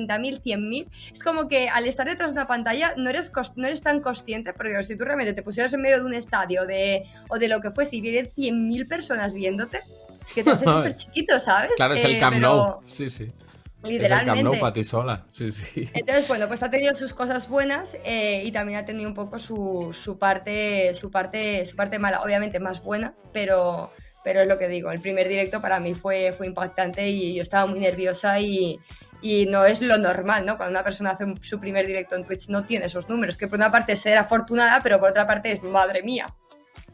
60.000, 0.06 0.40
100.000, 0.42 0.86
es 1.12 1.22
como 1.22 1.48
que 1.48 1.68
al 1.68 1.86
estar 1.86 2.06
detrás 2.06 2.30
de 2.30 2.34
una 2.40 2.46
pantalla 2.46 2.94
no 2.96 3.10
eres, 3.10 3.30
no 3.56 3.66
eres 3.66 3.82
tan 3.82 4.00
consciente, 4.00 4.52
porque 4.54 4.82
si 4.82 4.96
tú 4.96 5.04
realmente 5.04 5.34
te 5.34 5.42
pusieras 5.42 5.72
en 5.74 5.82
medio 5.82 5.98
de 5.98 6.04
un 6.06 6.14
estadio 6.14 6.64
de, 6.66 7.04
o 7.28 7.38
de 7.38 7.48
lo 7.48 7.60
que 7.60 7.70
fuese 7.70 7.96
y 7.96 8.00
vienen 8.00 8.30
100.000 8.36 8.88
personas 8.88 9.34
viéndote, 9.34 9.80
es 10.26 10.32
que 10.32 10.42
te 10.44 10.50
haces 10.50 10.68
súper 10.70 10.94
chiquito, 10.94 11.38
¿sabes? 11.40 11.72
Claro, 11.76 11.94
es 11.94 12.04
el 12.04 12.12
Eh, 12.12 12.18
Camp 12.20 12.36
pero- 12.36 12.48
Nou. 12.56 12.80
Sí, 12.86 13.10
sí. 13.10 13.24
Es 13.24 13.90
el 13.90 14.00
Camp 14.00 14.22
Literalmente. 14.34 14.58
para 14.58 14.72
ti 14.72 14.82
sola. 14.84 15.24
Sí, 15.32 15.52
sí. 15.52 15.88
Entonces, 15.94 16.26
bueno, 16.26 16.48
pues 16.48 16.62
ha 16.64 16.70
tenido 16.70 16.94
sus 16.96 17.14
cosas 17.14 17.48
buenas 17.48 17.96
eh, 18.04 18.42
y 18.44 18.50
también 18.50 18.78
ha 18.80 18.84
tenido 18.84 19.08
un 19.08 19.14
poco 19.14 19.38
su, 19.38 19.90
su 19.92 20.18
parte, 20.18 20.92
su 20.94 21.10
parte, 21.12 21.64
su 21.64 21.76
parte 21.76 21.98
mala, 22.00 22.22
obviamente 22.22 22.58
más 22.60 22.82
buena, 22.82 23.14
pero, 23.32 23.92
pero 24.24 24.40
es 24.42 24.46
lo 24.48 24.58
que 24.58 24.68
digo, 24.68 24.90
el 24.90 25.00
primer 25.00 25.28
directo 25.28 25.60
para 25.60 25.80
mí 25.80 25.94
fue, 25.94 26.32
fue 26.32 26.46
impactante 26.46 27.08
y 27.08 27.34
yo 27.34 27.42
estaba 27.42 27.66
muy 27.66 27.80
nerviosa 27.80 28.40
y, 28.40 28.78
y 29.22 29.46
no 29.46 29.64
es 29.64 29.80
lo 29.80 29.96
normal, 29.98 30.44
¿no? 30.46 30.56
Cuando 30.56 30.72
una 30.72 30.84
persona 30.84 31.10
hace 31.10 31.24
un- 31.24 31.42
su 31.42 31.58
primer 31.60 31.86
directo 31.86 32.14
en 32.16 32.24
Twitch 32.24 32.48
no 32.48 32.64
tiene 32.64 32.86
esos 32.86 33.08
números, 33.08 33.36
que 33.38 33.48
por 33.48 33.58
una 33.58 33.70
parte 33.72 33.92
es 33.92 34.00
ser 34.00 34.18
afortunada, 34.18 34.80
pero 34.82 34.98
por 35.00 35.10
otra 35.10 35.26
parte 35.26 35.50
es 35.52 35.62
madre 35.62 36.02
mía. 36.02 36.26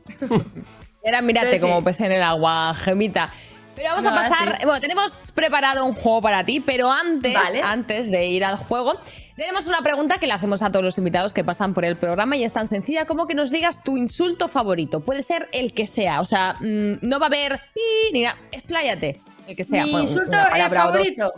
Era 1.02 1.20
mírate 1.20 1.46
Entonces, 1.56 1.60
como 1.60 1.80
sí. 1.80 1.84
pez 1.84 2.00
en 2.00 2.12
el 2.12 2.22
agua, 2.22 2.74
gemita. 2.74 3.30
Pero 3.76 3.88
vamos 3.90 4.06
a 4.06 4.10
No, 4.10 4.16
pasar. 4.16 4.56
sí. 4.60 4.64
Bueno, 4.66 4.80
tenemos 4.80 5.32
preparado 5.34 5.84
un 5.84 5.92
juego 5.92 6.22
para 6.22 6.44
ti, 6.44 6.60
pero 6.60 6.90
antes, 6.90 7.34
Vale. 7.34 7.60
antes 7.62 8.10
de 8.10 8.26
ir 8.26 8.44
al 8.44 8.56
juego, 8.56 8.98
tenemos 9.37 9.66
una 9.66 9.81
pregunta 9.83 10.18
que 10.18 10.27
le 10.27 10.33
hacemos 10.33 10.62
a 10.62 10.70
todos 10.70 10.85
los 10.85 10.99
invitados 10.99 11.35
que 11.35 11.42
pasan 11.44 11.75
por 11.75 11.85
el 11.85 11.97
programa 11.97 12.37
y 12.37 12.44
es 12.44 12.53
tan 12.53 12.68
sencilla 12.68 13.05
como 13.07 13.27
que 13.27 13.35
nos 13.35 13.51
digas 13.51 13.83
tu 13.83 13.97
insulto 13.97 14.49
favorito. 14.49 15.01
Puede 15.01 15.23
ser 15.23 15.49
el 15.53 15.73
que 15.73 15.87
sea, 15.87 16.20
o 16.20 16.25
sea, 16.25 16.55
mm, 16.61 16.99
no 17.03 17.18
va 17.18 17.27
a 17.27 17.29
haber 17.29 17.61
pi 17.75 18.12
ni 18.12 18.23
nada. 18.23 18.37
Expláyate, 18.53 19.20
el 19.47 19.57
que 19.57 19.64
sea. 19.64 19.85
Mi 19.85 19.90
Bueno, 19.90 20.07
insulto 20.09 20.37
eh, 20.37 20.70
favorito. 20.70 21.33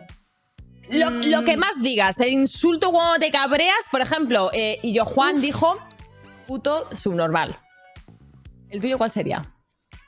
Lo, 0.90 1.10
Mm. 1.10 1.22
lo 1.30 1.42
que 1.44 1.56
más 1.56 1.82
digas, 1.82 2.20
el 2.20 2.28
insulto 2.28 2.92
cuando 2.92 3.18
te 3.18 3.30
cabreas, 3.32 3.86
por 3.90 4.00
ejemplo, 4.00 4.50
eh, 4.52 4.78
y 4.82 4.92
yo 4.92 5.04
Juan 5.04 5.40
dijo 5.40 5.76
puto 6.46 6.88
subnormal. 6.94 7.56
¿El 8.68 8.80
tuyo 8.80 8.96
cuál 8.98 9.10
sería? 9.10 9.42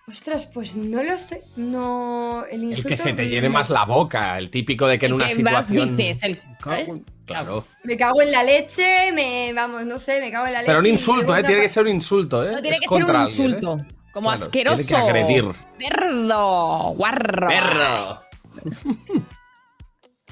Ostras, 0.07 0.47
pues 0.47 0.77
no 0.77 1.03
lo 1.03 1.19
sé. 1.19 1.43
No, 1.57 2.45
el 2.47 2.63
El 2.63 2.69
insulto. 2.71 2.89
que 2.91 2.97
se 2.97 3.13
te 3.13 3.29
llene 3.29 3.49
más 3.49 3.69
la 3.71 3.85
boca, 3.85 4.39
el 4.39 4.51
típico 4.51 4.87
de 4.87 4.99
que 4.99 5.07
en 5.07 5.11
El 5.13 5.15
una 5.17 5.27
que 5.27 5.43
más 5.43 5.67
situación. 5.67 5.97
dices, 5.97 6.23
el- 6.23 6.41
¿sabes? 6.63 7.01
Claro. 7.29 7.65
Me 7.85 7.97
cago 7.97 8.21
en 8.23 8.33
la 8.33 8.43
leche, 8.43 9.13
me. 9.13 9.53
Vamos, 9.55 9.85
no 9.87 9.99
sé, 9.99 10.21
me 10.21 10.31
cago 10.33 10.47
en 10.47 10.53
la 10.55 10.59
leche. 10.63 10.67
Pero 10.73 10.81
un 10.81 10.87
insulto, 10.87 11.37
¿eh? 11.37 11.45
Tiene 11.45 11.63
que 11.63 11.69
ser 11.69 11.83
un 11.85 11.91
insulto, 11.91 12.43
¿eh? 12.43 12.51
No 12.53 12.61
tiene 12.61 12.77
Es 12.77 12.81
que 12.81 12.89
ser 12.89 13.05
un 13.05 13.11
alguien, 13.15 13.27
¿eh? 13.27 13.45
insulto. 13.47 13.87
Como 14.13 14.29
Claro, 14.31 14.45
asqueroso. 14.45 14.77
tiene 14.77 14.89
que 14.89 14.97
agredir. 14.97 15.45
Perdo. 15.79 16.95
Guarro. 16.97 17.47
Perro. 17.49 18.23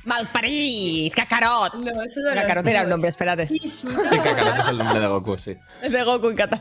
Malparit. 0.05 1.15
Cacarot. 1.15 1.75
No, 1.75 2.03
eso 2.03 2.21
no 2.21 2.35
Cacarot 2.35 2.67
era 2.67 2.81
un 2.81 2.85
digo, 2.87 2.91
nombre, 2.91 3.09
espérate. 3.11 3.49
Insulto. 3.51 4.01
Sí, 4.09 4.19
Kakarot 4.19 4.59
es 4.61 4.69
el 4.69 4.79
nombre 4.79 5.01
de 5.01 5.07
Goku, 5.09 5.39
sí. 5.39 5.57
Es 5.83 5.93
de 5.93 6.03
Goku 6.05 6.35
en. 6.35 6.61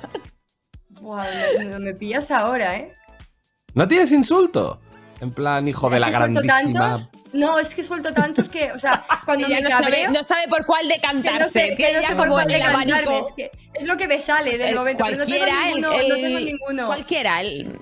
Buah, 0.89 1.25
me, 1.59 1.65
me- 1.65 1.79
me 1.79 1.93
pillas 1.93 2.31
ahora, 2.31 2.75
¿eh? 2.75 2.91
¿No 3.73 3.87
tienes 3.87 4.11
insulto? 4.11 4.79
En 5.21 5.31
plan, 5.31 5.67
hijo 5.67 5.89
de 5.89 5.99
la 5.99 6.09
grandísima. 6.09 6.53
tantos. 6.61 7.11
No, 7.33 7.57
es 7.59 7.73
que 7.75 7.83
suelto 7.83 8.13
tantos 8.13 8.49
que, 8.49 8.71
o 8.71 8.79
sea, 8.79 9.03
cuando 9.25 9.47
me 9.47 9.61
no 9.61 9.69
sabe, 9.69 9.83
cabreo. 9.83 10.11
no 10.11 10.23
sabe 10.23 10.47
por 10.47 10.65
cuál 10.65 10.81
que 10.81 10.87
no 10.87 10.93
decantarse. 10.95 11.49
sé, 11.49 11.75
que 11.75 11.93
no 11.93 12.01
sé 12.01 12.15
por 12.15 12.29
cuál 12.29 12.51
el 12.51 12.59
decantarme, 12.59 13.19
es, 13.19 13.27
que 13.35 13.51
es 13.73 13.83
lo 13.85 13.97
que 13.97 14.07
me 14.07 14.19
sale 14.19 14.57
del 14.57 14.69
El- 14.69 14.75
momento, 14.75 15.03
pero 15.05 15.17
no 15.17 15.25
tengo 15.25 15.37
cualquiera, 15.39 15.69
el- 15.69 15.75
ninguno, 15.75 15.93
no 15.95 16.15
el- 16.15 16.21
tengo 16.21 16.39
ninguno. 16.39 16.87
Cualquiera, 16.87 17.41
el, 17.41 17.79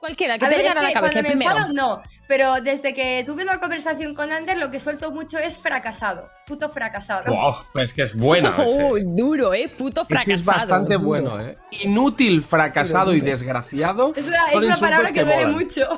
cualquiera, 0.00 0.38
que 0.38 0.44
a 0.46 0.48
te 0.48 0.54
ver, 0.56 0.64
venga 0.66 0.80
es 0.80 0.84
a 0.86 0.88
la 0.88 0.92
cabeza 0.92 1.00
cuando 1.00 1.22
me 1.22 1.28
primero. 1.36 1.50
enfado, 1.56 1.72
no. 1.72 2.02
Pero 2.28 2.60
desde 2.60 2.92
que 2.92 3.22
tuve 3.24 3.42
una 3.42 3.58
conversación 3.58 4.14
con 4.14 4.30
Ander, 4.32 4.58
lo 4.58 4.70
que 4.70 4.78
suelto 4.78 5.10
mucho 5.10 5.38
es 5.38 5.56
fracasado. 5.56 6.28
Puto 6.46 6.68
fracasado. 6.68 7.34
Wow, 7.34 7.54
pues 7.72 7.94
que 7.94 8.02
es 8.02 8.14
bueno 8.14 8.54
ese. 8.62 8.84
Uy, 8.84 9.02
duro, 9.16 9.54
eh, 9.54 9.68
puto 9.70 10.02
Ese 10.02 10.08
fracasado. 10.08 10.34
es 10.34 10.44
bastante 10.44 10.94
duro. 10.94 11.06
bueno, 11.06 11.40
¿eh? 11.40 11.56
Inútil, 11.84 12.42
fracasado 12.42 13.14
y 13.14 13.20
desgraciado. 13.22 14.12
Es 14.14 14.26
una, 14.26 14.72
es 14.72 14.78
palabra 14.78 15.10
que, 15.10 15.24
duele 15.24 15.46
mucho. 15.46 15.88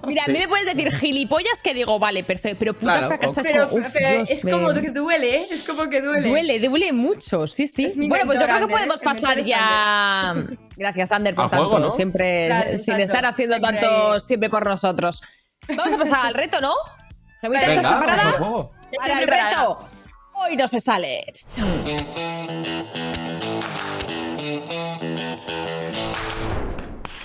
Mira, 0.06 0.24
a 0.26 0.28
mí 0.30 0.38
me 0.40 0.48
puedes 0.48 0.66
decir 0.66 0.92
gilipollas 0.92 1.62
que 1.62 1.72
digo, 1.72 1.98
vale, 2.00 2.24
perfecto, 2.24 2.56
pero 2.58 2.74
puta 2.74 2.92
Claro, 2.92 3.06
fracasado 3.08 3.42
Pero, 3.44 3.62
es 3.62 3.68
como, 3.70 3.86
uf, 3.86 3.92
pero 3.92 4.08
Dios, 4.10 4.30
es 4.30 4.44
me- 4.44 4.50
como 4.50 4.74
que 4.74 4.90
duele, 4.90 5.36
¿eh? 5.36 5.46
Es 5.52 5.62
como 5.62 5.88
que 5.88 6.00
duele. 6.00 6.28
Duele, 6.28 6.58
duele 6.68 6.92
mucho, 6.92 7.46
sí, 7.46 7.68
sí. 7.68 7.86
Bueno, 8.08 8.26
pues 8.26 8.40
yo 8.40 8.46
creo 8.46 8.58
que 8.58 8.66
podemos 8.72 9.00
mentor 9.04 9.22
pasar 9.22 9.40
ya. 9.42 10.34
Gracias, 10.76 11.12
Ander, 11.12 11.34
por 11.36 11.44
Al 11.44 11.50
tanto, 11.50 11.68
juego, 11.70 11.84
¿no? 11.86 11.90
siempre 11.92 12.46
Claro, 12.48 12.78
sin 12.78 12.94
estar 13.00 13.24
haciendo 13.24 13.54
Siempre 13.56 13.80
tanto 13.80 14.12
ahí. 14.14 14.20
siempre 14.20 14.50
por 14.50 14.66
nosotros. 14.66 15.22
Vamos 15.68 15.94
a 15.94 15.98
pasar 15.98 16.26
al 16.26 16.34
reto, 16.34 16.60
¿no? 16.60 16.72
Gemita, 17.40 17.74
¿estás 17.74 17.96
preparada? 17.96 18.38
Para 18.98 19.12
el 19.20 19.26
preparada. 19.26 19.50
reto. 19.50 19.88
Hoy 20.34 20.56
no 20.56 20.68
se 20.68 20.80
sale. 20.80 21.24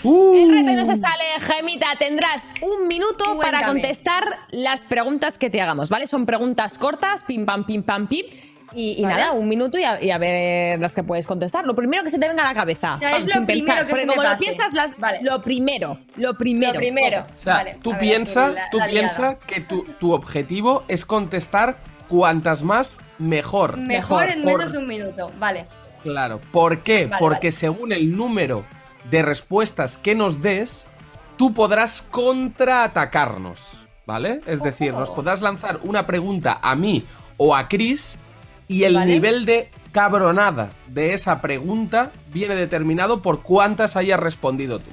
Uh, 0.04 0.34
El 0.36 0.52
reto 0.52 0.72
no 0.74 0.86
se 0.86 0.96
sale, 0.96 1.24
Gemita. 1.40 1.88
Tendrás 2.00 2.50
un 2.62 2.88
minuto 2.88 3.38
para 3.40 3.68
contestar 3.68 4.40
las 4.50 4.84
preguntas 4.86 5.38
que 5.38 5.50
te 5.50 5.62
hagamos, 5.62 5.90
¿vale? 5.90 6.08
Son 6.08 6.26
preguntas 6.26 6.78
cortas, 6.78 7.24
pim 7.24 7.46
pam, 7.46 7.66
pim 7.66 7.84
pam, 7.84 8.08
pim. 8.08 8.26
Y, 8.74 9.00
y 9.00 9.04
Vale. 9.04 9.16
nada, 9.16 9.32
un 9.34 9.50
minuto 9.50 9.78
y 9.78 9.84
a, 9.84 10.02
y 10.02 10.12
a 10.12 10.18
ver 10.18 10.80
las 10.80 10.96
que 10.96 11.04
puedes 11.04 11.28
contestar. 11.28 11.66
Lo 11.66 11.76
primero 11.76 12.04
que 12.04 12.10
se 12.10 12.18
te 12.20 12.28
venga 12.28 12.44
a 12.44 12.48
la 12.48 12.54
cabeza. 12.54 12.94
O 12.94 12.98
sea, 12.98 13.18
es 13.18 13.26
sin 13.26 13.40
lo 13.42 13.46
primero 13.46 13.76
que 13.82 13.90
porque 13.90 14.02
se 14.02 14.06
me 14.08 14.14
como 14.14 14.24
lo 14.24 14.30
pase. 14.30 14.44
piensas, 14.46 14.74
las, 14.74 14.98
Vale. 14.98 15.20
lo 15.24 15.42
primero. 15.42 15.98
Lo 16.18 16.38
primero. 16.38 16.74
Lo 16.74 16.80
primero. 16.80 17.26
O 17.36 17.40
sea, 17.40 17.54
Vale, 17.56 17.78
tú 17.84 17.98
piensas 18.00 18.56
tú 18.72 18.78
la 18.78 18.88
piensa 18.88 19.38
que 19.40 19.60
tu, 19.62 19.84
tu 20.00 20.14
objetivo 20.14 20.84
es 20.88 21.06
contestar 21.06 21.76
cuantas 22.08 22.64
más 22.64 22.98
mejor. 23.20 23.78
Mejor 23.78 24.30
en 24.30 24.44
Por- 24.44 24.58
menos 24.58 24.72
de 24.72 24.78
un 24.78 24.88
minuto. 24.88 25.32
Vale. 25.40 25.66
Claro. 26.04 26.40
¿Por 26.52 26.80
qué? 26.80 27.06
Vale, 27.08 27.20
Porque 27.20 27.48
vale. 27.48 27.52
según 27.52 27.92
el 27.92 28.16
número 28.16 28.64
de 29.10 29.22
respuestas 29.22 29.98
que 29.98 30.16
nos 30.16 30.42
des, 30.42 30.86
tú 31.38 31.54
podrás 31.54 32.02
contraatacarnos. 32.04 33.78
¿Vale? 34.06 34.42
Es 34.48 34.62
decir, 34.64 34.94
nos 34.94 35.10
Oh. 35.10 35.16
podrás 35.16 35.42
lanzar 35.42 35.80
una 35.84 36.06
pregunta 36.08 36.60
a 36.62 36.76
mí 36.76 37.06
o 37.38 37.56
a 37.56 37.68
Chris 37.70 38.18
y 38.72 38.86
el 38.86 38.96
Vale. 38.96 39.12
nivel 39.12 39.46
de 39.46 39.70
cabronada 39.92 40.70
de 40.88 41.14
esa 41.14 41.42
pregunta 41.42 42.12
viene 42.32 42.56
determinado 42.56 43.22
por 43.22 43.42
cuántas 43.42 43.98
hayas 43.98 44.20
respondido 44.20 44.80
tú. 44.80 44.90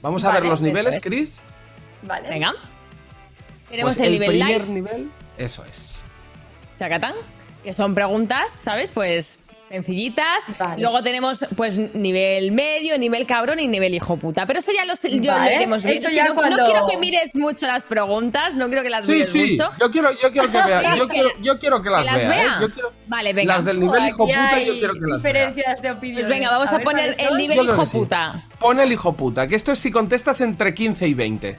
Vamos 0.00 0.24
a 0.24 0.28
Vale, 0.28 0.40
ver 0.40 0.48
los 0.48 0.60
niveles, 0.62 0.94
es. 0.94 1.02
Chris. 1.02 1.38
Vale. 2.02 2.28
Venga. 2.30 2.54
Tenemos 3.68 3.96
Pues 3.96 4.06
el, 4.06 4.12
nivel 4.12 4.28
primer 4.28 4.48
light, 4.48 4.68
nivel, 4.68 5.10
eso 5.36 5.62
es. 5.70 5.96
chacatán, 6.78 7.14
que 7.62 7.72
son 7.74 7.94
preguntas, 7.94 8.50
¿sabes? 8.52 8.90
Pues 8.90 9.38
sencillitas. 9.70 10.42
Vale. 10.58 10.82
Luego 10.82 11.00
tenemos 11.02 11.46
pues 11.56 11.76
nivel 11.94 12.50
medio, 12.50 12.98
nivel 12.98 13.24
cabrón 13.26 13.60
y 13.60 13.68
nivel 13.68 13.94
hijo 13.94 14.16
puta. 14.16 14.44
Pero 14.44 14.58
eso 14.58 14.72
ya 14.72 14.84
lo, 14.84 14.96
sé- 14.96 15.10
yo 15.20 15.30
lo 15.32 15.38
Vale, 15.38 15.54
iremos 15.56 15.84
viendo. 15.84 16.00
eso 16.08 16.14
ya 16.14 16.24
no, 16.26 16.34
cuando- 16.34 16.56
no 16.56 16.64
quiero 16.66 16.86
que 16.88 16.96
mires 16.98 17.34
mucho 17.36 17.66
las 17.66 17.84
preguntas, 17.84 18.54
no 18.56 18.66
quiero 18.66 18.82
que 18.82 18.90
las 18.90 19.06
Sí, 19.06 19.12
mires 19.12 19.30
sí, 19.30 19.38
mucho. 19.52 19.70
yo 19.78 19.90
quiero, 19.92 20.10
yo 20.20 20.32
quiero 20.32 20.50
que 20.50 20.58
vea, 20.62 20.82
yo 20.96 21.08
quiero, 21.08 21.28
yo 21.40 21.58
quiero 21.60 21.82
que 21.82 21.88
las, 21.90 22.00
¿Que 22.00 22.06
las 22.06 22.16
vea, 22.16 22.28
vea? 22.28 22.44
¿eh? 22.44 22.58
Yo 22.60 22.70
quiero- 22.74 22.92
Vale, 23.06 23.32
venga. 23.32 23.54
Las 23.54 23.64
del 23.64 23.80
nivel 23.80 24.08
hijo 24.08 24.26
puta, 24.26 24.60
yo 24.60 24.72
quiero 24.74 24.92
que 24.94 25.00
las 25.00 25.22
vea. 25.22 25.32
diferencias 25.32 25.82
de 25.82 25.90
opinión. 25.92 26.16
Pues 26.16 26.28
venga, 26.28 26.50
vamos 26.50 26.68
a, 26.70 26.76
ver, 26.76 26.84
poner 26.84 27.14
¿cuáles 27.16 27.30
el 27.30 27.36
nivel 27.36 27.64
hijo 27.64 27.80
que 27.84 27.86
sí. 27.86 27.96
puta. 27.96 28.44
Pon 28.58 28.80
el 28.80 28.92
hijo 28.92 29.12
puta, 29.12 29.46
que 29.46 29.54
esto 29.54 29.70
es 29.72 29.78
si 29.78 29.90
contestas 29.92 30.40
entre 30.40 30.74
15 30.74 31.06
y 31.06 31.14
20. 31.14 31.56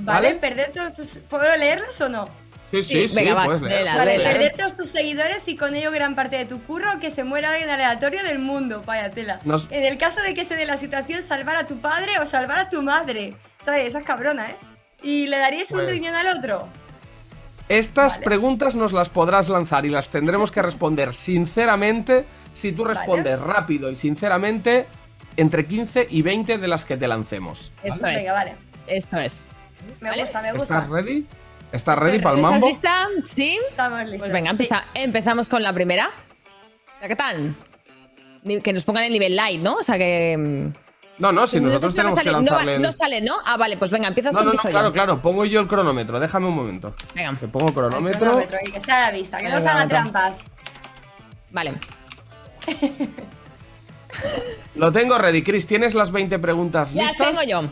Vale, 0.00 0.28
¿Vale? 0.28 0.34
perder 0.40 0.72
todos 0.72 0.92
tus. 0.94 1.18
¿Puedo 1.28 1.56
leerlos 1.56 2.00
o 2.00 2.08
no? 2.08 2.41
Sí, 2.72 2.82
sí, 2.82 3.06
sí, 3.08 3.14
venga, 3.16 3.34
va, 3.34 3.46
Vale, 3.58 3.68
léela. 3.68 4.32
perder 4.32 4.54
todos 4.56 4.74
tus 4.74 4.88
seguidores 4.88 5.46
y 5.46 5.56
con 5.56 5.74
ello 5.74 5.90
gran 5.92 6.14
parte 6.14 6.36
de 6.38 6.46
tu 6.46 6.60
curro, 6.62 6.98
que 7.00 7.10
se 7.10 7.22
muera 7.22 7.50
alguien 7.52 7.68
aleatorio 7.70 8.22
del 8.24 8.38
mundo, 8.38 8.82
vaya 8.86 9.10
tela. 9.10 9.40
Nos- 9.44 9.70
En 9.70 9.84
el 9.84 9.98
caso 9.98 10.20
de 10.22 10.32
que 10.32 10.44
se 10.44 10.56
dé 10.56 10.64
la 10.64 10.78
situación, 10.78 11.22
salvar 11.22 11.56
a 11.56 11.66
tu 11.66 11.78
padre 11.78 12.18
o 12.20 12.26
salvar 12.26 12.58
a 12.58 12.68
tu 12.70 12.82
madre. 12.82 13.34
¿Sabes? 13.60 13.88
Esa 13.88 13.98
es 14.00 14.04
cabrona, 14.04 14.50
¿eh? 14.50 14.56
¿Y 15.02 15.26
le 15.26 15.38
daríais 15.38 15.70
un 15.72 15.80
Pues- 15.80 15.90
riñón 15.90 16.14
al 16.14 16.28
otro? 16.38 16.66
Estas 17.68 18.14
Vale. 18.14 18.24
preguntas 18.24 18.74
nos 18.74 18.92
las 18.92 19.08
podrás 19.08 19.48
lanzar 19.48 19.84
y 19.86 19.88
las 19.88 20.08
tendremos 20.08 20.50
que 20.50 20.62
responder 20.62 21.14
sinceramente. 21.14 22.24
Si 22.54 22.72
tú 22.72 22.84
Vale. 22.84 22.94
respondes 22.98 23.38
rápido 23.40 23.90
y 23.90 23.96
sinceramente, 23.96 24.86
entre 25.36 25.66
15 25.66 26.06
y 26.10 26.22
20 26.22 26.58
de 26.58 26.68
las 26.68 26.84
que 26.84 26.96
te 26.96 27.06
lancemos. 27.08 27.72
¿vale? 27.82 27.88
Esto 27.94 28.06
es. 28.06 28.16
Venga, 28.16 28.32
vale. 28.32 28.54
Esto 28.86 29.18
es. 29.18 29.46
Me 30.00 30.10
Vale. 30.10 30.22
gusta, 30.22 30.42
me 30.42 30.52
gusta. 30.52 30.74
¿Estás 30.78 30.88
ready? 30.90 31.26
¿Estás 31.72 31.98
ready 31.98 32.18
para 32.18 32.36
el 32.36 32.42
mambo? 32.42 32.66
¿Estás 32.68 33.08
lista? 33.14 33.34
¿Sí? 33.34 33.58
Estamos 33.70 34.00
listos. 34.02 34.18
Pues 34.20 34.32
venga, 34.32 34.50
sí. 34.50 34.56
empeza- 34.64 34.84
empezamos 34.94 35.48
con 35.48 35.62
la 35.62 35.72
primera. 35.72 36.10
¿Qué 37.06 37.16
tal? 37.16 37.54
Que 38.62 38.72
nos 38.72 38.84
pongan 38.84 39.04
el 39.04 39.12
nivel 39.12 39.34
light, 39.36 39.60
¿no? 39.60 39.74
O 39.76 39.82
sea 39.82 39.96
que. 39.96 40.36
mm, 40.38 40.72
No, 41.22 41.32
no, 41.32 41.46
si 41.46 41.60
no 41.60 41.68
sé 41.68 41.74
nosotros 41.74 41.92
a 41.92 41.94
tenemos 41.96 42.18
que 42.18 42.24
no, 42.26 42.32
lanzarle. 42.32 42.74
el- 42.76 42.82
no 42.82 42.92
sale, 42.92 43.20
¿no? 43.20 43.36
Ah, 43.46 43.56
vale, 43.56 43.76
pues 43.76 43.90
venga, 43.90 44.08
empiezas 44.08 44.34
No, 44.34 44.40
tú, 44.40 44.46
no, 44.48 44.52
no, 44.54 44.60
claro, 44.62 44.88
yo. 44.88 44.92
claro, 44.92 45.22
pongo 45.22 45.44
yo 45.44 45.60
el 45.60 45.66
cronómetro, 45.68 46.20
déjame 46.20 46.48
un 46.48 46.54
momento. 46.54 46.94
Venga, 47.14 47.32
Te 47.40 47.48
pongo 47.48 47.68
El 47.68 47.74
cronómetro. 47.74 48.20
cronómetro 48.20 48.58
ahí, 48.64 48.70
que 48.70 48.78
está 48.78 48.98
a 48.98 49.10
la 49.10 49.16
vista, 49.16 49.38
que 49.38 49.44
no 49.44 49.48
Venga, 49.50 49.60
se 49.62 49.68
hagan 49.68 49.88
trampas. 49.88 50.44
vale. 51.50 51.72
Lo 54.74 54.92
tengo 54.92 55.16
ready, 55.18 55.42
Chris, 55.42 55.66
¿tienes 55.66 55.94
las 55.94 56.10
20 56.12 56.38
preguntas 56.38 56.92
Las 56.94 57.08
listas? 57.08 57.26
tengo 57.28 57.42
yo. 57.42 57.62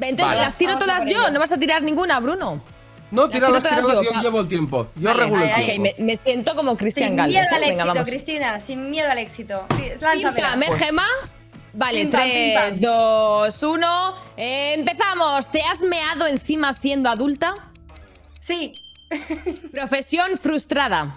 Entonces, 0.00 0.26
Vale. 0.26 0.40
las 0.42 0.54
tiro 0.56 0.72
Vamos 0.74 0.86
todas 0.86 1.08
yo, 1.08 1.30
no 1.30 1.40
vas 1.40 1.50
a 1.52 1.56
tirar 1.58 1.82
ninguna, 1.82 2.20
Bruno. 2.20 2.62
No, 3.10 3.22
Las 3.22 3.32
tiro 3.32 3.46
todas 3.48 3.64
tíralas, 3.64 3.92
yo. 3.92 4.02
yo 4.02 4.20
llevo 4.22 4.40
el 4.40 4.48
tiempo. 4.48 4.88
Yo 4.96 5.08
Vale, 5.08 5.20
regulo 5.20 5.40
vale, 5.40 5.54
el 5.60 5.64
tiempo. 5.80 5.82
me, 5.98 6.04
me 6.04 6.16
siento 6.16 6.54
como 6.54 6.76
Cristian 6.76 7.08
Sin 7.16 7.16
miedo 7.26 7.46
al 7.54 7.62
éxito, 7.62 7.86
Venga. 7.88 8.04
Cristina, 8.04 8.60
sin 8.60 8.90
miedo 8.90 9.10
al 9.10 9.18
éxito. 9.18 9.66
Pim, 9.68 9.78
¿eh, 9.84 9.96
Pues- 10.66 10.78
Gema? 10.82 11.06
Vale, 11.72 12.00
Pim, 12.00 12.10
pam, 12.10 12.22
pim, 12.22 12.30
3, 12.32 12.54
pam. 12.78 12.80
2, 12.80 13.62
1. 13.62 14.14
empezamos. 14.36 15.50
¿Te 15.50 15.62
has 15.62 15.80
meado 15.82 16.26
encima 16.26 16.72
siendo 16.74 17.08
adulta? 17.08 17.54
Sí. 18.40 18.72
Profesión 19.72 20.36
frustrada. 20.36 21.14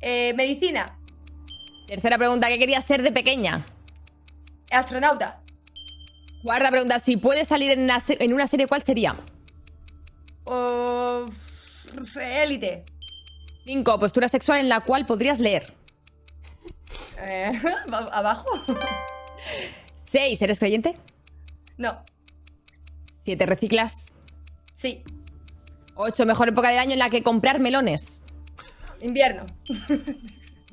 Eh, 0.00 0.32
medicina. 0.36 0.98
Tercera 1.88 2.18
pregunta, 2.18 2.48
¿qué 2.48 2.58
querías 2.58 2.84
ser 2.84 3.02
de 3.02 3.12
pequeña? 3.12 3.64
Astronauta. 4.70 5.40
Cuarta 6.44 6.70
pregunta, 6.70 6.98
si 6.98 7.16
puedes 7.16 7.48
salir 7.48 7.70
en 7.72 7.80
una, 7.84 8.02
en 8.08 8.32
una 8.32 8.46
serie, 8.46 8.66
¿cuál 8.66 8.82
sería? 8.82 9.16
O. 10.52 11.26
Élite. 12.20 12.84
Cinco, 13.64 14.00
postura 14.00 14.26
sexual 14.28 14.58
en 14.58 14.68
la 14.68 14.80
cual 14.80 15.06
podrías 15.06 15.38
leer. 15.38 15.72
Eh, 17.18 17.52
¿Abajo? 18.12 18.46
Seis, 20.02 20.42
¿eres 20.42 20.58
creyente? 20.58 20.96
No. 21.76 22.02
Siete, 23.22 23.46
reciclas. 23.46 24.14
Sí. 24.74 25.04
Ocho, 25.94 26.26
mejor 26.26 26.48
época 26.48 26.70
del 26.70 26.80
año 26.80 26.94
en 26.94 26.98
la 26.98 27.10
que 27.10 27.22
comprar 27.22 27.60
melones. 27.60 28.22
Invierno. 29.00 29.46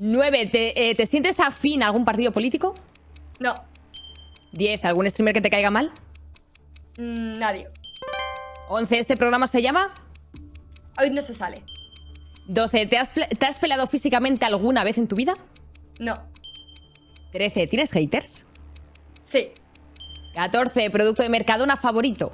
Nueve, 0.00 0.46
¿te, 0.46 0.90
eh, 0.90 0.94
¿te 0.96 1.06
sientes 1.06 1.38
afín 1.38 1.84
a 1.84 1.86
algún 1.86 2.04
partido 2.04 2.32
político? 2.32 2.74
No. 3.38 3.54
Diez, 4.52 4.84
¿algún 4.84 5.08
streamer 5.08 5.34
que 5.34 5.40
te 5.40 5.50
caiga 5.50 5.70
mal? 5.70 5.92
Mm, 6.96 7.38
nadie. 7.38 7.68
11. 8.68 8.98
¿Este 8.98 9.16
programa 9.16 9.46
se 9.46 9.62
llama? 9.62 9.92
Hoy 11.00 11.10
no 11.10 11.22
se 11.22 11.34
sale. 11.34 11.62
12. 12.46 12.86
¿Te 12.86 12.98
has, 12.98 13.12
¿Te 13.12 13.46
has 13.46 13.58
peleado 13.58 13.86
físicamente 13.86 14.44
alguna 14.44 14.84
vez 14.84 14.98
en 14.98 15.06
tu 15.08 15.16
vida? 15.16 15.34
No. 16.00 16.14
13. 17.32 17.66
¿Tienes 17.66 17.90
haters? 17.92 18.46
Sí. 19.22 19.52
14. 20.34 20.90
¿Producto 20.90 21.22
de 21.22 21.28
Mercadona 21.28 21.76
favorito? 21.76 22.32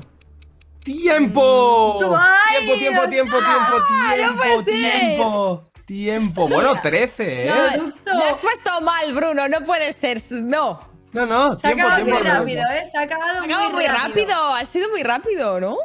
¡Tiempo! 0.84 1.96
¡Ay, 2.18 2.66
Tiempo, 2.66 2.78
tiempo, 2.78 3.08
tiempo, 3.08 3.36
tiempo, 3.38 3.78
no 3.78 4.14
tiempo, 4.14 4.64
tiempo. 4.64 5.64
Tiempo. 5.86 6.48
Bueno, 6.48 6.74
13, 6.82 7.44
¿eh? 7.44 7.48
No, 7.50 7.72
Producto. 7.72 8.12
Lo 8.12 8.24
has 8.24 8.38
puesto 8.38 8.80
mal, 8.82 9.12
Bruno. 9.14 9.48
No 9.48 9.64
puede 9.64 9.92
ser. 9.94 10.20
No. 10.32 10.80
No, 11.12 11.26
no, 11.26 11.58
Se 11.58 11.68
ha 11.68 11.70
tiempo, 11.74 11.86
acabado 11.86 12.04
tiempo. 12.04 12.22
muy 12.22 12.30
rápido, 12.30 12.62
¿eh? 12.70 12.82
Se 12.90 12.98
ha 12.98 13.02
acabado 13.02 13.40
Ha 13.40 13.44
acabado 13.44 13.70
muy 13.70 13.86
rápido. 13.86 14.34
Ha 14.54 14.64
sido 14.64 14.88
muy 14.90 15.02
rápido, 15.02 15.60
¿no? 15.60 15.76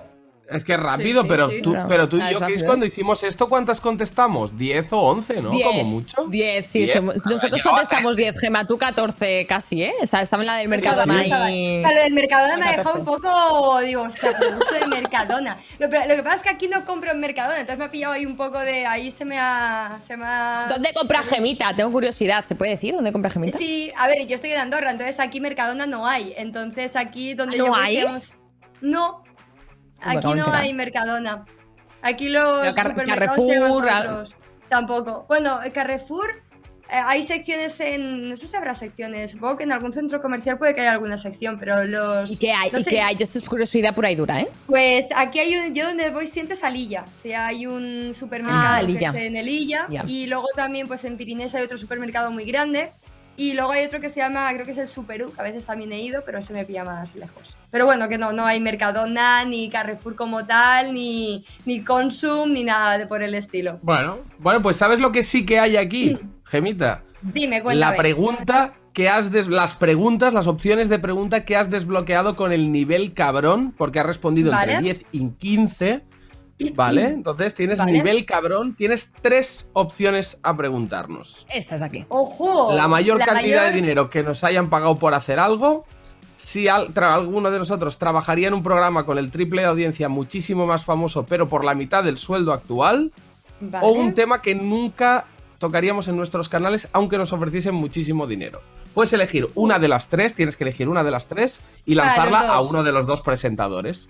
Es 0.52 0.64
que 0.64 0.76
rápido, 0.78 1.22
Sí, 1.22 1.28
sí, 1.28 1.30
pero, 1.30 1.50
sí. 1.50 1.62
tú, 1.62 1.76
pero 1.88 2.10
tú 2.10 2.18
y 2.18 2.22
Ah, 2.22 2.32
yo, 2.32 2.40
Chris, 2.40 2.64
cuando 2.64 2.86
hicimos 2.86 3.22
esto, 3.24 3.48
¿cuántas 3.48 3.80
contestamos? 3.80 4.56
¿10 4.56 4.88
o 4.94 4.98
11, 5.00 5.42
no? 5.42 5.52
Diez. 5.52 5.68
Como 5.68 5.84
mucho. 5.84 6.26
10, 6.28 6.66
sí. 6.68 6.80
Diez. 6.80 6.94
somos- 6.94 7.24
nosotros 7.26 7.62
contestamos 7.62 8.16
10, 8.18 8.40
Gema. 8.40 8.66
Tú 8.66 8.78
14 8.78 9.46
casi, 9.48 9.84
¿eh? 9.84 9.94
O 10.02 10.08
sea, 10.08 10.22
estaba 10.22 10.42
en 10.42 10.48
la 10.48 10.56
del 10.58 10.68
Mercadona 10.70 11.22
Estaba- 11.22 11.46
ahí. 11.46 11.82
Claro, 11.82 11.98
el 12.04 12.14
Mercadona 12.14 12.58
me 12.58 12.64
ha 12.66 12.76
14. 12.76 12.78
dejado 12.78 13.00
un 13.00 13.06
poco, 13.06 13.80
digo, 13.82 14.02
hostia, 14.02 14.36
producto 14.38 14.74
de 14.74 14.88
Mercadona. 14.88 15.58
Lo, 15.78 15.88
pero 15.90 16.08
lo 16.08 16.16
que 16.16 16.24
pasa 16.24 16.36
es 16.38 16.42
que 16.42 16.50
aquí 16.50 16.68
no 16.68 16.84
compro 16.84 17.12
en 17.12 17.20
Mercadona, 17.20 17.60
entonces 17.60 17.78
me 17.78 17.86
ha 17.86 17.92
pillado 17.92 18.14
ahí 18.14 18.26
un 18.26 18.36
poco 18.36 18.58
de. 18.60 18.86
Ahí 18.88 19.12
se 19.12 19.26
me 19.26 19.38
ha. 19.38 20.00
Se 20.06 20.18
me 20.18 20.26
ha... 20.26 20.66
¿Dónde 20.70 20.94
compra 20.96 21.22
Gemita? 21.22 21.76
Tengo 21.76 21.92
curiosidad. 21.92 22.44
¿Se 22.46 22.56
puede 22.56 22.72
decir 22.72 22.96
dónde 22.96 23.12
compra 23.12 23.30
Gemita? 23.30 23.58
Sí, 23.58 23.92
a 23.96 24.08
ver, 24.08 24.26
yo 24.26 24.34
estoy 24.36 24.52
en 24.52 24.58
Andorra, 24.60 24.90
entonces 24.92 25.20
aquí 25.20 25.40
Mercadona 25.40 25.86
no 25.86 26.08
hay. 26.08 26.34
Entonces 26.38 26.96
aquí 26.96 27.36
donde 27.36 27.58
¿No 27.58 27.68
yo 27.68 27.76
hay? 27.76 28.04
No. 28.82 29.24
Aquí 30.02 30.34
no 30.34 30.54
hay 30.54 30.74
Mercadona. 30.74 31.46
Aquí 32.02 32.30
los 32.30 32.74
supermercados 32.74 33.08
Carrefour, 33.08 33.84
se 33.86 33.90
al- 33.92 34.08
otros. 34.08 34.36
Tampoco. 34.70 35.26
Bueno, 35.28 35.60
Carrefour 35.74 36.44
eh, 36.92 37.02
hay 37.06 37.24
secciones 37.24 37.80
en. 37.82 38.30
No 38.30 38.36
sé 38.38 38.48
si 38.48 38.56
habrá 38.56 38.74
secciones. 38.74 39.32
Supongo 39.32 39.58
que 39.58 39.64
en 39.64 39.72
algún 39.72 39.94
centro 39.94 40.22
comercial 40.22 40.58
puede 40.58 40.74
que 40.74 40.82
haya 40.82 40.92
alguna 40.94 41.18
sección, 41.18 41.60
pero 41.60 41.84
los. 41.84 42.32
¿Y 42.32 42.38
qué 42.38 42.52
hay? 42.54 42.72
no 42.72 42.80
¿Y 42.80 42.84
sé. 42.84 42.90
qué 42.92 43.02
hay? 43.02 43.16
Yo 43.16 43.24
esto 43.24 43.38
es 43.40 43.44
curiosidad 43.46 43.94
pura 43.94 44.10
y 44.12 44.16
dura, 44.16 44.40
¿eh? 44.42 44.50
Pues 44.66 45.08
aquí 45.16 45.40
hay 45.40 45.56
un. 45.56 45.74
Yo 45.76 45.86
donde 45.88 46.10
voy 46.12 46.26
siempre 46.28 46.56
es 46.56 46.64
a 46.64 46.70
Lilla. 46.70 47.06
O 47.14 47.18
sea, 47.18 47.48
hay 47.48 47.66
un 47.68 48.14
supermercado 48.14 48.64
Ah, 48.64 48.82
que 48.98 49.06
es 49.06 49.14
en 49.14 49.36
Elilla. 49.36 49.88
Ya. 49.90 50.04
Y 50.08 50.26
luego 50.28 50.48
también, 50.56 50.88
pues 50.88 51.04
en 51.04 51.18
Pirinés 51.18 51.54
hay 51.54 51.64
otro 51.64 51.78
supermercado 51.78 52.32
muy 52.32 52.46
grande. 52.46 52.92
Y 53.40 53.54
luego 53.54 53.72
hay 53.72 53.86
otro 53.86 54.00
que 54.02 54.10
se 54.10 54.20
llama, 54.20 54.52
creo 54.54 54.66
que 54.66 54.72
es 54.72 54.78
el 54.78 54.88
Superú, 54.88 55.32
que 55.34 55.40
a 55.40 55.44
veces 55.46 55.66
también 55.66 55.94
he 55.94 56.00
ido, 56.02 56.24
pero 56.26 56.40
ese 56.40 56.52
me 56.52 56.66
pilla 56.66 56.84
más 56.84 57.16
lejos. 57.16 57.56
Pero 57.72 57.86
bueno, 57.86 58.10
que 58.10 58.18
no, 58.18 58.34
no 58.34 58.46
hay 58.46 58.60
Mercadona, 58.60 59.46
ni 59.46 59.70
Carrefour 59.70 60.16
como 60.16 60.46
tal, 60.46 60.94
ni, 60.94 61.46
ni 61.66 61.82
Consum, 61.84 62.52
ni 62.52 62.64
nada 62.66 62.98
de 62.98 63.08
por 63.08 63.24
el 63.24 63.34
estilo. 63.36 63.80
Bueno, 63.82 64.20
bueno, 64.40 64.62
pues 64.62 64.76
¿sabes 64.76 65.00
lo 65.00 65.12
que 65.14 65.24
sí 65.24 65.46
que 65.46 65.58
hay 65.58 65.78
aquí, 65.78 66.18
Gemita? 66.44 67.04
Dime, 67.22 67.62
cuéntame. 67.62 67.92
La 67.96 67.98
pregunta 67.98 68.74
que 68.94 69.08
has 69.08 69.32
des- 69.32 69.48
las 69.48 69.76
preguntas, 69.76 70.34
las 70.34 70.48
opciones 70.48 70.90
de 70.90 71.00
pregunta 71.00 71.46
que 71.46 71.56
has 71.56 71.70
desbloqueado 71.70 72.36
con 72.36 72.52
el 72.52 72.72
nivel 72.72 73.14
cabrón, 73.14 73.74
porque 73.78 74.00
has 74.00 74.06
respondido 74.06 74.52
Vale. 74.52 74.74
entre 74.74 74.94
10 74.94 75.06
y 75.14 75.30
15. 75.30 76.02
¿Vale? 76.76 77.06
Entonces 77.06 77.56
tienes 77.56 77.80
Vale. 77.80 77.92
nivel 77.92 78.26
cabrón, 78.26 78.76
tienes 78.76 79.14
tres 79.22 79.70
opciones 79.74 80.40
a 80.44 80.56
preguntarnos. 80.58 81.46
Esta 81.54 81.76
es 81.76 81.82
aquí. 81.82 82.06
¡Ojo! 82.10 82.74
La 82.74 82.88
mayor 82.88 83.18
cantidad 83.20 83.62
mayor- 83.62 83.66
de 83.68 83.72
dinero 83.82 84.10
que 84.10 84.24
nos 84.24 84.44
hayan 84.44 84.70
pagado 84.70 84.98
por 84.98 85.14
hacer 85.14 85.40
algo. 85.40 85.86
Si 86.36 86.68
al- 86.68 86.94
tra- 86.94 87.14
alguno 87.14 87.52
de 87.52 87.60
nosotros 87.60 87.98
trabajaría 87.98 88.48
en 88.48 88.54
un 88.54 88.64
programa 88.64 89.06
con 89.06 89.18
el 89.18 89.32
triple 89.32 89.62
de 89.62 89.68
audiencia 89.68 90.10
muchísimo 90.10 90.66
más 90.66 90.86
famoso, 90.86 91.26
pero 91.26 91.48
por 91.48 91.64
la 91.66 91.74
mitad 91.76 92.04
del 92.04 92.18
sueldo 92.18 92.54
actual. 92.54 93.12
Vale. 93.62 93.86
O 93.86 93.92
un 93.92 94.14
tema 94.14 94.42
que 94.42 94.56
nunca 94.56 95.26
tocaríamos 95.58 96.08
en 96.08 96.16
nuestros 96.16 96.48
canales, 96.48 96.88
aunque 96.94 97.18
nos 97.18 97.34
ofreciesen 97.34 97.76
muchísimo 97.76 98.26
dinero. 98.26 98.62
Puedes 98.94 99.12
elegir 99.12 99.50
una 99.56 99.78
de 99.80 99.90
las 99.90 100.08
tres, 100.08 100.34
tienes 100.34 100.56
que 100.56 100.64
elegir 100.64 100.88
una 100.88 101.04
de 101.04 101.12
las 101.12 101.28
tres 101.28 101.60
y 101.86 101.96
lanzarla 101.96 102.48
a 102.54 102.62
uno 102.62 102.84
de 102.84 102.94
los 102.94 103.06
dos 103.06 103.20
presentadores. 103.22 104.10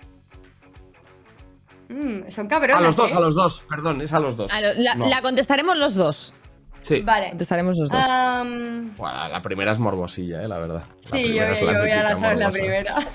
Mm, 1.90 2.30
son 2.30 2.48
cabrones. 2.48 2.78
A 2.78 2.82
los 2.82 2.96
dos, 2.96 3.12
¿eh? 3.12 3.16
a 3.16 3.20
los 3.20 3.36
dos, 3.36 3.64
perdón, 3.68 4.02
es 4.02 4.14
a 4.14 4.20
los 4.20 4.38
dos. 4.38 4.52
Lo- 4.52 4.74
La, 4.82 4.96
No. 4.96 5.08
la 5.08 5.22
contestaremos 5.22 5.78
los 5.78 5.96
dos. 5.96 6.34
Sí. 6.84 7.02
Vale. 7.02 7.30
Contestaremos 7.30 7.76
los 7.78 7.90
dos. 7.90 8.00
La 8.08 9.42
primera 9.44 9.72
es 9.74 9.80
morbosilla, 9.80 10.44
eh, 10.44 10.48
la 10.48 10.60
verdad. 10.60 10.84
La 11.12 11.18
sí, 11.18 11.34
yo, 11.34 11.44
yo 11.60 11.80
voy 11.82 11.92
a 11.92 12.04
lanzar 12.04 12.38
la 12.38 12.52
primera. 12.52 12.96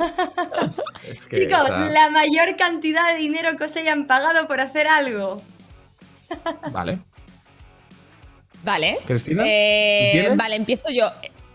Es 1.08 1.26
que, 1.26 1.40
Chicos, 1.40 1.68
la 1.92 2.08
mayor 2.10 2.56
cantidad 2.56 3.12
de 3.12 3.18
dinero 3.18 3.56
que 3.58 3.64
os 3.64 3.76
hayan 3.76 4.06
pagado 4.06 4.46
por 4.48 4.60
hacer 4.60 4.86
algo. 4.86 5.42
Vale. 6.72 7.00
Vale. 8.62 8.98
Cristina, 9.06 9.42
Eh, 9.46 10.32
vale, 10.36 10.56
empiezo 10.56 10.88
yo. 10.90 11.06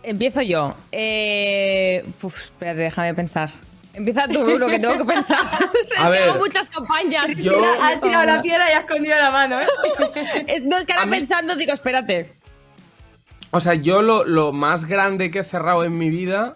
Empiezo 0.03 0.41
yo. 0.43 0.75
Eh, 0.91 2.03
uf, 2.21 2.43
espérate, 2.43 2.79
déjame 2.81 3.13
pensar. 3.15 3.49
Empieza 3.99 4.27
tú, 4.27 4.43
Bruno, 4.45 4.67
que 4.67 4.79
tengo 4.79 4.97
que 4.97 5.05
pensar. 5.05 5.39
A 5.99 6.11
tengo 6.11 6.35
muchas 6.37 6.69
campañas. 6.69 7.37
yo- 7.37 7.61
Has 7.83 8.01
tirado 8.01 8.25
la 8.25 8.41
piedra 8.41 8.69
y 8.69 8.73
has 8.73 8.85
escondido 8.85 9.17
la 9.17 9.29
mano, 9.31 9.59
¿eh? 9.59 9.65
Es- 10.47 10.63
no, 10.65 10.77
es 10.77 10.85
que 10.85 10.93
A 10.93 10.97
ahora 10.97 11.05
mí- 11.07 11.17
pensando 11.17 11.55
digo, 11.55 11.73
espérate. 11.73 12.33
O 13.51 13.59
sea, 13.59 13.73
yo 13.73 14.01
lo, 14.01 14.23
lo 14.23 14.51
más 14.53 14.85
grande 14.85 15.31
que 15.31 15.39
he 15.39 15.43
cerrado 15.43 15.83
en 15.83 15.97
mi 15.97 16.09
vida, 16.09 16.55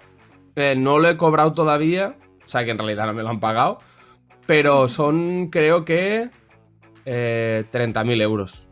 eh, 0.56 0.76
no 0.78 1.00
lo 1.00 1.10
he 1.10 1.18
cobrado 1.18 1.54
todavía. 1.54 2.16
O 2.46 2.48
sea, 2.50 2.64
que 2.66 2.72
en 2.72 2.78
realidad 2.78 3.06
no 3.08 3.14
me 3.14 3.24
lo 3.24 3.30
han 3.30 3.39
pagado. 3.39 3.80
Pero 4.46 4.88
son, 4.88 5.50
creo 5.50 5.86
que, 5.86 6.30
eh, 7.06 7.66
30.000 7.72 8.22
euros. 8.22 8.68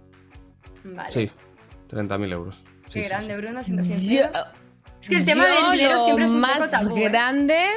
Vale. 0.83 1.11
Sí, 1.11 1.31
30.000 1.89 2.33
euros. 2.33 2.55
Sí, 2.87 2.93
Qué 2.93 3.03
sí, 3.03 3.09
grande, 3.09 3.35
sí. 3.35 3.41
Bruno, 3.41 3.63
siendo 3.63 3.83
Yo, 3.83 3.89
sincero. 3.89 4.29
Es 5.01 5.09
que 5.09 5.15
el 5.15 5.25
tema 5.25 5.45
yo 5.47 5.55
del 5.69 5.71
dinero 5.79 5.99
siempre 5.99 6.25
es 6.25 6.31
un 6.31 6.39
más 6.41 6.57
poco 6.59 6.69
tabú, 6.69 6.97
¿eh? 6.97 7.69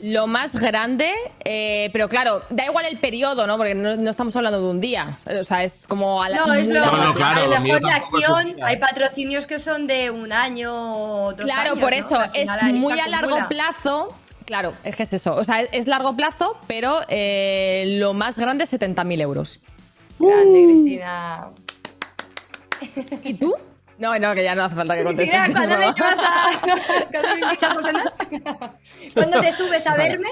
Lo 0.00 0.26
más 0.26 0.54
grande, 0.56 1.12
eh, 1.44 1.88
pero 1.92 2.08
claro, 2.08 2.42
da 2.50 2.64
igual 2.66 2.84
el 2.86 2.98
periodo, 2.98 3.46
¿no? 3.46 3.56
Porque 3.56 3.74
no, 3.74 3.96
no 3.96 4.10
estamos 4.10 4.34
hablando 4.36 4.60
de 4.60 4.68
un 4.68 4.80
día. 4.80 5.16
O 5.40 5.44
sea, 5.44 5.64
es 5.64 5.86
como 5.86 6.22
a 6.22 6.28
la. 6.28 6.38
No, 6.38 6.52
es 6.52 6.68
lo, 6.68 6.80
largo 6.80 6.96
No, 6.96 7.04
no, 7.04 7.14
claro, 7.14 7.40
a 7.40 7.46
lo 7.46 7.60
mejor 7.60 7.82
la 7.82 7.96
acción, 7.96 8.56
hay 8.62 8.76
patrocinios 8.76 9.46
que 9.46 9.58
son 9.58 9.86
de 9.86 10.10
un 10.10 10.32
año 10.32 10.72
o 10.74 11.32
dos 11.32 11.46
Claro, 11.46 11.70
años, 11.72 11.80
por 11.80 11.94
eso 11.94 12.18
es 12.34 12.50
muy 12.72 12.98
a 12.98 13.08
largo 13.08 13.38
plazo. 13.48 14.14
Claro, 14.44 14.74
es 14.84 14.94
que 14.96 15.04
es 15.04 15.12
eso. 15.12 15.34
O 15.34 15.44
sea, 15.44 15.62
es, 15.62 15.68
es 15.72 15.86
largo 15.86 16.14
plazo, 16.14 16.58
pero 16.66 17.00
eh, 17.08 17.96
lo 17.98 18.12
más 18.12 18.38
grande 18.38 18.64
es 18.64 18.72
70.000 18.72 19.20
euros. 19.22 19.60
Grande, 20.18 20.64
Cristina. 20.64 21.50
¿Y 23.22 23.34
tú? 23.34 23.54
No, 23.98 24.18
no, 24.18 24.34
que 24.34 24.42
ya 24.42 24.54
no 24.54 24.64
hace 24.64 24.74
falta 24.74 24.96
que 24.96 25.04
contestes. 25.04 25.36
Cristina, 25.44 25.60
¿cuándo 25.60 25.78
me 25.78 25.92
llevas 25.92 26.20
a... 26.20 26.50
¿Cuándo 29.14 29.40
te 29.40 29.52
subes 29.52 29.86
a 29.86 29.94
verme? 29.96 30.28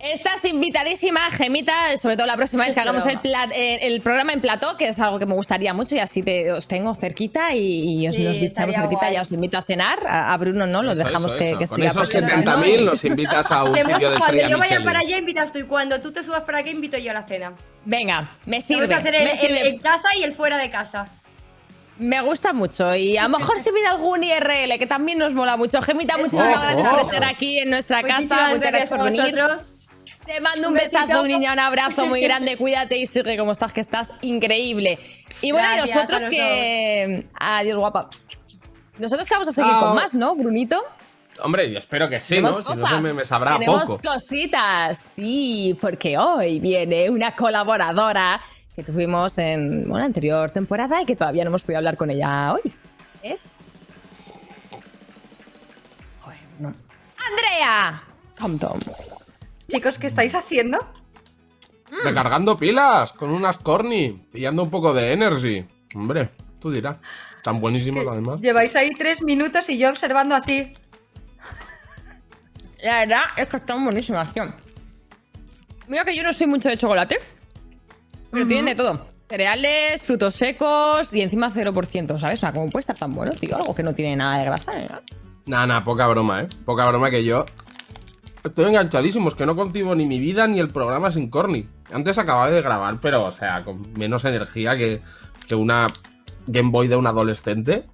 Estás 0.00 0.44
invitadísima, 0.44 1.28
Gemita, 1.32 1.96
sobre 2.00 2.16
todo 2.16 2.28
la 2.28 2.36
próxima 2.36 2.62
vez 2.64 2.72
que 2.72 2.78
hagamos 2.80 3.04
el, 3.06 3.18
plat- 3.20 3.50
eh, 3.52 3.80
el 3.84 4.00
programa 4.00 4.32
en 4.32 4.40
plató, 4.40 4.76
que 4.76 4.86
es 4.86 5.00
algo 5.00 5.18
que 5.18 5.26
me 5.26 5.34
gustaría 5.34 5.74
mucho 5.74 5.96
y 5.96 5.98
así 5.98 6.22
te, 6.22 6.52
os 6.52 6.68
tengo 6.68 6.94
cerquita 6.94 7.52
y, 7.52 8.04
y 8.04 8.08
os 8.08 8.14
Sí, 8.14 8.22
nos 8.22 8.38
bichamos 8.38 8.76
cerquita, 8.76 9.00
guay. 9.06 9.14
ya 9.14 9.22
os 9.22 9.32
invito 9.32 9.58
a 9.58 9.62
cenar. 9.62 10.06
A, 10.06 10.32
a 10.32 10.36
Bruno 10.36 10.68
no, 10.68 10.84
lo 10.84 10.92
Eso, 10.92 11.02
dejamos 11.04 11.32
eso, 11.32 11.38
que, 11.38 11.50
eso. 11.50 11.58
que 11.58 11.66
Con 11.66 11.76
siga 11.78 11.88
esos 11.88 12.08
paseando, 12.12 12.36
¿no? 12.36 12.42
70.000 12.62 12.84
nos 12.84 13.04
invitas 13.04 13.50
a 13.50 13.64
un 13.64 13.74
sitio 13.76 14.10
de 14.12 14.18
cuando 14.18 14.36
yo 14.42 14.48
vaya 14.50 14.56
Michelin. 14.58 14.84
para 14.84 14.98
allá 15.00 15.18
invitas 15.18 15.50
tú 15.50 15.58
y 15.58 15.62
cuando 15.64 16.00
tú 16.00 16.12
te 16.12 16.22
subas 16.22 16.42
para 16.44 16.58
acá 16.58 16.70
invito 16.70 16.96
yo 16.96 17.10
a 17.10 17.14
la 17.14 17.24
cena. 17.26 17.54
Venga, 17.84 18.36
me 18.46 18.60
sirve. 18.60 18.82
Vamos 18.86 18.96
a 18.96 19.00
hacer 19.00 19.14
el, 19.16 19.28
el- 19.56 19.66
en 19.66 19.78
casa 19.80 20.10
y 20.16 20.22
el 20.22 20.32
fuera 20.32 20.58
de 20.58 20.70
casa. 20.70 21.08
Me 21.98 22.20
gusta 22.22 22.52
mucho 22.52 22.94
y 22.94 23.16
a 23.16 23.24
lo 23.28 23.28
mejor 23.38 23.58
si 23.58 23.70
viene 23.70 23.88
algún 23.88 24.22
IRL 24.22 24.78
que 24.78 24.86
también 24.86 25.18
nos 25.18 25.34
mola 25.34 25.56
mucho. 25.56 25.80
Gemita, 25.82 26.16
muchísimas 26.16 26.62
gracias 26.62 26.88
por 26.88 27.00
estar 27.00 27.24
aquí 27.24 27.58
en 27.58 27.70
nuestra 27.70 28.02
casa. 28.02 28.16
Muchísimas 28.18 28.50
Muchas 28.54 28.70
gracias 28.70 28.88
por 28.88 29.02
venir. 29.04 29.34
vosotros. 29.34 29.72
Te 30.24 30.40
mando 30.40 30.68
un, 30.68 30.74
Un 30.74 30.80
besazo, 30.80 31.22
niña, 31.24 31.52
un 31.54 31.58
abrazo 31.58 32.06
muy 32.06 32.20
grande. 32.20 32.56
Cuídate 32.58 32.98
y 32.98 33.06
sigue 33.06 33.36
como 33.38 33.52
estás, 33.52 33.72
que 33.72 33.80
estás 33.80 34.12
increíble. 34.20 34.98
Y 35.40 35.52
bueno, 35.52 35.68
y 35.76 35.80
nosotros 35.80 36.22
que. 36.30 37.26
Adiós, 37.38 37.76
guapa. 37.78 38.10
Nosotros 38.98 39.28
que 39.28 39.34
vamos 39.34 39.48
a 39.48 39.52
seguir 39.52 39.72
con 39.78 39.94
más, 39.94 40.14
¿no, 40.14 40.34
Brunito? 40.34 40.82
Hombre, 41.40 41.70
yo 41.72 41.78
espero 41.78 42.08
que 42.08 42.20
sí, 42.20 42.40
¿no? 42.40 42.62
Si 42.62 42.74
no 42.74 42.86
se 42.86 43.00
me, 43.00 43.12
me 43.14 43.24
sabrá 43.24 43.52
Tenemos 43.52 43.84
poco. 43.84 44.00
cositas, 44.02 45.10
sí, 45.14 45.78
porque 45.80 46.18
hoy 46.18 46.58
viene 46.58 47.08
una 47.08 47.36
colaboradora 47.36 48.40
que 48.78 48.84
tuvimos 48.84 49.36
en 49.38 49.88
bueno, 49.88 49.98
la 49.98 50.04
anterior 50.04 50.52
temporada 50.52 51.02
y 51.02 51.04
que 51.04 51.16
todavía 51.16 51.42
no 51.42 51.48
hemos 51.48 51.64
podido 51.64 51.78
hablar 51.78 51.96
con 51.96 52.10
ella 52.10 52.54
hoy. 52.54 52.72
Es. 53.24 53.72
Joder, 56.20 56.38
no. 56.60 56.68
¡Andrea! 56.68 58.00
Compton. 58.38 58.78
Chicos, 59.66 59.98
¿qué 59.98 60.06
estáis 60.06 60.36
haciendo? 60.36 60.78
Recargando 62.04 62.56
pilas 62.56 63.12
con 63.14 63.30
unas 63.30 63.58
corny, 63.58 64.12
pillando 64.30 64.62
un 64.62 64.70
poco 64.70 64.94
de 64.94 65.10
energy. 65.12 65.66
Hombre, 65.96 66.30
tú 66.60 66.70
dirás. 66.70 66.98
Tan 67.42 67.60
buenísimos 67.60 68.06
además. 68.06 68.40
Lleváis 68.40 68.76
ahí 68.76 68.90
tres 68.90 69.24
minutos 69.24 69.68
y 69.70 69.78
yo 69.78 69.90
observando 69.90 70.36
así. 70.36 70.72
La 72.80 73.00
verdad 73.00 73.22
es 73.36 73.48
que 73.48 73.56
están 73.56 73.82
buenísimas, 73.82 74.32
tío. 74.32 74.44
Mira 75.88 76.04
que 76.04 76.14
yo 76.14 76.22
no 76.22 76.32
soy 76.32 76.46
mucho 76.46 76.68
de 76.68 76.76
chocolate, 76.76 77.18
pero 78.30 78.46
tienen 78.46 78.66
de 78.66 78.74
todo. 78.74 79.06
Cereales, 79.28 80.02
frutos 80.02 80.34
secos 80.34 81.12
y 81.12 81.20
encima 81.20 81.50
0%, 81.50 82.18
¿sabes? 82.18 82.38
O 82.38 82.40
sea, 82.40 82.52
¿cómo 82.52 82.70
puede 82.70 82.80
estar 82.80 82.96
tan 82.96 83.14
bueno, 83.14 83.32
tío? 83.32 83.56
Algo 83.56 83.74
que 83.74 83.82
no 83.82 83.94
tiene 83.94 84.16
nada 84.16 84.38
de 84.38 84.44
grasa. 84.46 84.80
¿eh? 84.80 84.88
Nada, 85.46 85.66
nada, 85.66 85.84
poca 85.84 86.06
broma, 86.06 86.42
¿eh? 86.42 86.48
Poca 86.64 86.88
broma 86.88 87.10
que 87.10 87.24
yo... 87.24 87.44
Estoy 88.44 88.66
enganchadísimo, 88.66 89.28
es 89.28 89.34
que 89.34 89.44
no 89.44 89.56
contigo 89.56 89.94
ni 89.94 90.06
mi 90.06 90.18
vida 90.18 90.46
ni 90.46 90.58
el 90.60 90.70
programa 90.70 91.10
sin 91.10 91.28
corny. 91.28 91.68
Antes 91.92 92.18
acababa 92.18 92.50
de 92.50 92.62
grabar, 92.62 92.98
pero, 93.02 93.24
o 93.24 93.32
sea, 93.32 93.64
con 93.64 93.92
menos 93.94 94.24
energía 94.24 94.76
que, 94.76 95.02
que 95.46 95.54
una 95.54 95.88
Game 96.46 96.70
Boy 96.70 96.88
de 96.88 96.96
un 96.96 97.06
adolescente. 97.06 97.84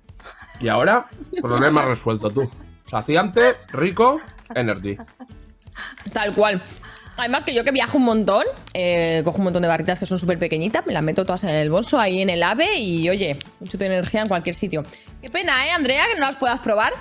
Y 0.61 0.69
ahora, 0.69 1.07
problema 1.43 1.83
resuelto, 1.83 2.31
tú. 2.31 2.49
Saciante, 2.87 3.57
rico, 3.73 4.21
energy. 4.55 4.97
Tal 6.13 6.33
cual. 6.35 6.63
Además 7.17 7.45
que 7.45 7.55
yo 7.55 7.65
que 7.65 7.71
viajo 7.71 7.99
un 7.99 8.05
montón, 8.05 8.45
eh, 8.73 9.23
cojo 9.25 9.39
un 9.39 9.45
montón 9.45 9.63
de 9.63 9.69
barritas 9.69 9.99
que 9.99 10.07
son 10.07 10.19
súper 10.19 10.39
pequeñitas, 10.39 10.85
me 10.87 10.93
las 10.93 11.03
meto 11.03 11.25
todas 11.25 11.45
en 11.45 11.51
el 11.51 11.71
bolso, 11.71 11.99
ahí 11.99 12.23
en 12.23 12.31
el 12.31 12.43
AVE 12.43 12.79
y 12.79 13.09
oye, 13.09 13.39
mucho 13.61 13.79
de 13.79 13.87
energía 13.87 14.23
en 14.23 14.29
cualquier 14.29 14.57
sitio. 14.57 14.83
Qué 15.23 15.31
pena, 15.31 15.67
¿eh, 15.67 15.71
Andrea, 15.71 16.07
que 16.13 16.19
no 16.19 16.27
las 16.27 16.37
puedas 16.37 16.61
probar? 16.61 16.93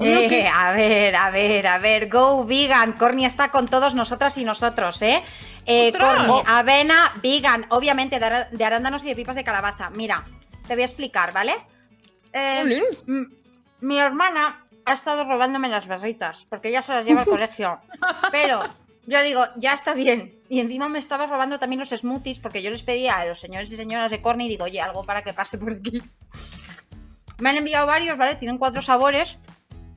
Eh, 0.00 0.48
a 0.54 0.72
ver, 0.72 1.16
a 1.16 1.30
ver, 1.30 1.66
a 1.66 1.78
ver. 1.78 2.08
Go 2.08 2.44
vegan. 2.44 2.92
Corny 2.92 3.24
está 3.24 3.50
con 3.50 3.68
todos 3.68 3.94
nosotras 3.94 4.36
y 4.38 4.44
nosotros, 4.44 5.02
¿eh? 5.02 5.22
eh. 5.66 5.92
Corny, 5.92 6.42
avena, 6.46 7.12
vegan. 7.22 7.66
Obviamente 7.70 8.18
de, 8.18 8.64
arándanos 8.64 9.04
y 9.04 9.08
de 9.08 9.16
pipas 9.16 9.36
de 9.36 9.44
calabaza. 9.44 9.90
Mira, 9.90 10.24
te 10.66 10.74
voy 10.74 10.82
a 10.82 10.86
explicar, 10.86 11.32
¿vale? 11.32 11.54
Eh, 12.32 12.82
mi 13.80 13.98
hermana 13.98 14.64
ha 14.84 14.92
estado 14.92 15.24
robándome 15.24 15.68
las 15.68 15.86
barritas 15.86 16.46
porque 16.48 16.68
ella 16.68 16.82
se 16.82 16.92
las 16.92 17.04
lleva 17.04 17.22
al 17.22 17.26
colegio. 17.28 17.80
Pero 18.30 18.62
yo 19.08 19.22
digo, 19.22 19.44
ya 19.56 19.72
está 19.72 19.94
bien. 19.94 20.40
Y 20.48 20.60
encima 20.60 20.88
me 20.88 20.98
estaba 20.98 21.26
robando 21.26 21.58
también 21.58 21.80
los 21.80 21.90
smoothies 21.90 22.38
porque 22.40 22.62
yo 22.62 22.70
les 22.70 22.82
pedía 22.82 23.18
a 23.18 23.26
los 23.26 23.40
señores 23.40 23.70
y 23.72 23.76
señoras 23.76 24.10
de 24.10 24.20
Corny 24.22 24.46
y 24.46 24.48
digo, 24.50 24.64
oye, 24.64 24.80
algo 24.80 25.04
para 25.04 25.22
que 25.22 25.32
pase 25.32 25.58
por 25.58 25.72
aquí. 25.72 26.02
Me 27.38 27.50
han 27.50 27.56
enviado 27.56 27.86
varios, 27.86 28.18
¿vale? 28.18 28.34
Tienen 28.36 28.58
cuatro 28.58 28.82
sabores. 28.82 29.38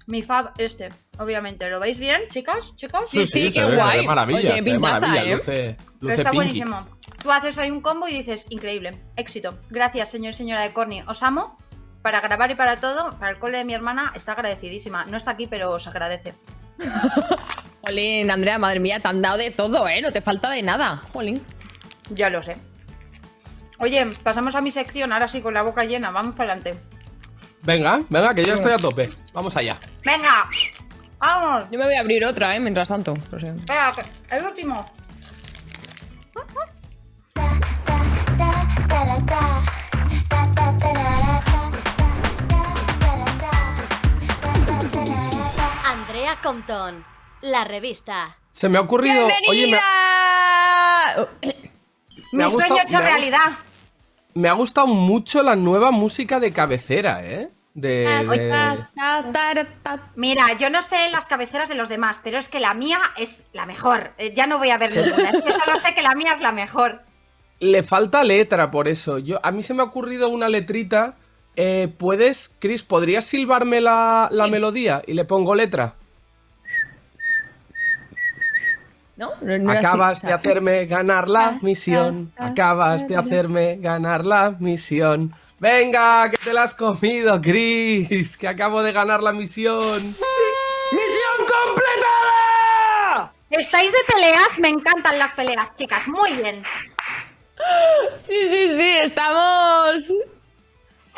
Mi 0.06 0.22
fab, 0.22 0.52
este, 0.58 0.90
obviamente. 1.18 1.70
¿Lo 1.70 1.80
veis 1.80 1.98
bien, 1.98 2.22
chicas? 2.30 2.76
¿Chicos? 2.76 3.06
Sí, 3.10 3.26
sí, 3.26 3.52
qué 3.52 3.64
ve, 3.66 3.76
guay. 3.76 4.06
maravilla, 4.06 4.54
Oye, 4.54 4.64
pintaza, 4.64 5.00
maravilla, 5.00 5.24
¿eh? 5.24 5.36
luce, 5.38 5.52
Pero 5.52 5.78
luce 6.02 6.14
está 6.16 6.32
pinky. 6.32 6.36
buenísimo. 6.36 6.88
Tú 7.24 7.32
haces 7.32 7.58
ahí 7.58 7.72
un 7.72 7.82
combo 7.82 8.08
y 8.08 8.14
dices, 8.14 8.46
increíble, 8.50 9.00
éxito. 9.16 9.58
Gracias, 9.70 10.10
señor 10.10 10.32
y 10.32 10.34
señora 10.34 10.62
de 10.62 10.72
Corny. 10.74 11.02
Os 11.08 11.24
amo. 11.24 11.56
Para 12.02 12.20
grabar 12.22 12.50
y 12.52 12.56
para 12.56 12.80
todo, 12.80 13.12
para 13.20 13.32
el 13.32 13.40
cole 13.40 13.60
de 13.60 13.64
mi 13.64 13.74
hermana, 13.74 14.12
está 14.16 14.32
agradecidísima. 14.34 15.06
No 15.06 15.18
está 15.18 15.32
aquí, 15.32 15.48
pero 15.48 15.72
os 15.72 15.88
agradece. 15.88 16.34
Jolín, 17.86 18.30
Andrea, 18.30 18.58
madre 18.58 18.80
mía, 18.80 19.00
te 19.00 19.08
han 19.08 19.22
dado 19.22 19.38
de 19.38 19.52
todo, 19.52 19.88
¿eh? 19.88 20.02
No 20.02 20.12
te 20.12 20.22
falta 20.22 20.50
de 20.50 20.62
nada. 20.62 21.04
Jolín. 21.14 21.44
Ya 22.10 22.30
lo 22.30 22.44
sé. 22.44 22.58
Oye, 23.80 24.06
pasamos 24.24 24.56
a 24.56 24.62
mi 24.62 24.72
sección, 24.72 25.12
ahora 25.12 25.28
sí, 25.28 25.42
con 25.42 25.54
la 25.54 25.64
boca 25.64 25.84
llena. 25.84 26.12
Vamos 26.12 26.36
para 26.36 26.54
adelante. 26.54 26.80
Venga, 27.64 28.02
venga, 28.10 28.34
que 28.34 28.44
yo 28.44 28.54
estoy 28.54 28.72
a 28.72 28.78
tope. 28.78 29.10
Vamos 29.34 29.56
allá. 29.58 29.80
¡Venga! 30.04 30.50
¡Vamos! 31.20 31.66
Yo 31.72 31.78
me 31.80 31.86
voy 31.86 31.96
a 31.96 32.00
abrir 32.00 32.26
otra, 32.26 32.56
¿eh? 32.56 32.60
Mientras 32.60 32.88
tanto. 32.88 33.14
Sé. 33.40 33.52
Venga, 33.52 33.94
el 34.32 34.44
último. 34.44 34.86
Andrea 45.86 46.38
Compton, 46.42 47.06
la 47.42 47.64
revista. 47.64 48.38
Se 48.52 48.70
me 48.70 48.78
ha 48.78 48.82
ocurrido. 48.82 49.28
Oye, 49.50 49.68
me, 49.68 49.72
me 52.34 52.44
ha 52.44 52.48
Mi 52.48 52.54
gustado- 52.54 52.68
sueño 52.68 52.84
hecho 52.84 52.98
me 53.00 53.06
ha- 53.06 53.10
realidad. 53.10 53.52
me 54.34 54.50
ha 54.50 54.54
gustado 54.54 54.88
mucho 54.88 55.42
la 55.44 55.56
nueva 55.56 55.92
música 55.92 56.40
de 56.40 56.52
cabecera, 56.52 57.24
¿eh? 57.26 57.50
De, 57.74 58.06
de- 58.30 58.86
Mira, 60.16 60.44
yo 60.60 60.70
no 60.70 60.82
sé 60.82 61.10
las 61.12 61.26
cabeceras 61.26 61.70
de 61.70 61.76
los 61.76 61.88
demás, 61.88 62.20
pero 62.22 62.38
es 62.38 62.50
que 62.50 62.60
la 62.60 62.74
mía 62.74 63.00
es 63.18 63.48
la 63.54 63.66
mejor. 63.66 64.12
Eh, 64.18 64.34
Ya 64.36 64.46
no 64.46 64.58
voy 64.58 64.72
a 64.72 64.78
ver 64.78 64.94
ninguna. 64.94 65.30
Es 65.30 65.42
que 65.42 65.54
solo 65.54 65.80
sé 65.80 65.96
que 65.96 66.02
la 66.02 66.14
mía 66.16 66.34
es 66.36 66.42
la 66.42 66.52
mejor. 66.52 67.02
Le 67.60 67.82
falta 67.84 68.24
letra 68.26 68.72
por 68.72 68.88
eso. 68.90 69.20
Yo, 69.20 69.40
a 69.44 69.52
mí 69.52 69.64
se 69.64 69.74
me 69.74 69.82
ha 69.84 69.86
ocurrido 69.86 70.28
una 70.30 70.50
letrita. 70.50 71.16
Eh, 71.56 71.94
¿Puedes, 71.98 72.54
Chris, 72.60 72.84
podrías 72.84 73.24
silbarme 73.26 73.80
la, 73.82 74.28
la 74.32 74.48
melodía 74.48 75.02
y 75.08 75.14
le 75.14 75.24
pongo 75.26 75.54
letra? 75.56 75.96
¿No? 79.22 79.34
No- 79.42 79.58
no 79.60 79.72
era 79.72 79.80
así, 79.82 79.88
Acabas 79.88 80.18
o 80.18 80.22
sea. 80.22 80.30
de 80.30 80.34
hacerme 80.36 80.86
ganar 80.88 81.30
la 81.30 81.60
misión. 81.62 82.34
Acabas 82.38 83.08
de 83.08 83.16
hacerme 83.16 83.78
ganar 83.80 84.26
la 84.26 84.56
misión. 84.60 85.36
Venga, 85.60 86.28
que 86.32 86.38
te 86.38 86.52
la 86.54 86.64
has 86.64 86.74
comido, 86.74 87.40
Chris. 87.40 88.36
Que 88.36 88.48
acabo 88.48 88.82
de 88.82 88.92
ganar 88.92 89.22
la 89.22 89.32
misión. 89.32 89.78
¡Misión 89.80 91.38
completada! 91.38 93.32
¿Estáis 93.52 93.92
de 93.92 94.00
peleas? 94.12 94.60
Me 94.60 94.70
encantan 94.70 95.20
las 95.20 95.34
peleas, 95.34 95.72
chicas. 95.76 96.08
Muy 96.08 96.32
bien. 96.34 96.64
Sí, 98.26 98.40
sí, 98.50 98.76
sí, 98.76 98.90
estamos. 99.04 100.12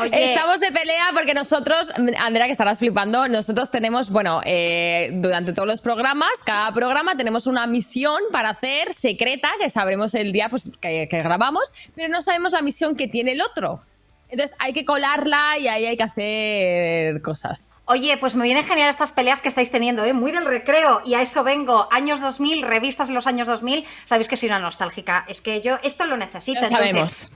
Oye. 0.04 0.34
Estamos 0.34 0.60
de 0.60 0.72
pelea 0.72 1.10
porque 1.14 1.34
nosotros, 1.34 1.92
Andrea, 2.18 2.46
que 2.46 2.52
estarás 2.52 2.80
flipando, 2.80 3.28
nosotros 3.28 3.72
tenemos, 3.72 4.10
bueno, 4.10 4.42
eh, 4.46 5.10
durante 5.14 5.54
todos 5.54 5.68
los 5.68 5.82
programas, 5.82 6.32
cada 6.46 6.74
programa 6.74 7.16
tenemos 7.16 7.48
una 7.48 7.68
misión 7.68 8.22
para 8.32 8.50
hacer 8.50 8.94
secreta, 8.94 9.50
que 9.60 9.70
sabremos 9.70 10.14
el 10.16 10.32
día 10.32 10.50
pues, 10.50 10.72
que, 10.80 11.08
que 11.10 11.24
grabamos, 11.24 11.72
pero 11.96 12.10
no 12.10 12.22
sabemos 12.22 12.52
la 12.52 12.62
misión 12.62 12.96
que 12.96 13.08
tiene 13.08 13.34
el 13.34 13.42
otro. 13.42 13.82
Entonces 14.30 14.56
hay 14.60 14.74
que 14.74 14.84
colarla 14.84 15.58
y 15.60 15.68
ahí 15.68 15.86
hay 15.86 15.96
que 15.96 16.04
hacer 16.04 17.22
cosas. 17.22 17.74
Oye, 17.86 18.18
pues 18.18 18.36
me 18.36 18.44
vienen 18.44 18.64
genial 18.64 18.90
estas 18.90 19.12
peleas 19.12 19.42
que 19.42 19.50
estáis 19.50 19.70
teniendo, 19.70 20.06
¿eh? 20.06 20.14
Muy 20.14 20.32
del 20.32 20.46
recreo. 20.46 21.02
Y 21.06 21.16
a 21.16 21.22
eso 21.22 21.44
vengo. 21.44 21.88
Años 21.92 22.22
2000, 22.22 22.62
revistas 22.62 23.10
de 23.10 23.14
los 23.14 23.28
años 23.28 23.46
2000. 23.46 23.86
Sabéis 24.06 24.30
que 24.30 24.38
soy 24.38 24.48
una 24.48 24.60
nostálgica. 24.60 25.26
Es 25.28 25.42
que 25.42 25.62
yo 25.62 25.78
esto 25.84 26.06
lo 26.06 26.16
necesito. 26.16 26.62
Lo 26.62 26.68
Entonces, 26.68 26.80
sabemos. 26.80 27.32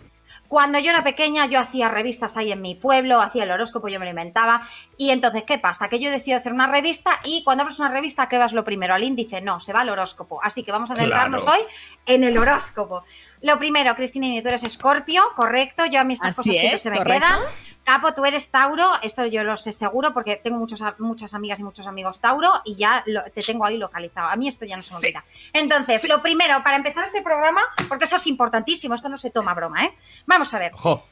Cuando 0.47 0.79
yo 0.79 0.91
era 0.91 1.03
pequeña, 1.03 1.45
yo 1.45 1.59
hacía 1.59 1.89
revistas 1.89 2.37
ahí 2.37 2.51
en 2.51 2.61
mi 2.61 2.73
pueblo, 2.75 3.19
hacía 3.19 3.43
el 3.43 3.51
horóscopo, 3.51 3.87
yo 3.89 3.99
me 3.99 4.05
lo 4.05 4.11
inventaba. 4.11 4.61
Y 4.97 5.09
entonces, 5.11 5.43
¿qué 5.43 5.59
pasa? 5.59 5.89
Que 5.89 5.99
yo 5.99 6.09
decido 6.09 6.37
hacer 6.37 6.53
una 6.53 6.67
revista 6.67 7.11
y 7.25 7.43
cuando 7.43 7.63
abres 7.63 7.79
una 7.79 7.89
revista, 7.89 8.29
¿qué 8.29 8.37
vas 8.37 8.53
lo 8.53 8.63
primero? 8.63 8.93
Al 8.93 9.03
índice, 9.03 9.41
no, 9.41 9.59
se 9.59 9.73
va 9.73 9.81
al 9.81 9.89
horóscopo. 9.89 10.39
Así 10.43 10.63
que 10.63 10.71
vamos 10.71 10.89
a 10.91 10.95
centrarnos 10.95 11.43
Claro. 11.43 11.59
hoy 11.61 11.67
en 12.05 12.23
el 12.23 12.37
horóscopo. 12.37 13.03
Lo 13.41 13.57
primero, 13.59 13.93
Cristina, 13.95 14.41
tú 14.41 14.47
eres 14.47 14.63
escorpio, 14.63 15.21
correcto. 15.35 15.85
Yo 15.85 15.99
a 15.99 16.03
mí 16.03 16.13
estas 16.13 16.29
Así 16.29 16.35
cosas 16.37 16.55
siempre 16.55 16.77
se 16.79 16.89
me 16.89 16.97
correcto. 16.97 17.27
quedan. 17.27 17.39
Capo, 17.83 18.13
tú 18.13 18.25
eres 18.25 18.51
Tauro, 18.51 18.85
esto 19.01 19.25
yo 19.27 19.45
lo 19.45 19.55
sé 19.55 19.71
seguro 19.71 20.13
porque 20.13 20.35
tengo 20.35 20.57
muchos, 20.57 20.83
muchas 20.97 21.33
amigas 21.33 21.59
y 21.61 21.63
muchos 21.63 21.87
amigos 21.87 22.19
Tauro 22.19 22.51
y 22.65 22.75
ya 22.75 23.01
lo- 23.05 23.23
te 23.33 23.41
tengo 23.43 23.63
ahí 23.63 23.77
localizado. 23.77 24.27
A 24.27 24.35
mí 24.35 24.47
esto 24.49 24.65
ya 24.65 24.75
no 24.75 24.83
se 24.83 24.91
me 24.93 24.97
olvida. 24.97 25.23
Entonces, 25.53 26.05
lo 26.09 26.21
primero, 26.21 26.61
para 26.63 26.75
empezar 26.75 27.05
este 27.05 27.21
programa, 27.21 27.61
porque 27.87 28.03
eso 28.03 28.17
es 28.17 28.27
importantísimo, 28.27 28.93
esto 28.93 29.07
no 29.07 29.17
se 29.17 29.29
toma 29.29 29.53
broma, 29.53 29.85
¿eh? 29.85 29.93
Vamos 30.25 30.53
a 30.53 30.59
ver. 30.59 30.73
Ojo. 30.73 31.05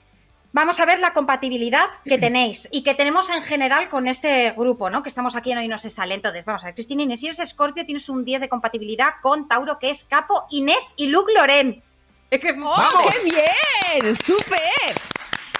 Vamos 0.52 0.80
a 0.82 0.86
ver 0.86 1.00
la 1.00 1.14
compatibilidad 1.14 1.88
que 2.04 2.18
tenéis 2.18 2.68
y 2.72 2.84
que 2.84 2.94
tenemos 2.94 3.30
en 3.30 3.42
general 3.42 3.88
con 3.88 4.06
este 4.08 4.52
grupo, 4.52 4.90
¿no? 4.90 5.02
Que 5.02 5.08
estamos 5.10 5.38
aquí 5.38 5.54
en 5.54 5.60
Hoy 5.60 5.70
No 5.70 5.78
Se 5.78 5.90
Sale. 5.90 6.16
Entonces, 6.16 6.44
vamos 6.44 6.64
a 6.64 6.68
ver, 6.68 6.74
Cristina 6.76 7.04
Inés, 7.04 7.22
si 7.22 7.28
eres 7.28 7.40
Escorpio, 7.40 7.86
tienes 7.86 8.10
un 8.10 8.26
10 8.26 8.42
de 8.42 8.50
compatibilidad 8.50 9.14
con 9.22 9.48
Tauro, 9.48 9.80
que 9.80 9.92
es 9.92 10.04
Capo, 10.04 10.46
Inés 10.50 10.94
y 10.98 11.08
Luke 11.08 11.32
Loren. 11.34 11.84
Es 12.30 12.40
que- 12.42 12.56
¡Oh, 12.64 13.10
qué 13.12 13.24
bien! 13.24 14.16
¡Súper! 14.16 14.96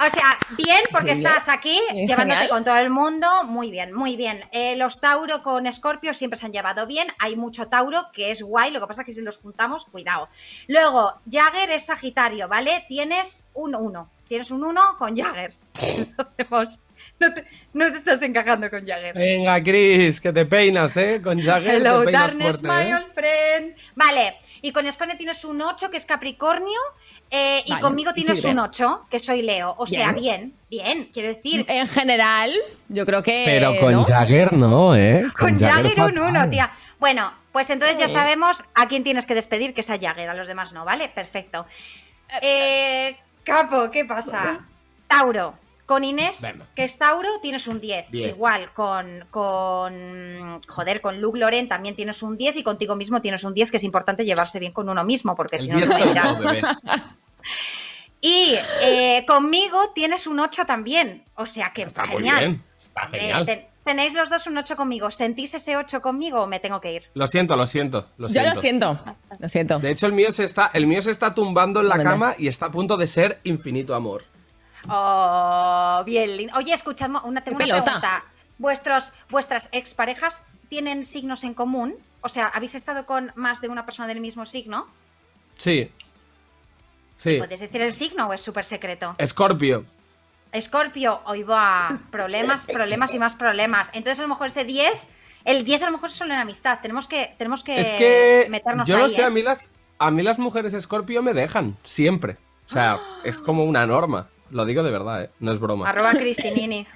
O 0.06 0.10
sea, 0.10 0.38
bien 0.58 0.82
porque 0.92 1.14
bien. 1.14 1.26
estás 1.26 1.48
aquí 1.48 1.80
Bien, 1.94 2.06
llevándote 2.06 2.42
genial. 2.42 2.50
con 2.50 2.64
todo 2.66 2.76
el 2.78 2.90
mundo. 2.90 3.28
Muy 3.46 3.72
bien, 3.72 3.94
muy 3.94 4.18
bien. 4.18 4.44
Eh, 4.52 4.76
los 4.76 5.00
Tauro 5.00 5.42
con 5.42 5.68
Escorpio 5.68 6.14
siempre 6.14 6.38
se 6.38 6.46
han 6.46 6.52
llevado 6.52 6.86
bien. 6.86 7.08
Hay 7.18 7.38
mucho 7.38 7.68
Tauro 7.70 8.08
que 8.12 8.30
es 8.30 8.42
guay. 8.44 8.72
Lo 8.72 8.82
que 8.82 8.88
pasa 8.88 9.04
es 9.04 9.06
que 9.06 9.14
si 9.14 9.22
los 9.22 9.38
juntamos, 9.38 9.86
cuidado. 9.86 10.28
Luego, 10.68 11.14
Jagger 11.32 11.70
es 11.72 11.86
Sagitario, 11.86 12.50
¿vale? 12.50 12.84
Tienes 12.90 13.48
un 13.54 13.74
1. 13.74 14.10
Tienes 14.28 14.52
un 14.52 14.66
1 14.66 14.82
con 14.98 15.16
Jagger. 15.16 15.56
No, 17.20 17.34
te, 17.34 17.46
no 17.74 17.92
te 17.92 17.98
estás 17.98 18.22
encajando 18.22 18.70
con 18.70 18.86
Jagger. 18.86 19.16
Venga, 19.16 19.64
Chris, 19.64 20.20
que 20.20 20.34
te 20.34 20.46
peinas, 20.46 20.98
¿eh? 20.98 21.22
Con 21.24 21.40
Jagger 21.42 21.76
Hello, 21.76 22.00
te 22.00 22.06
peinas 22.06 22.22
darkness, 22.22 22.62
fuerte, 22.62 22.84
my 22.86 22.92
¿eh? 22.92 22.96
old 22.96 23.14
friend. 23.14 23.76
Vale, 23.96 24.36
y 24.62 24.72
con 24.72 24.92
Scone 24.92 25.16
tienes 25.16 25.46
un 25.46 25.62
8, 25.62 25.90
que 25.90 25.98
es 25.98 26.06
Capricornio, 26.06 26.80
eh, 27.32 27.64
y 27.66 27.72
Vale, 27.72 27.82
conmigo 27.82 28.14
tienes 28.14 28.44
un 28.44 28.60
8, 28.60 29.06
que 29.10 29.20
soy 29.20 29.42
Leo. 29.42 29.76
O 29.78 29.86
sea, 29.86 30.12
Bien. 30.12 30.54
bien, 30.70 30.84
bien, 30.84 31.10
quiero 31.14 31.30
decir. 31.30 31.66
En 31.68 31.88
general, 31.88 32.54
yo 32.90 33.06
creo 33.06 33.24
que. 33.24 33.44
Pero 33.46 33.78
con 33.80 33.94
¿no? 33.94 34.06
Jagger 34.06 34.54
no, 34.54 34.96
¿eh? 34.96 35.26
Con 35.38 35.58
Jagger 35.58 36.00
un 36.00 36.14
fatal. 36.14 36.36
1, 36.36 36.50
tía. 36.50 36.72
Bueno, 37.00 37.34
pues 37.52 37.70
entonces 37.70 37.98
ya 37.98 38.08
sabemos 38.08 38.64
a 38.74 38.88
quién 38.88 39.04
tienes 39.04 39.26
que 39.26 39.36
despedir, 39.36 39.74
que 39.74 39.82
es 39.82 39.90
a 39.90 39.98
Jagger, 39.98 40.30
a 40.30 40.34
los 40.34 40.48
demás 40.48 40.74
no, 40.74 40.84
¿vale? 40.84 41.10
Perfecto. 41.10 41.66
Eh, 42.42 43.16
Capo, 43.44 43.90
¿qué 43.92 44.04
pasa? 44.06 44.58
Tauro. 45.08 45.65
Con 45.86 46.04
Inés, 46.04 46.42
Venga. 46.42 46.66
que 46.76 46.84
es 46.84 46.98
Tauro, 46.98 47.30
tienes 47.42 47.68
un 47.68 47.80
10. 47.80 48.10
Diez. 48.12 48.30
Igual 48.36 48.74
con, 48.74 49.26
con. 49.30 50.62
Joder, 50.68 51.00
con 51.02 51.22
Luke 51.22 51.38
Loren 51.38 51.68
también 51.70 51.96
tienes 51.96 52.24
un 52.24 52.38
10 52.38 52.56
y 52.58 52.64
contigo 52.64 52.96
mismo 52.96 53.22
tienes 53.22 53.44
un 53.44 53.54
10, 53.54 53.70
que 53.70 53.78
es 53.78 53.84
importante 53.84 54.26
llevarse 54.26 54.60
bien 54.60 54.72
con 54.72 54.90
uno 54.90 55.04
mismo, 55.04 55.36
porque 55.36 55.60
si 55.60 55.68
no, 55.68 55.80
no 55.80 55.86
10 55.86 56.00
te 56.38 56.40
bebé. 56.42 56.62
Y 58.22 58.56
eh, 58.82 59.24
conmigo 59.28 59.78
tienes 59.94 60.26
un 60.26 60.40
8 60.40 60.66
también. 60.66 61.24
O 61.36 61.46
sea 61.46 61.72
que 61.74 61.84
Está 61.84 62.06
muy 62.06 62.16
genial. 62.18 62.40
bien. 62.40 62.64
Está 62.82 63.08
genial. 63.08 63.46
ten- 63.46 63.66
tenéis 63.84 64.16
los 64.16 64.32
dos 64.32 64.48
un 64.48 64.58
8 64.58 64.76
conmigo. 64.76 65.12
¿Sentís 65.12 65.54
ese 65.54 65.78
8 65.78 66.02
conmigo 66.02 66.42
o 66.42 66.48
me 66.48 66.60
tengo 66.60 66.82
que 66.82 66.94
ir? 66.94 67.04
Lo 67.14 67.28
siento, 67.28 67.56
lo 67.56 67.68
siento. 67.68 68.08
Lo 68.18 68.28
Yo 68.28 68.34
siento. 68.42 68.56
lo 68.56 68.62
siento. 68.62 69.00
Lo 69.38 69.50
siento. 69.50 69.80
De 69.80 69.92
hecho, 69.92 70.08
el 70.08 70.14
mío 70.14 70.32
se 70.32 70.44
está, 70.44 70.72
el 70.74 70.88
mío 70.88 71.04
se 71.04 71.12
está 71.12 71.36
tumbando 71.36 71.82
en 71.82 71.90
la 71.90 72.02
cama 72.02 72.34
y 72.40 72.48
está 72.48 72.68
a 72.68 72.72
punto 72.72 72.98
de 72.98 73.06
ser 73.06 73.40
infinito 73.44 73.94
amor. 73.94 74.24
Oh, 74.90 76.04
bien 76.06 76.38
lindo. 76.38 76.54
Oye, 76.58 76.74
escuchadme, 76.74 77.20
una, 77.24 77.44
tengo 77.44 77.58
una 77.58 77.66
pelota. 77.66 77.84
pregunta. 77.84 78.24
¿Vuestros, 78.58 79.14
¿Vuestras 79.30 79.70
exparejas 79.72 80.46
tienen 80.70 81.04
signos 81.04 81.44
en 81.44 81.54
común? 81.54 81.96
O 82.22 82.30
sea, 82.30 82.48
¿habéis 82.48 82.76
estado 82.76 83.06
con 83.06 83.32
más 83.36 83.62
de 83.62 83.70
una 83.70 83.86
persona 83.86 84.08
del 84.08 84.20
mismo 84.20 84.46
signo? 84.46 84.88
Sí. 85.58 85.92
Sí. 87.18 87.38
¿Puedes 87.38 87.60
decir 87.60 87.82
el 87.82 87.92
signo 87.92 88.28
o 88.28 88.34
es 88.34 88.42
súper 88.42 88.66
secreto? 88.66 89.16
Escorpio. 89.18 89.86
Escorpio, 90.52 91.22
hoy 91.26 91.44
va. 91.44 92.00
Problemas, 92.12 92.66
problemas 92.66 93.14
y 93.14 93.20
más 93.20 93.36
problemas. 93.36 93.90
Entonces, 93.94 94.20
a 94.20 94.22
lo 94.22 94.30
mejor 94.30 94.48
ese 94.48 94.64
10, 94.64 94.90
el 95.44 95.66
10 95.66 95.82
a 95.82 95.86
lo 95.86 95.92
mejor 95.92 96.10
es 96.10 96.16
solo 96.16 96.34
en 96.34 96.40
amistad. 96.40 96.80
Tenemos 96.82 97.08
que, 97.08 97.36
tenemos 97.38 97.64
que, 97.64 97.82
es 97.82 97.90
que 97.92 98.48
meternos 98.50 98.88
yo 98.88 98.96
ahí. 98.96 99.04
no 99.04 99.10
sé, 99.10 99.22
¿eh? 99.22 99.26
a 99.26 99.30
mí 99.30 99.42
las 99.42 99.72
a 100.00 100.12
mí 100.12 100.24
las 100.24 100.40
mujeres 100.40 100.74
Escorpio 100.74 101.22
me 101.22 101.34
dejan 101.34 101.78
siempre. 101.84 102.38
O 102.68 102.72
sea, 102.72 103.00
es 103.24 103.40
como 103.40 103.66
una 103.66 103.86
norma. 103.86 104.30
Lo 104.52 104.66
digo 104.66 104.84
de 104.84 104.92
verdad, 104.92 105.24
¿eh? 105.24 105.30
No 105.40 105.52
es 105.52 105.60
broma. 105.60 105.90
Arroba 105.90 106.12
Cristinini. 106.14 106.86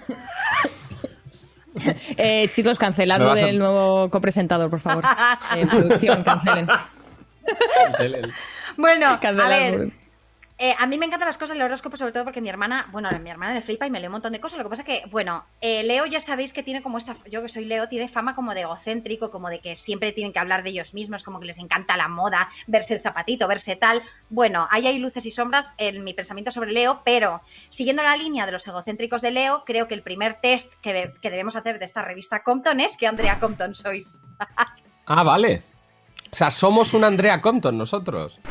Eh, 2.18 2.50
chicos, 2.54 2.78
lo 3.20 3.26
vas 3.30 3.42
a- 3.42 3.46
del 3.46 3.58
nuevo 3.60 4.10
copresentador, 4.10 4.70
por 4.70 4.80
favor. 4.82 5.04
En 5.56 5.70
producción, 5.70 6.24
cancelen. 6.24 6.68
Bueno, 8.76 9.08
a 9.12 9.20
Cancelad, 9.20 9.50
ver. 9.50 9.78
por- 9.78 9.92
eh, 10.62 10.76
a 10.78 10.86
mí 10.88 10.98
me 10.98 11.06
encantan 11.06 11.26
las 11.26 11.38
cosas 11.38 11.56
del 11.56 11.62
horóscopo, 11.62 11.96
sobre 11.96 12.12
todo 12.12 12.26
porque 12.26 12.42
mi 12.42 12.50
hermana, 12.50 12.90
bueno, 12.92 13.10
mi 13.22 13.30
hermana 13.30 13.54
le 13.54 13.62
flipa 13.62 13.88
y 13.88 13.90
me 13.90 14.02
lee 14.02 14.08
un 14.08 14.12
montón 14.12 14.34
de 14.34 14.42
cosas. 14.42 14.58
Lo 14.58 14.66
que 14.66 14.70
pasa 14.70 14.84
que, 14.84 15.04
bueno, 15.10 15.46
eh, 15.62 15.84
Leo 15.84 16.06
ya 16.06 16.20
sabéis 16.20 16.52
que 16.52 16.64
tiene 16.64 16.82
como 16.82 16.98
esta, 16.98 17.16
yo 17.32 17.42
que 17.42 17.48
soy 17.48 17.64
Leo, 17.64 17.88
tiene 17.88 18.10
fama 18.10 18.36
como 18.36 18.54
de 18.54 18.62
egocéntrico, 18.62 19.32
como 19.32 19.50
de 19.50 19.62
que 19.62 19.78
siempre 19.78 20.12
tienen 20.12 20.34
que 20.34 20.40
hablar 20.40 20.64
de 20.64 20.72
ellos 20.72 20.94
mismos, 20.94 21.24
como 21.24 21.40
que 21.40 21.46
les 21.46 21.60
encanta 21.60 21.96
la 21.96 22.10
moda, 22.10 22.50
verse 22.68 22.96
el 22.96 23.00
zapatito, 23.00 23.48
verse 23.48 23.78
tal. 23.78 24.04
Bueno, 24.30 24.68
ahí 24.70 24.86
hay 24.86 25.00
luces 25.00 25.26
y 25.26 25.32
sombras 25.32 25.76
en 25.78 26.04
mi 26.04 26.14
pensamiento 26.14 26.52
sobre 26.52 26.74
Leo, 26.74 27.04
pero 27.06 27.40
siguiendo 27.70 28.04
la 28.04 28.18
línea 28.18 28.46
de 28.46 28.52
los 28.52 28.68
egocéntricos 28.68 29.22
de 29.22 29.32
Leo, 29.32 29.64
creo 29.66 29.88
que 29.88 29.94
el 29.94 30.04
primer 30.04 30.42
test 30.42 30.74
que, 30.82 31.14
que 31.22 31.30
debemos 31.30 31.56
hacer 31.56 31.80
de 31.80 31.86
esta 31.86 32.02
revista 32.02 32.44
Compton 32.44 32.82
es 32.82 32.98
que 32.98 33.08
Andrea 33.08 33.40
Compton 33.40 33.76
sois. 33.76 34.24
Ah, 35.06 35.24
vale. 35.24 35.64
O 36.32 36.36
sea, 36.36 36.52
somos 36.52 36.94
un 36.94 37.06
Andrea 37.06 37.40
Compton 37.40 37.78
nosotros. 37.78 38.42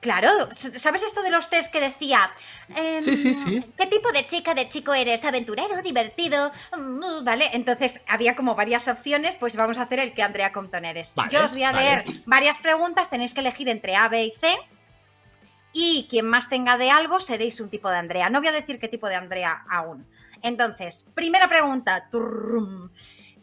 Claro, 0.00 0.30
¿sabes 0.76 1.02
esto 1.02 1.22
de 1.22 1.30
los 1.30 1.50
test 1.50 1.70
que 1.70 1.78
decía? 1.78 2.30
em, 2.74 3.02
Sí, 3.02 3.16
sí, 3.16 3.34
sí. 3.34 3.62
¿Qué 3.76 3.86
tipo 3.86 4.10
de 4.12 4.26
chica, 4.26 4.54
de 4.54 4.66
chico 4.68 4.94
eres? 4.94 5.24
¿Aventurero, 5.26 5.82
divertido? 5.82 6.50
Mm, 6.76 7.22
Vale, 7.22 7.50
entonces 7.52 8.00
había 8.08 8.34
como 8.34 8.54
varias 8.54 8.88
opciones, 8.88 9.34
pues 9.36 9.56
vamos 9.56 9.76
a 9.76 9.82
hacer 9.82 10.00
el 10.00 10.14
que 10.14 10.22
Andrea 10.22 10.52
Compton 10.52 10.86
eres. 10.86 11.14
Vale, 11.14 11.28
Yo 11.30 11.44
os 11.44 11.52
voy 11.52 11.64
a 11.64 11.72
vale. 11.72 11.84
leer 11.84 12.04
varias 12.24 12.58
preguntas, 12.58 13.10
tenéis 13.10 13.34
que 13.34 13.40
elegir 13.40 13.68
entre 13.68 13.94
A, 13.94 14.08
B 14.08 14.24
y 14.24 14.30
C. 14.32 14.56
y 15.72 16.06
quien 16.10 16.26
más 16.26 16.48
tenga 16.48 16.78
de 16.78 16.90
algo 16.90 17.20
seréis 17.20 17.60
un 17.60 17.68
tipo 17.68 17.90
de 17.90 17.96
Andrea. 17.98 18.28
No 18.30 18.40
voy 18.40 18.48
a 18.48 18.52
decir 18.52 18.80
qué 18.80 18.88
tipo 18.88 19.06
de 19.08 19.16
Andrea 19.16 19.64
aún. 19.68 20.06
Entonces, 20.42 21.06
primera 21.14 21.46
pregunta. 21.46 22.08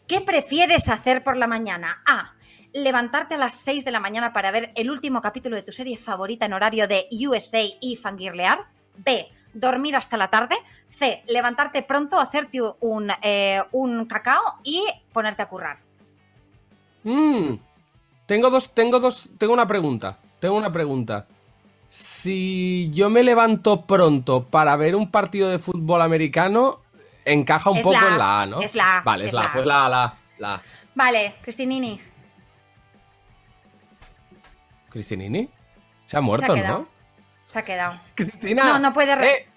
¿Qué 0.08 0.20
prefieres 0.22 0.88
hacer 0.88 1.22
por 1.22 1.36
la 1.36 1.46
mañana? 1.46 2.02
A. 2.06 2.34
Levantarte 2.72 3.34
a 3.34 3.38
las 3.38 3.54
6 3.54 3.84
de 3.84 3.90
la 3.90 4.00
mañana 4.00 4.32
para 4.32 4.50
ver 4.50 4.72
el 4.74 4.90
último 4.90 5.20
capítulo 5.20 5.56
de 5.56 5.62
tu 5.62 5.72
serie 5.72 5.96
favorita 5.96 6.46
en 6.46 6.52
horario 6.52 6.86
de 6.86 7.06
USA 7.26 7.62
y 7.80 7.96
fangirlear. 7.96 8.66
B. 8.96 9.26
Dormir 9.54 9.96
hasta 9.96 10.16
la 10.16 10.28
tarde. 10.28 10.56
C. 10.88 11.22
Levantarte 11.26 11.82
pronto, 11.82 12.20
hacerte 12.20 12.60
un, 12.80 13.10
eh, 13.22 13.62
un 13.72 14.04
cacao 14.06 14.42
y 14.64 14.84
ponerte 15.12 15.42
a 15.42 15.48
currar. 15.48 15.78
Mm. 17.04 17.54
Tengo 18.26 18.50
dos, 18.50 18.74
tengo 18.74 19.00
dos, 19.00 19.30
tengo 19.38 19.54
una 19.54 19.66
pregunta. 19.66 20.18
Tengo 20.38 20.56
una 20.56 20.70
pregunta. 20.72 21.26
Si 21.90 22.90
yo 22.92 23.08
me 23.08 23.22
levanto 23.22 23.86
pronto 23.86 24.44
para 24.44 24.76
ver 24.76 24.94
un 24.94 25.10
partido 25.10 25.48
de 25.48 25.58
fútbol 25.58 26.02
americano, 26.02 26.80
encaja 27.24 27.70
un 27.70 27.78
Es 27.78 27.82
poco 27.82 27.98
la 27.98 28.08
en 28.08 28.18
la 28.18 28.40
A, 28.42 28.46
¿no? 28.46 28.60
es 28.60 28.74
la 28.74 28.98
A, 28.98 29.02
Vale, 29.02 29.24
es, 29.24 29.32
la, 29.32 29.40
la 29.40 29.46
A, 29.46 29.52
pues 29.54 29.66
la 29.66 29.86
A, 29.86 29.88
la, 29.88 30.14
la 30.38 30.54
A. 30.56 30.60
Vale, 30.94 31.36
Cristinini. 31.40 31.98
¿Cristinini? 34.90 35.50
Se 36.06 36.16
ha 36.16 36.20
Se 36.20 36.24
muerto, 36.24 36.52
ha. 36.52 36.56
¿no? 36.56 36.88
Se 37.44 37.58
ha 37.58 37.64
quedado. 37.64 38.00
Cristina. 38.14 38.64
No, 38.64 38.78
no 38.78 38.92
puede, 38.92 39.16
re- 39.16 39.32
Eh, 39.32 39.48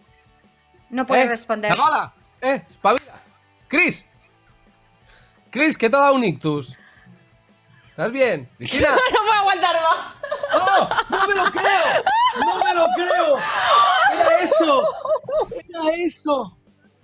no 0.90 1.06
puede 1.06 1.24
eh, 1.24 1.28
responder. 1.28 1.74
chavala, 1.76 2.14
¡Eh! 2.42 2.66
¡Espabila! 2.70 3.22
¡Cris! 3.68 4.06
¡Cris, 5.50 5.78
que 5.78 5.90
te 5.90 5.96
ha 5.96 6.00
dado 6.00 6.16
un 6.16 6.24
ictus! 6.24 6.78
¿Estás 7.90 8.12
bien? 8.12 8.50
¡Cristina! 8.58 8.90
no 9.14 9.20
puedo 9.20 9.34
aguantar 9.34 9.76
más. 9.82 10.22
¡Oh! 10.54 10.90
¡No 11.10 11.28
me 11.28 11.36
lo 11.36 11.52
creo! 11.52 12.04
¡No 12.46 12.64
me 12.64 12.74
lo 12.74 12.86
creo! 12.96 13.38
¡Era 14.14 14.38
eso! 14.40 14.88
¡Era 15.70 15.96
eso! 16.06 16.58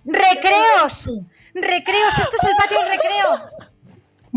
¡Recreos! 0.06 1.10
¡Recreos! 1.54 2.20
¡Esto 2.20 2.36
es 2.38 2.44
el 2.46 2.56
patio 2.58 2.78
del 2.80 2.90
recreo! 2.90 3.67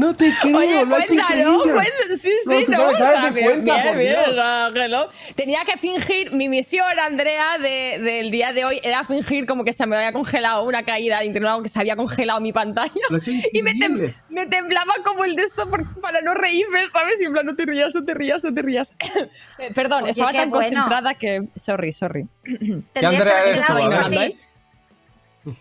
No 0.01 0.16
te 0.16 0.32
creo, 0.40 0.57
Oye, 0.57 0.84
lo 0.84 0.88
cuéntalo, 0.96 1.59
cuéntalo. 1.62 2.16
Sí, 2.18 2.32
No, 2.46 2.53
sí, 2.53 2.59
no. 2.61 2.64
claro, 2.66 2.90
o 2.90 2.96
claro 2.96 3.20
sea, 3.20 3.28
que 3.28 3.34
bien, 3.34 3.46
cuenta, 3.64 3.92
bien, 3.92 3.98
bien. 3.98 5.07
Tenía 5.36 5.61
que 5.66 5.78
fingir, 5.78 6.32
mi 6.32 6.48
misión, 6.48 6.86
Andrea, 6.98 7.59
de- 7.59 7.98
del 8.01 8.30
día 8.30 8.53
de 8.55 8.64
hoy 8.64 8.80
era 8.82 9.05
fingir 9.05 9.44
como 9.44 9.62
que 9.62 9.72
se 9.74 9.86
me 9.86 9.96
había 9.96 10.12
congelado 10.14 10.64
una 10.64 10.84
caída 10.84 11.18
de 11.18 11.26
internet, 11.26 11.53
que 11.62 11.68
se 11.68 11.78
había 11.80 11.96
congelado 11.96 12.40
mi 12.40 12.53
pantalla. 12.53 12.92
Y 13.53 13.62
me, 13.62 13.72
tem- 13.72 13.90
increíble. 13.92 14.14
me 14.30 14.46
temblaba 14.46 14.94
como 15.05 15.24
el 15.24 15.36
de 15.36 15.42
esto 15.42 15.68
por- 15.68 16.01
para 16.01 16.22
no 16.22 16.32
reírme, 16.34 16.86
¿sabes? 16.88 17.20
Y 17.20 17.24
en 17.24 17.32
plan, 17.32 17.44
no 17.44 17.55
te 17.55 17.66
rías, 17.66 17.94
no 17.94 18.03
te 18.05 18.14
rías, 18.14 18.42
no 18.42 18.55
te 18.55 18.62
rías. 18.62 18.92
Perdón, 19.74 20.05
Oye, 20.05 20.12
estaba 20.12 20.32
qué 20.32 20.38
tan 20.38 20.51
bueno. 20.51 20.66
concentrada 20.82 21.14
que... 21.14 21.42
Sorry, 21.57 21.92
sorry. 21.92 22.26
Tendrías 22.44 22.86
Andrea 23.03 23.40
eres 23.44 23.66
tú. 23.66 23.74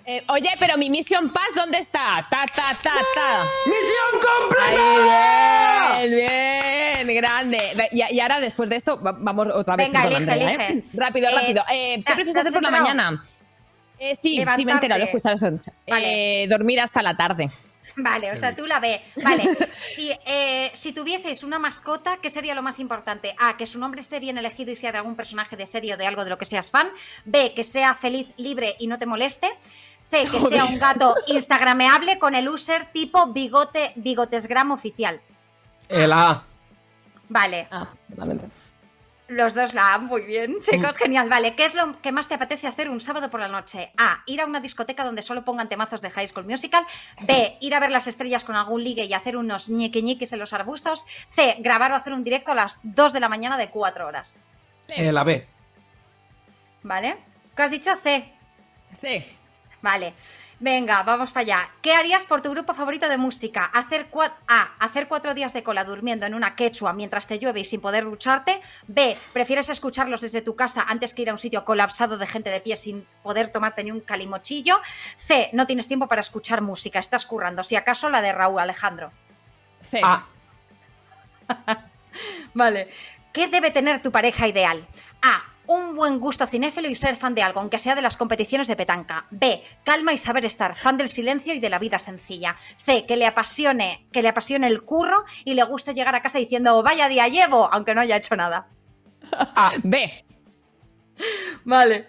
¿Eh? 0.06 0.24
Oye, 0.30 0.50
pero 0.60 0.78
mi 0.78 0.90
Mission 0.90 1.30
Pass, 1.32 1.50
¿dónde 1.56 1.78
está? 1.80 2.26
Ta, 2.30 2.46
ta, 2.46 2.76
ta, 2.84 2.92
ta. 3.16 3.44
¡Misión 3.66 4.20
Ahí, 4.68 6.10
bien, 6.10 7.08
bien, 7.08 7.18
grande. 7.18 7.90
Y, 7.92 8.16
y 8.16 8.20
ahora, 8.20 8.40
después 8.40 8.70
de 8.70 8.76
esto, 8.76 9.02
va- 9.02 9.16
vamos 9.18 9.48
otra 9.54 9.76
vez 9.76 9.88
Venga, 9.88 10.04
con 10.04 10.12
elige, 10.14 10.32
Andrea, 10.32 10.54
elige. 10.54 10.74
¿eh? 10.80 10.84
Rápido, 10.94 11.30
Eh, 11.30 11.32
rápido. 11.36 11.64
Eh, 11.72 11.96
¿Qué 11.98 12.04
¿te- 12.04 12.14
prefieres 12.16 12.36
hacer 12.36 12.54
por 12.54 12.62
la 12.64 12.70
enterado? 12.70 12.88
mañana? 12.96 13.24
Eh, 14.00 14.16
sí, 14.16 14.30
sí, 14.30 14.30
me 14.30 14.46
Levantarte. 14.46 14.72
entero, 14.72 14.96
lo 14.98 15.02
he 15.02 15.06
escuchado. 15.06 15.60
Eh, 15.88 16.48
dormir 16.50 16.80
hasta 16.80 17.02
la 17.02 17.16
tarde. 17.18 17.50
Vale, 17.96 18.32
o 18.32 18.38
sea, 18.38 18.56
tú 18.56 18.66
la 18.66 18.80
ve. 18.80 19.02
Vale, 19.24 19.58
si, 19.96 20.12
eh, 20.26 20.72
si 20.76 20.92
tuvieses 20.94 21.44
una 21.44 21.60
mascota, 21.60 22.18
¿qué 22.22 22.30
sería 22.30 22.56
lo 22.56 22.62
más 22.62 22.80
importante? 22.80 23.36
A, 23.40 23.58
que 23.58 23.66
su 23.66 23.80
nombre 23.80 24.02
esté 24.02 24.20
bien 24.20 24.38
elegido 24.38 24.72
y 24.72 24.76
sea 24.76 24.92
de 24.92 24.98
algún 25.00 25.16
personaje 25.16 25.56
de 25.56 25.66
serie 25.66 25.94
o 25.94 25.98
de 25.98 26.08
algo 26.08 26.24
de 26.24 26.30
lo 26.30 26.38
que 26.38 26.46
seas 26.46 26.70
fan. 26.70 26.90
B, 27.26 27.54
que 27.56 27.64
sea 27.64 27.94
feliz, 27.94 28.28
libre 28.38 28.76
y 28.80 28.88
no 28.88 28.98
te 28.98 29.06
moleste. 29.06 29.50
C, 30.10 30.26
que 30.26 30.40
sea 30.40 30.66
un 30.66 30.80
gato 30.80 31.16
instagrameable 31.28 32.18
con 32.18 32.34
el 32.34 32.50
user 32.50 32.92
tipo 32.92 33.28
bigote, 33.28 33.94
bigotesgram 33.96 34.72
oficial. 34.72 35.22
El 35.88 36.12
A. 36.14 36.44
Vale, 37.28 37.68
Ah, 37.70 37.88
totalmente. 38.10 38.46
Los 39.30 39.54
dos 39.54 39.74
la 39.74 39.94
han 39.94 40.06
muy 40.06 40.22
bien, 40.22 40.60
chicos, 40.62 40.98
genial. 40.98 41.30
Vale, 41.30 41.56
¿qué 41.56 41.66
es 41.66 41.76
lo 41.76 42.02
que 42.02 42.12
más 42.12 42.28
te 42.28 42.34
apetece 42.34 42.68
hacer 42.68 42.90
un 42.90 43.00
sábado 43.00 43.30
por 43.30 43.40
la 43.40 43.48
noche? 43.48 43.92
A, 43.96 44.24
ir 44.26 44.42
a 44.42 44.46
una 44.46 44.60
discoteca 44.60 45.04
donde 45.04 45.22
solo 45.22 45.46
pongan 45.46 45.70
temazos 45.70 46.02
de 46.02 46.10
High 46.10 46.28
School 46.28 46.46
Musical. 46.46 46.84
B, 47.22 47.58
ir 47.62 47.76
a 47.76 47.80
ver 47.80 47.92
las 47.92 48.08
estrellas 48.08 48.44
con 48.44 48.56
algún 48.56 48.84
ligue 48.84 49.06
y 49.06 49.14
hacer 49.14 49.38
unos 49.38 49.70
ñiqui 49.70 50.02
ñiquis 50.02 50.34
en 50.34 50.40
los 50.40 50.52
arbustos. 50.52 51.06
C, 51.28 51.58
grabar 51.60 51.92
o 51.92 51.96
hacer 51.96 52.14
un 52.14 52.24
directo 52.24 52.52
a 52.52 52.56
las 52.56 52.80
2 52.84 53.14
de 53.14 53.20
la 53.20 53.30
mañana 53.30 53.58
de 53.58 53.70
4 53.70 54.08
horas. 54.08 54.42
El 54.88 55.16
A, 55.16 55.24
B. 55.24 55.48
¿Vale? 56.82 57.18
¿Qué 57.56 57.62
has 57.62 57.72
dicho? 57.72 57.96
C. 57.98 58.34
Sí. 59.02 59.26
Vale. 59.82 60.14
Venga, 60.62 61.04
vamos 61.04 61.32
para 61.32 61.42
allá. 61.42 61.72
¿Qué 61.82 61.94
harías 61.94 62.26
por 62.26 62.42
tu 62.42 62.52
grupo 62.52 62.74
favorito 62.74 63.08
de 63.08 63.18
música? 63.18 63.64
Hacer 63.64 64.08
A. 64.46 64.72
Hacer 64.80 65.08
cuatro 65.08 65.34
días 65.34 65.54
de 65.54 65.64
cola 65.64 65.86
durmiendo 65.86 66.26
en 66.26 66.34
una 66.34 66.56
quechua 66.56 66.92
mientras 66.92 67.28
te 67.28 67.40
llueve 67.40 67.62
y 67.62 67.66
sin 67.66 67.80
poder 67.80 68.04
ducharte. 68.04 68.60
B. 68.88 69.18
Prefieres 69.32 69.70
escucharlos 69.70 70.20
desde 70.20 70.42
tu 70.42 70.58
casa 70.58 70.84
antes 70.86 71.14
que 71.14 71.22
ir 71.22 71.30
a 71.30 71.34
un 71.34 71.38
sitio 71.38 71.64
colapsado 71.64 72.18
de 72.18 72.28
gente 72.28 72.50
de 72.50 72.60
pie 72.60 72.76
sin 72.76 73.08
poder 73.24 73.54
tomarte 73.54 73.86
ni 73.86 73.92
un 73.92 74.02
calimochillo. 74.02 74.82
C. 75.16 75.50
No 75.54 75.66
tienes 75.66 75.88
tiempo 75.88 76.08
para 76.08 76.20
escuchar 76.20 76.62
música. 76.62 77.00
Estás 77.00 77.26
currando. 77.26 77.64
Si 77.64 77.78
acaso 77.78 78.10
la 78.10 78.22
de 78.22 78.34
Raúl 78.34 78.60
Alejandro. 78.60 79.14
C. 79.90 80.02
A. 80.04 80.28
Vale. 82.54 82.90
¿Qué 83.32 83.48
debe 83.48 83.72
tener 83.72 84.02
tu 84.02 84.12
pareja 84.12 84.48
ideal? 84.48 84.86
A. 85.70 85.74
Un 85.74 85.96
buen 85.96 86.20
gusto 86.20 86.48
cinéfilo 86.48 86.90
y 86.90 86.96
ser 86.96 87.16
fan 87.16 87.36
de 87.36 87.44
algo, 87.44 87.60
aunque 87.60 87.78
sea 87.78 87.96
de 87.96 88.02
las 88.02 88.18
competiciones 88.18 88.68
de 88.68 88.76
petanca. 88.76 89.28
B. 89.30 89.64
Calma 89.84 90.14
y 90.14 90.18
saber 90.18 90.46
estar, 90.46 90.76
fan 90.76 90.98
del 90.98 91.10
silencio 91.10 91.54
y 91.54 91.60
de 91.60 91.70
la 91.70 91.80
vida 91.80 92.00
sencilla. 92.00 92.56
C. 92.78 93.06
Que 93.06 93.16
le 93.18 93.28
apasione, 93.28 94.08
que 94.12 94.22
le 94.22 94.30
apasione 94.30 94.68
el 94.68 94.82
curro 94.84 95.24
y 95.46 95.54
le 95.54 95.64
guste 95.64 95.94
llegar 95.94 96.16
a 96.16 96.22
casa 96.22 96.40
diciendo 96.40 96.82
vaya 96.82 97.08
día 97.08 97.28
llevo, 97.28 97.72
aunque 97.72 97.94
no 97.94 98.02
haya 98.02 98.18
hecho 98.18 98.36
nada. 98.36 98.68
B. 99.84 100.26
Vale. 101.66 102.08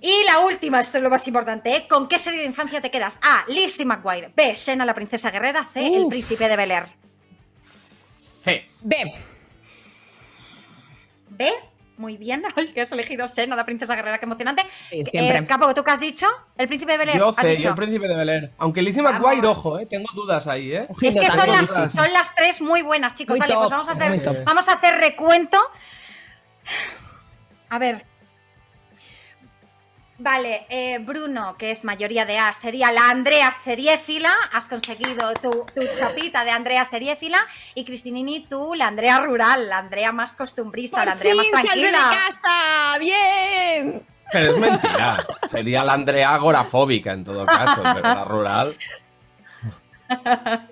Y 0.00 0.24
la 0.24 0.40
última, 0.40 0.80
esto 0.80 0.98
es 0.98 1.04
lo 1.04 1.10
más 1.10 1.26
importante, 1.26 1.74
¿eh? 1.74 1.88
¿Con 1.88 2.08
qué 2.08 2.18
serie 2.18 2.40
de 2.40 2.46
infancia 2.46 2.80
te 2.80 2.90
quedas? 2.90 3.18
A. 3.22 3.44
Lizzie 3.48 3.84
McGuire. 3.84 4.32
B. 4.36 4.54
Shena 4.54 4.84
la 4.84 4.94
princesa 4.94 5.30
guerrera. 5.30 5.64
C. 5.64 5.84
El 5.84 6.06
príncipe 6.08 6.48
de 6.48 6.56
Bel 6.56 6.70
Air. 6.70 6.88
C. 8.44 8.68
B. 8.82 9.12
B. 11.30 11.52
Muy 11.98 12.16
bien. 12.16 12.42
Ay, 12.56 12.68
que 12.68 12.80
has 12.80 12.92
elegido 12.92 13.26
Shena 13.26 13.56
la 13.56 13.66
princesa 13.66 13.94
guerrera. 13.94 14.18
Qué 14.18 14.24
emocionante. 14.24 14.62
Sí, 14.90 15.04
siempre. 15.04 15.38
Eh, 15.38 15.46
Capo, 15.46 15.74
¿tú 15.74 15.84
qué 15.84 15.90
has 15.90 16.00
dicho? 16.00 16.26
El 16.56 16.68
príncipe 16.68 16.92
de 16.92 16.98
Bel 16.98 17.08
Air. 17.10 17.18
Yo 17.18 17.30
dicho. 17.30 17.62
yo 17.62 17.68
el 17.70 17.74
príncipe 17.74 18.08
de 18.08 18.16
Bel 18.16 18.28
Air. 18.28 18.52
Aunque 18.58 18.80
Lizzie 18.80 19.02
Vamos. 19.02 19.20
McGuire, 19.20 19.46
ojo, 19.46 19.78
eh, 19.78 19.86
tengo 19.86 20.06
dudas 20.14 20.46
ahí, 20.46 20.72
¿eh? 20.72 20.86
Es 21.02 21.14
que 21.14 21.28
son 21.28 21.48
las, 21.48 21.90
son 21.92 22.12
las 22.12 22.34
tres 22.34 22.60
muy 22.60 22.82
buenas, 22.82 23.14
chicos. 23.14 23.34
Muy 23.34 23.40
vale, 23.40 23.52
top, 23.52 23.62
pues 23.62 23.70
vamos 23.70 23.88
a 23.88 23.92
hacer, 23.92 24.44
vamos 24.44 24.68
a 24.68 24.72
hacer 24.72 24.94
recuento. 24.96 25.58
A 27.68 27.78
ver. 27.78 28.04
Vale, 30.20 30.66
eh, 30.68 30.98
Bruno, 30.98 31.56
que 31.56 31.70
es 31.70 31.84
mayoría 31.84 32.26
de 32.26 32.38
A, 32.38 32.52
sería 32.52 32.90
la 32.90 33.08
Andrea 33.08 33.52
Seriéfila. 33.52 34.32
Has 34.52 34.66
conseguido 34.66 35.32
tu, 35.34 35.50
tu 35.50 35.86
chapita 35.96 36.44
de 36.44 36.50
Andrea 36.50 36.84
Seriéfila. 36.84 37.38
Y 37.76 37.84
Cristinini, 37.84 38.40
tú, 38.40 38.74
la 38.74 38.88
Andrea 38.88 39.20
rural, 39.20 39.68
la 39.68 39.78
Andrea 39.78 40.10
más 40.10 40.34
costumbrista, 40.34 41.04
la 41.04 41.04
¡Por 41.04 41.12
Andrea 41.12 41.34
más 41.36 41.46
fin 41.46 41.54
saldré 41.54 41.86
de 41.86 41.92
tranquila. 41.92 42.20
casa! 42.26 42.98
¡Bien! 42.98 44.02
Pero 44.32 44.54
es 44.54 44.58
mentira. 44.58 45.18
Sería 45.48 45.84
la 45.84 45.92
Andrea 45.92 46.34
agorafóbica 46.34 47.12
en 47.12 47.24
todo 47.24 47.46
caso, 47.46 47.80
pero 47.82 48.00
la 48.00 48.24
rural. 48.24 48.76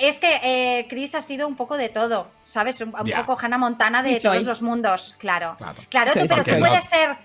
Es 0.00 0.18
que 0.18 0.40
eh, 0.42 0.86
Chris 0.90 1.14
ha 1.14 1.22
sido 1.22 1.48
un 1.48 1.56
poco 1.56 1.78
de 1.78 1.88
todo, 1.88 2.30
¿sabes? 2.44 2.80
Un, 2.82 2.92
poco 2.92 3.38
Hannah 3.40 3.56
Montana 3.56 4.02
de 4.02 4.20
todos 4.20 4.44
los 4.44 4.60
mundos, 4.60 5.16
claro. 5.18 5.56
Claro. 5.88 6.12
Tú, 6.12 6.26
pero 6.28 6.44
soy. 6.44 6.60
puedes 6.60 6.84
ser 6.84 7.16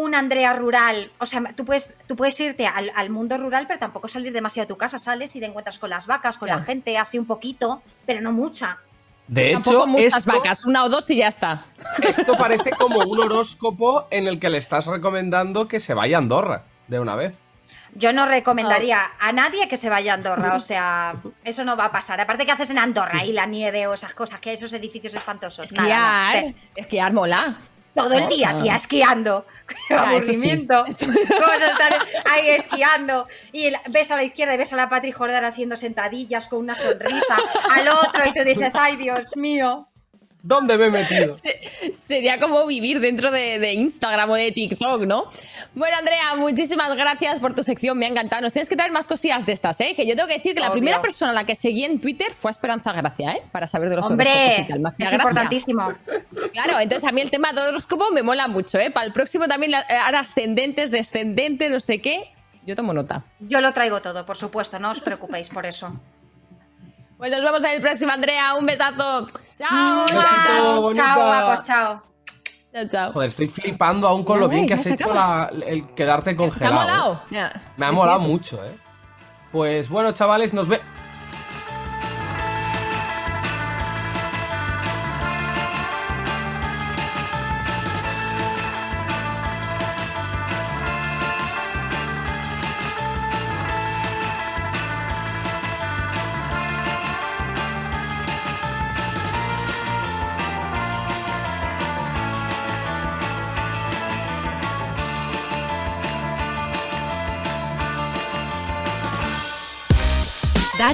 un 0.00 0.14
Andrea 0.14 0.54
rural, 0.54 1.10
o 1.18 1.26
sea, 1.26 1.42
tú 1.54 1.64
puedes, 1.64 1.96
tú 2.06 2.16
puedes 2.16 2.38
irte 2.40 2.66
al, 2.66 2.90
al 2.94 3.10
mundo 3.10 3.36
rural, 3.36 3.66
pero 3.66 3.78
tampoco 3.78 4.08
salir 4.08 4.32
demasiado 4.32 4.64
de 4.66 4.74
tu 4.74 4.78
casa, 4.78 4.98
sales 4.98 5.36
y 5.36 5.40
te 5.40 5.46
encuentras 5.46 5.78
con 5.78 5.90
las 5.90 6.06
vacas, 6.06 6.38
con 6.38 6.48
Ya. 6.48 6.56
la 6.56 6.62
gente, 6.62 6.96
así 6.96 7.18
un 7.18 7.26
poquito, 7.26 7.82
pero 8.06 8.20
no 8.22 8.32
mucha. 8.32 8.78
De 9.28 9.52
Tampoco 9.52 9.76
hecho, 9.76 9.86
muchas 9.86 10.18
esto, 10.20 10.32
vacas, 10.32 10.64
una 10.64 10.84
o 10.84 10.88
dos 10.88 11.08
y 11.10 11.16
ya 11.16 11.28
está. 11.28 11.66
esto 12.02 12.36
parece 12.36 12.70
como 12.70 12.98
un 13.00 13.20
horóscopo 13.20 14.08
en 14.10 14.26
el 14.26 14.40
que 14.40 14.48
le 14.48 14.58
estás 14.58 14.86
recomendando 14.86 15.68
que 15.68 15.80
se 15.80 15.92
vaya 15.94 16.16
a 16.16 16.20
Andorra 16.20 16.64
de 16.88 16.98
una 16.98 17.14
vez. 17.14 17.34
Yo 17.94 18.12
no 18.12 18.24
recomendaría 18.24 19.02
a 19.20 19.32
nadie 19.32 19.68
que 19.68 19.76
se 19.76 19.88
vaya 19.90 20.12
a 20.12 20.14
Andorra, 20.14 20.54
o 20.54 20.60
sea, 20.60 21.16
eso 21.44 21.64
no 21.64 21.76
va 21.76 21.86
a 21.86 21.92
pasar. 21.92 22.20
Aparte, 22.20 22.46
¿qué 22.46 22.52
haces 22.52 22.70
en 22.70 22.78
Andorra? 22.78 23.24
Y 23.24 23.32
la 23.32 23.46
nieve 23.46 23.86
o 23.86 23.94
esas 23.94 24.14
cosas, 24.14 24.40
que 24.40 24.50
hay 24.50 24.54
esos 24.54 24.72
edificios 24.72 25.12
espantosos. 25.14 25.70
Nada, 25.72 25.88
no. 25.88 26.32
Esquiar. 26.38 26.54
Esquiar 26.76 27.12
mola. 27.12 27.56
Todo 28.02 28.14
el 28.14 28.28
día, 28.28 28.50
Ah. 28.56 28.62
tía, 28.62 28.76
esquiando. 28.76 29.46
Qué 29.68 29.76
sí. 29.88 29.94
aburrimiento. 29.94 30.84
¿Cómo 30.84 31.46
vas 31.46 31.62
a 31.62 31.66
estar 31.70 31.94
ahí 32.30 32.48
esquiando? 32.50 33.28
Y 33.52 33.72
ves 33.90 34.10
a 34.10 34.16
la 34.16 34.24
izquierda 34.24 34.54
y 34.54 34.58
ves 34.58 34.72
a 34.72 34.76
la 34.76 34.88
Patri 34.88 35.12
Jordán 35.12 35.44
haciendo 35.44 35.76
sentadillas 35.76 36.48
con 36.48 36.58
una 36.60 36.74
sonrisa 36.74 37.36
al 37.70 37.88
otro 37.88 38.26
y 38.26 38.32
tú 38.32 38.42
dices, 38.44 38.74
ay, 38.74 38.96
Dios 38.96 39.36
mío. 39.36 39.86
¿Dónde 40.42 40.76
me 40.78 40.86
he 40.86 40.90
metido? 40.90 41.34
Sería 41.94 42.38
como 42.40 42.66
vivir 42.66 43.00
dentro 43.00 43.30
de, 43.30 43.58
de 43.58 43.74
Instagram 43.74 44.30
o 44.30 44.34
de 44.34 44.52
TikTok, 44.52 45.02
¿no? 45.02 45.24
Bueno, 45.74 45.96
Andrea, 45.98 46.34
muchísimas 46.36 46.94
gracias 46.96 47.40
por 47.40 47.54
tu 47.54 47.62
sección, 47.62 47.98
me 47.98 48.06
ha 48.06 48.08
encantado. 48.08 48.42
Nos 48.42 48.52
tienes 48.52 48.68
que 48.68 48.76
traer 48.76 48.90
más 48.92 49.06
cosillas 49.06 49.44
de 49.46 49.52
estas, 49.52 49.80
¿eh? 49.80 49.94
Que 49.94 50.06
yo 50.06 50.14
tengo 50.16 50.28
que 50.28 50.34
decir 50.34 50.54
que 50.54 50.60
la 50.60 50.72
primera 50.72 51.02
persona 51.02 51.30
a 51.32 51.34
la 51.34 51.44
que 51.44 51.54
seguí 51.54 51.84
en 51.84 52.00
Twitter 52.00 52.32
fue 52.32 52.50
a 52.50 52.52
Esperanza 52.52 52.92
Gracia, 52.92 53.32
¿eh? 53.32 53.42
Para 53.52 53.66
saber 53.66 53.90
de 53.90 53.96
los 53.96 54.06
Hombre, 54.06 54.28
horóscopos 54.30 54.68
es 54.80 54.80
gracia. 54.98 55.16
importantísimo. 55.16 55.92
Claro, 56.52 56.80
entonces 56.80 57.08
a 57.08 57.12
mí 57.12 57.20
el 57.20 57.30
tema 57.30 57.52
de 57.52 57.60
horóscopo 57.60 58.10
me 58.10 58.22
mola 58.22 58.48
mucho, 58.48 58.78
¿eh? 58.78 58.90
Para 58.90 59.06
el 59.06 59.12
próximo 59.12 59.46
también, 59.46 59.72
la- 59.72 59.82
eh, 59.82 59.94
ascendentes, 60.16 60.90
descendentes, 60.90 61.70
no 61.70 61.80
sé 61.80 62.00
qué. 62.00 62.32
Yo 62.66 62.76
tomo 62.76 62.92
nota. 62.92 63.24
Yo 63.40 63.60
lo 63.60 63.72
traigo 63.72 64.00
todo, 64.02 64.26
por 64.26 64.36
supuesto, 64.36 64.78
no 64.78 64.90
os 64.90 65.00
preocupéis 65.00 65.48
por 65.50 65.64
eso. 65.66 65.98
Pues 67.20 67.30
nos 67.30 67.42
vemos 67.42 67.62
en 67.64 67.70
el 67.72 67.80
próximo, 67.82 68.10
Andrea. 68.12 68.54
Un 68.54 68.64
besazo. 68.66 69.26
Chao. 69.58 70.04
Besito. 70.06 70.92
Chao, 70.94 71.16
guapos, 71.20 71.66
chao. 71.66 72.02
Chao, 72.72 72.84
chao. 72.90 73.12
Joder, 73.12 73.28
estoy 73.28 73.48
flipando 73.48 74.08
aún 74.08 74.24
con 74.24 74.36
Ya 74.36 74.40
lo 74.40 74.48
bien 74.48 74.62
ves, 74.62 74.68
que 74.68 74.74
has 74.74 74.82
se 74.82 74.94
hecho 74.94 75.12
la- 75.12 75.50
el 75.66 75.86
quedarte 75.94 76.30
¿Te 76.30 76.34
ha 76.34 76.36
congelado. 76.38 76.72
¿eh? 76.74 76.80
molado? 76.80 77.22
Ya. 77.30 77.62
Me 77.76 77.84
ha 77.86 77.88
Es 77.90 77.94
molado 77.94 78.18
cierto. 78.20 78.32
mucho, 78.32 78.64
¿eh? 78.64 78.74
Pues 79.52 79.88
bueno, 79.90 80.12
chavales, 80.12 80.54
nos 80.54 80.66
ve... 80.66 80.80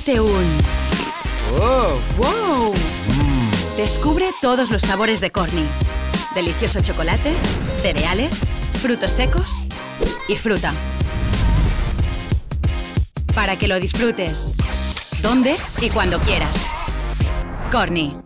Un 0.09 0.47
wow. 2.17 2.73
Descubre 3.77 4.33
todos 4.41 4.71
los 4.71 4.83
sabores 4.83 5.21
de 5.21 5.33
Corny. 5.33 5.67
Delicioso 6.33 6.79
chocolate, 6.79 7.35
cereales, 7.83 8.35
frutos 8.75 9.11
secos 9.11 9.51
y 10.29 10.37
fruta. 10.37 10.73
Para 13.35 13.59
que 13.59 13.67
lo 13.67 13.81
disfrutes. 13.81 14.53
Donde 15.23 15.57
y 15.81 15.91
cuando 15.91 16.21
quieras. 16.21 16.71
Corny. 17.73 18.26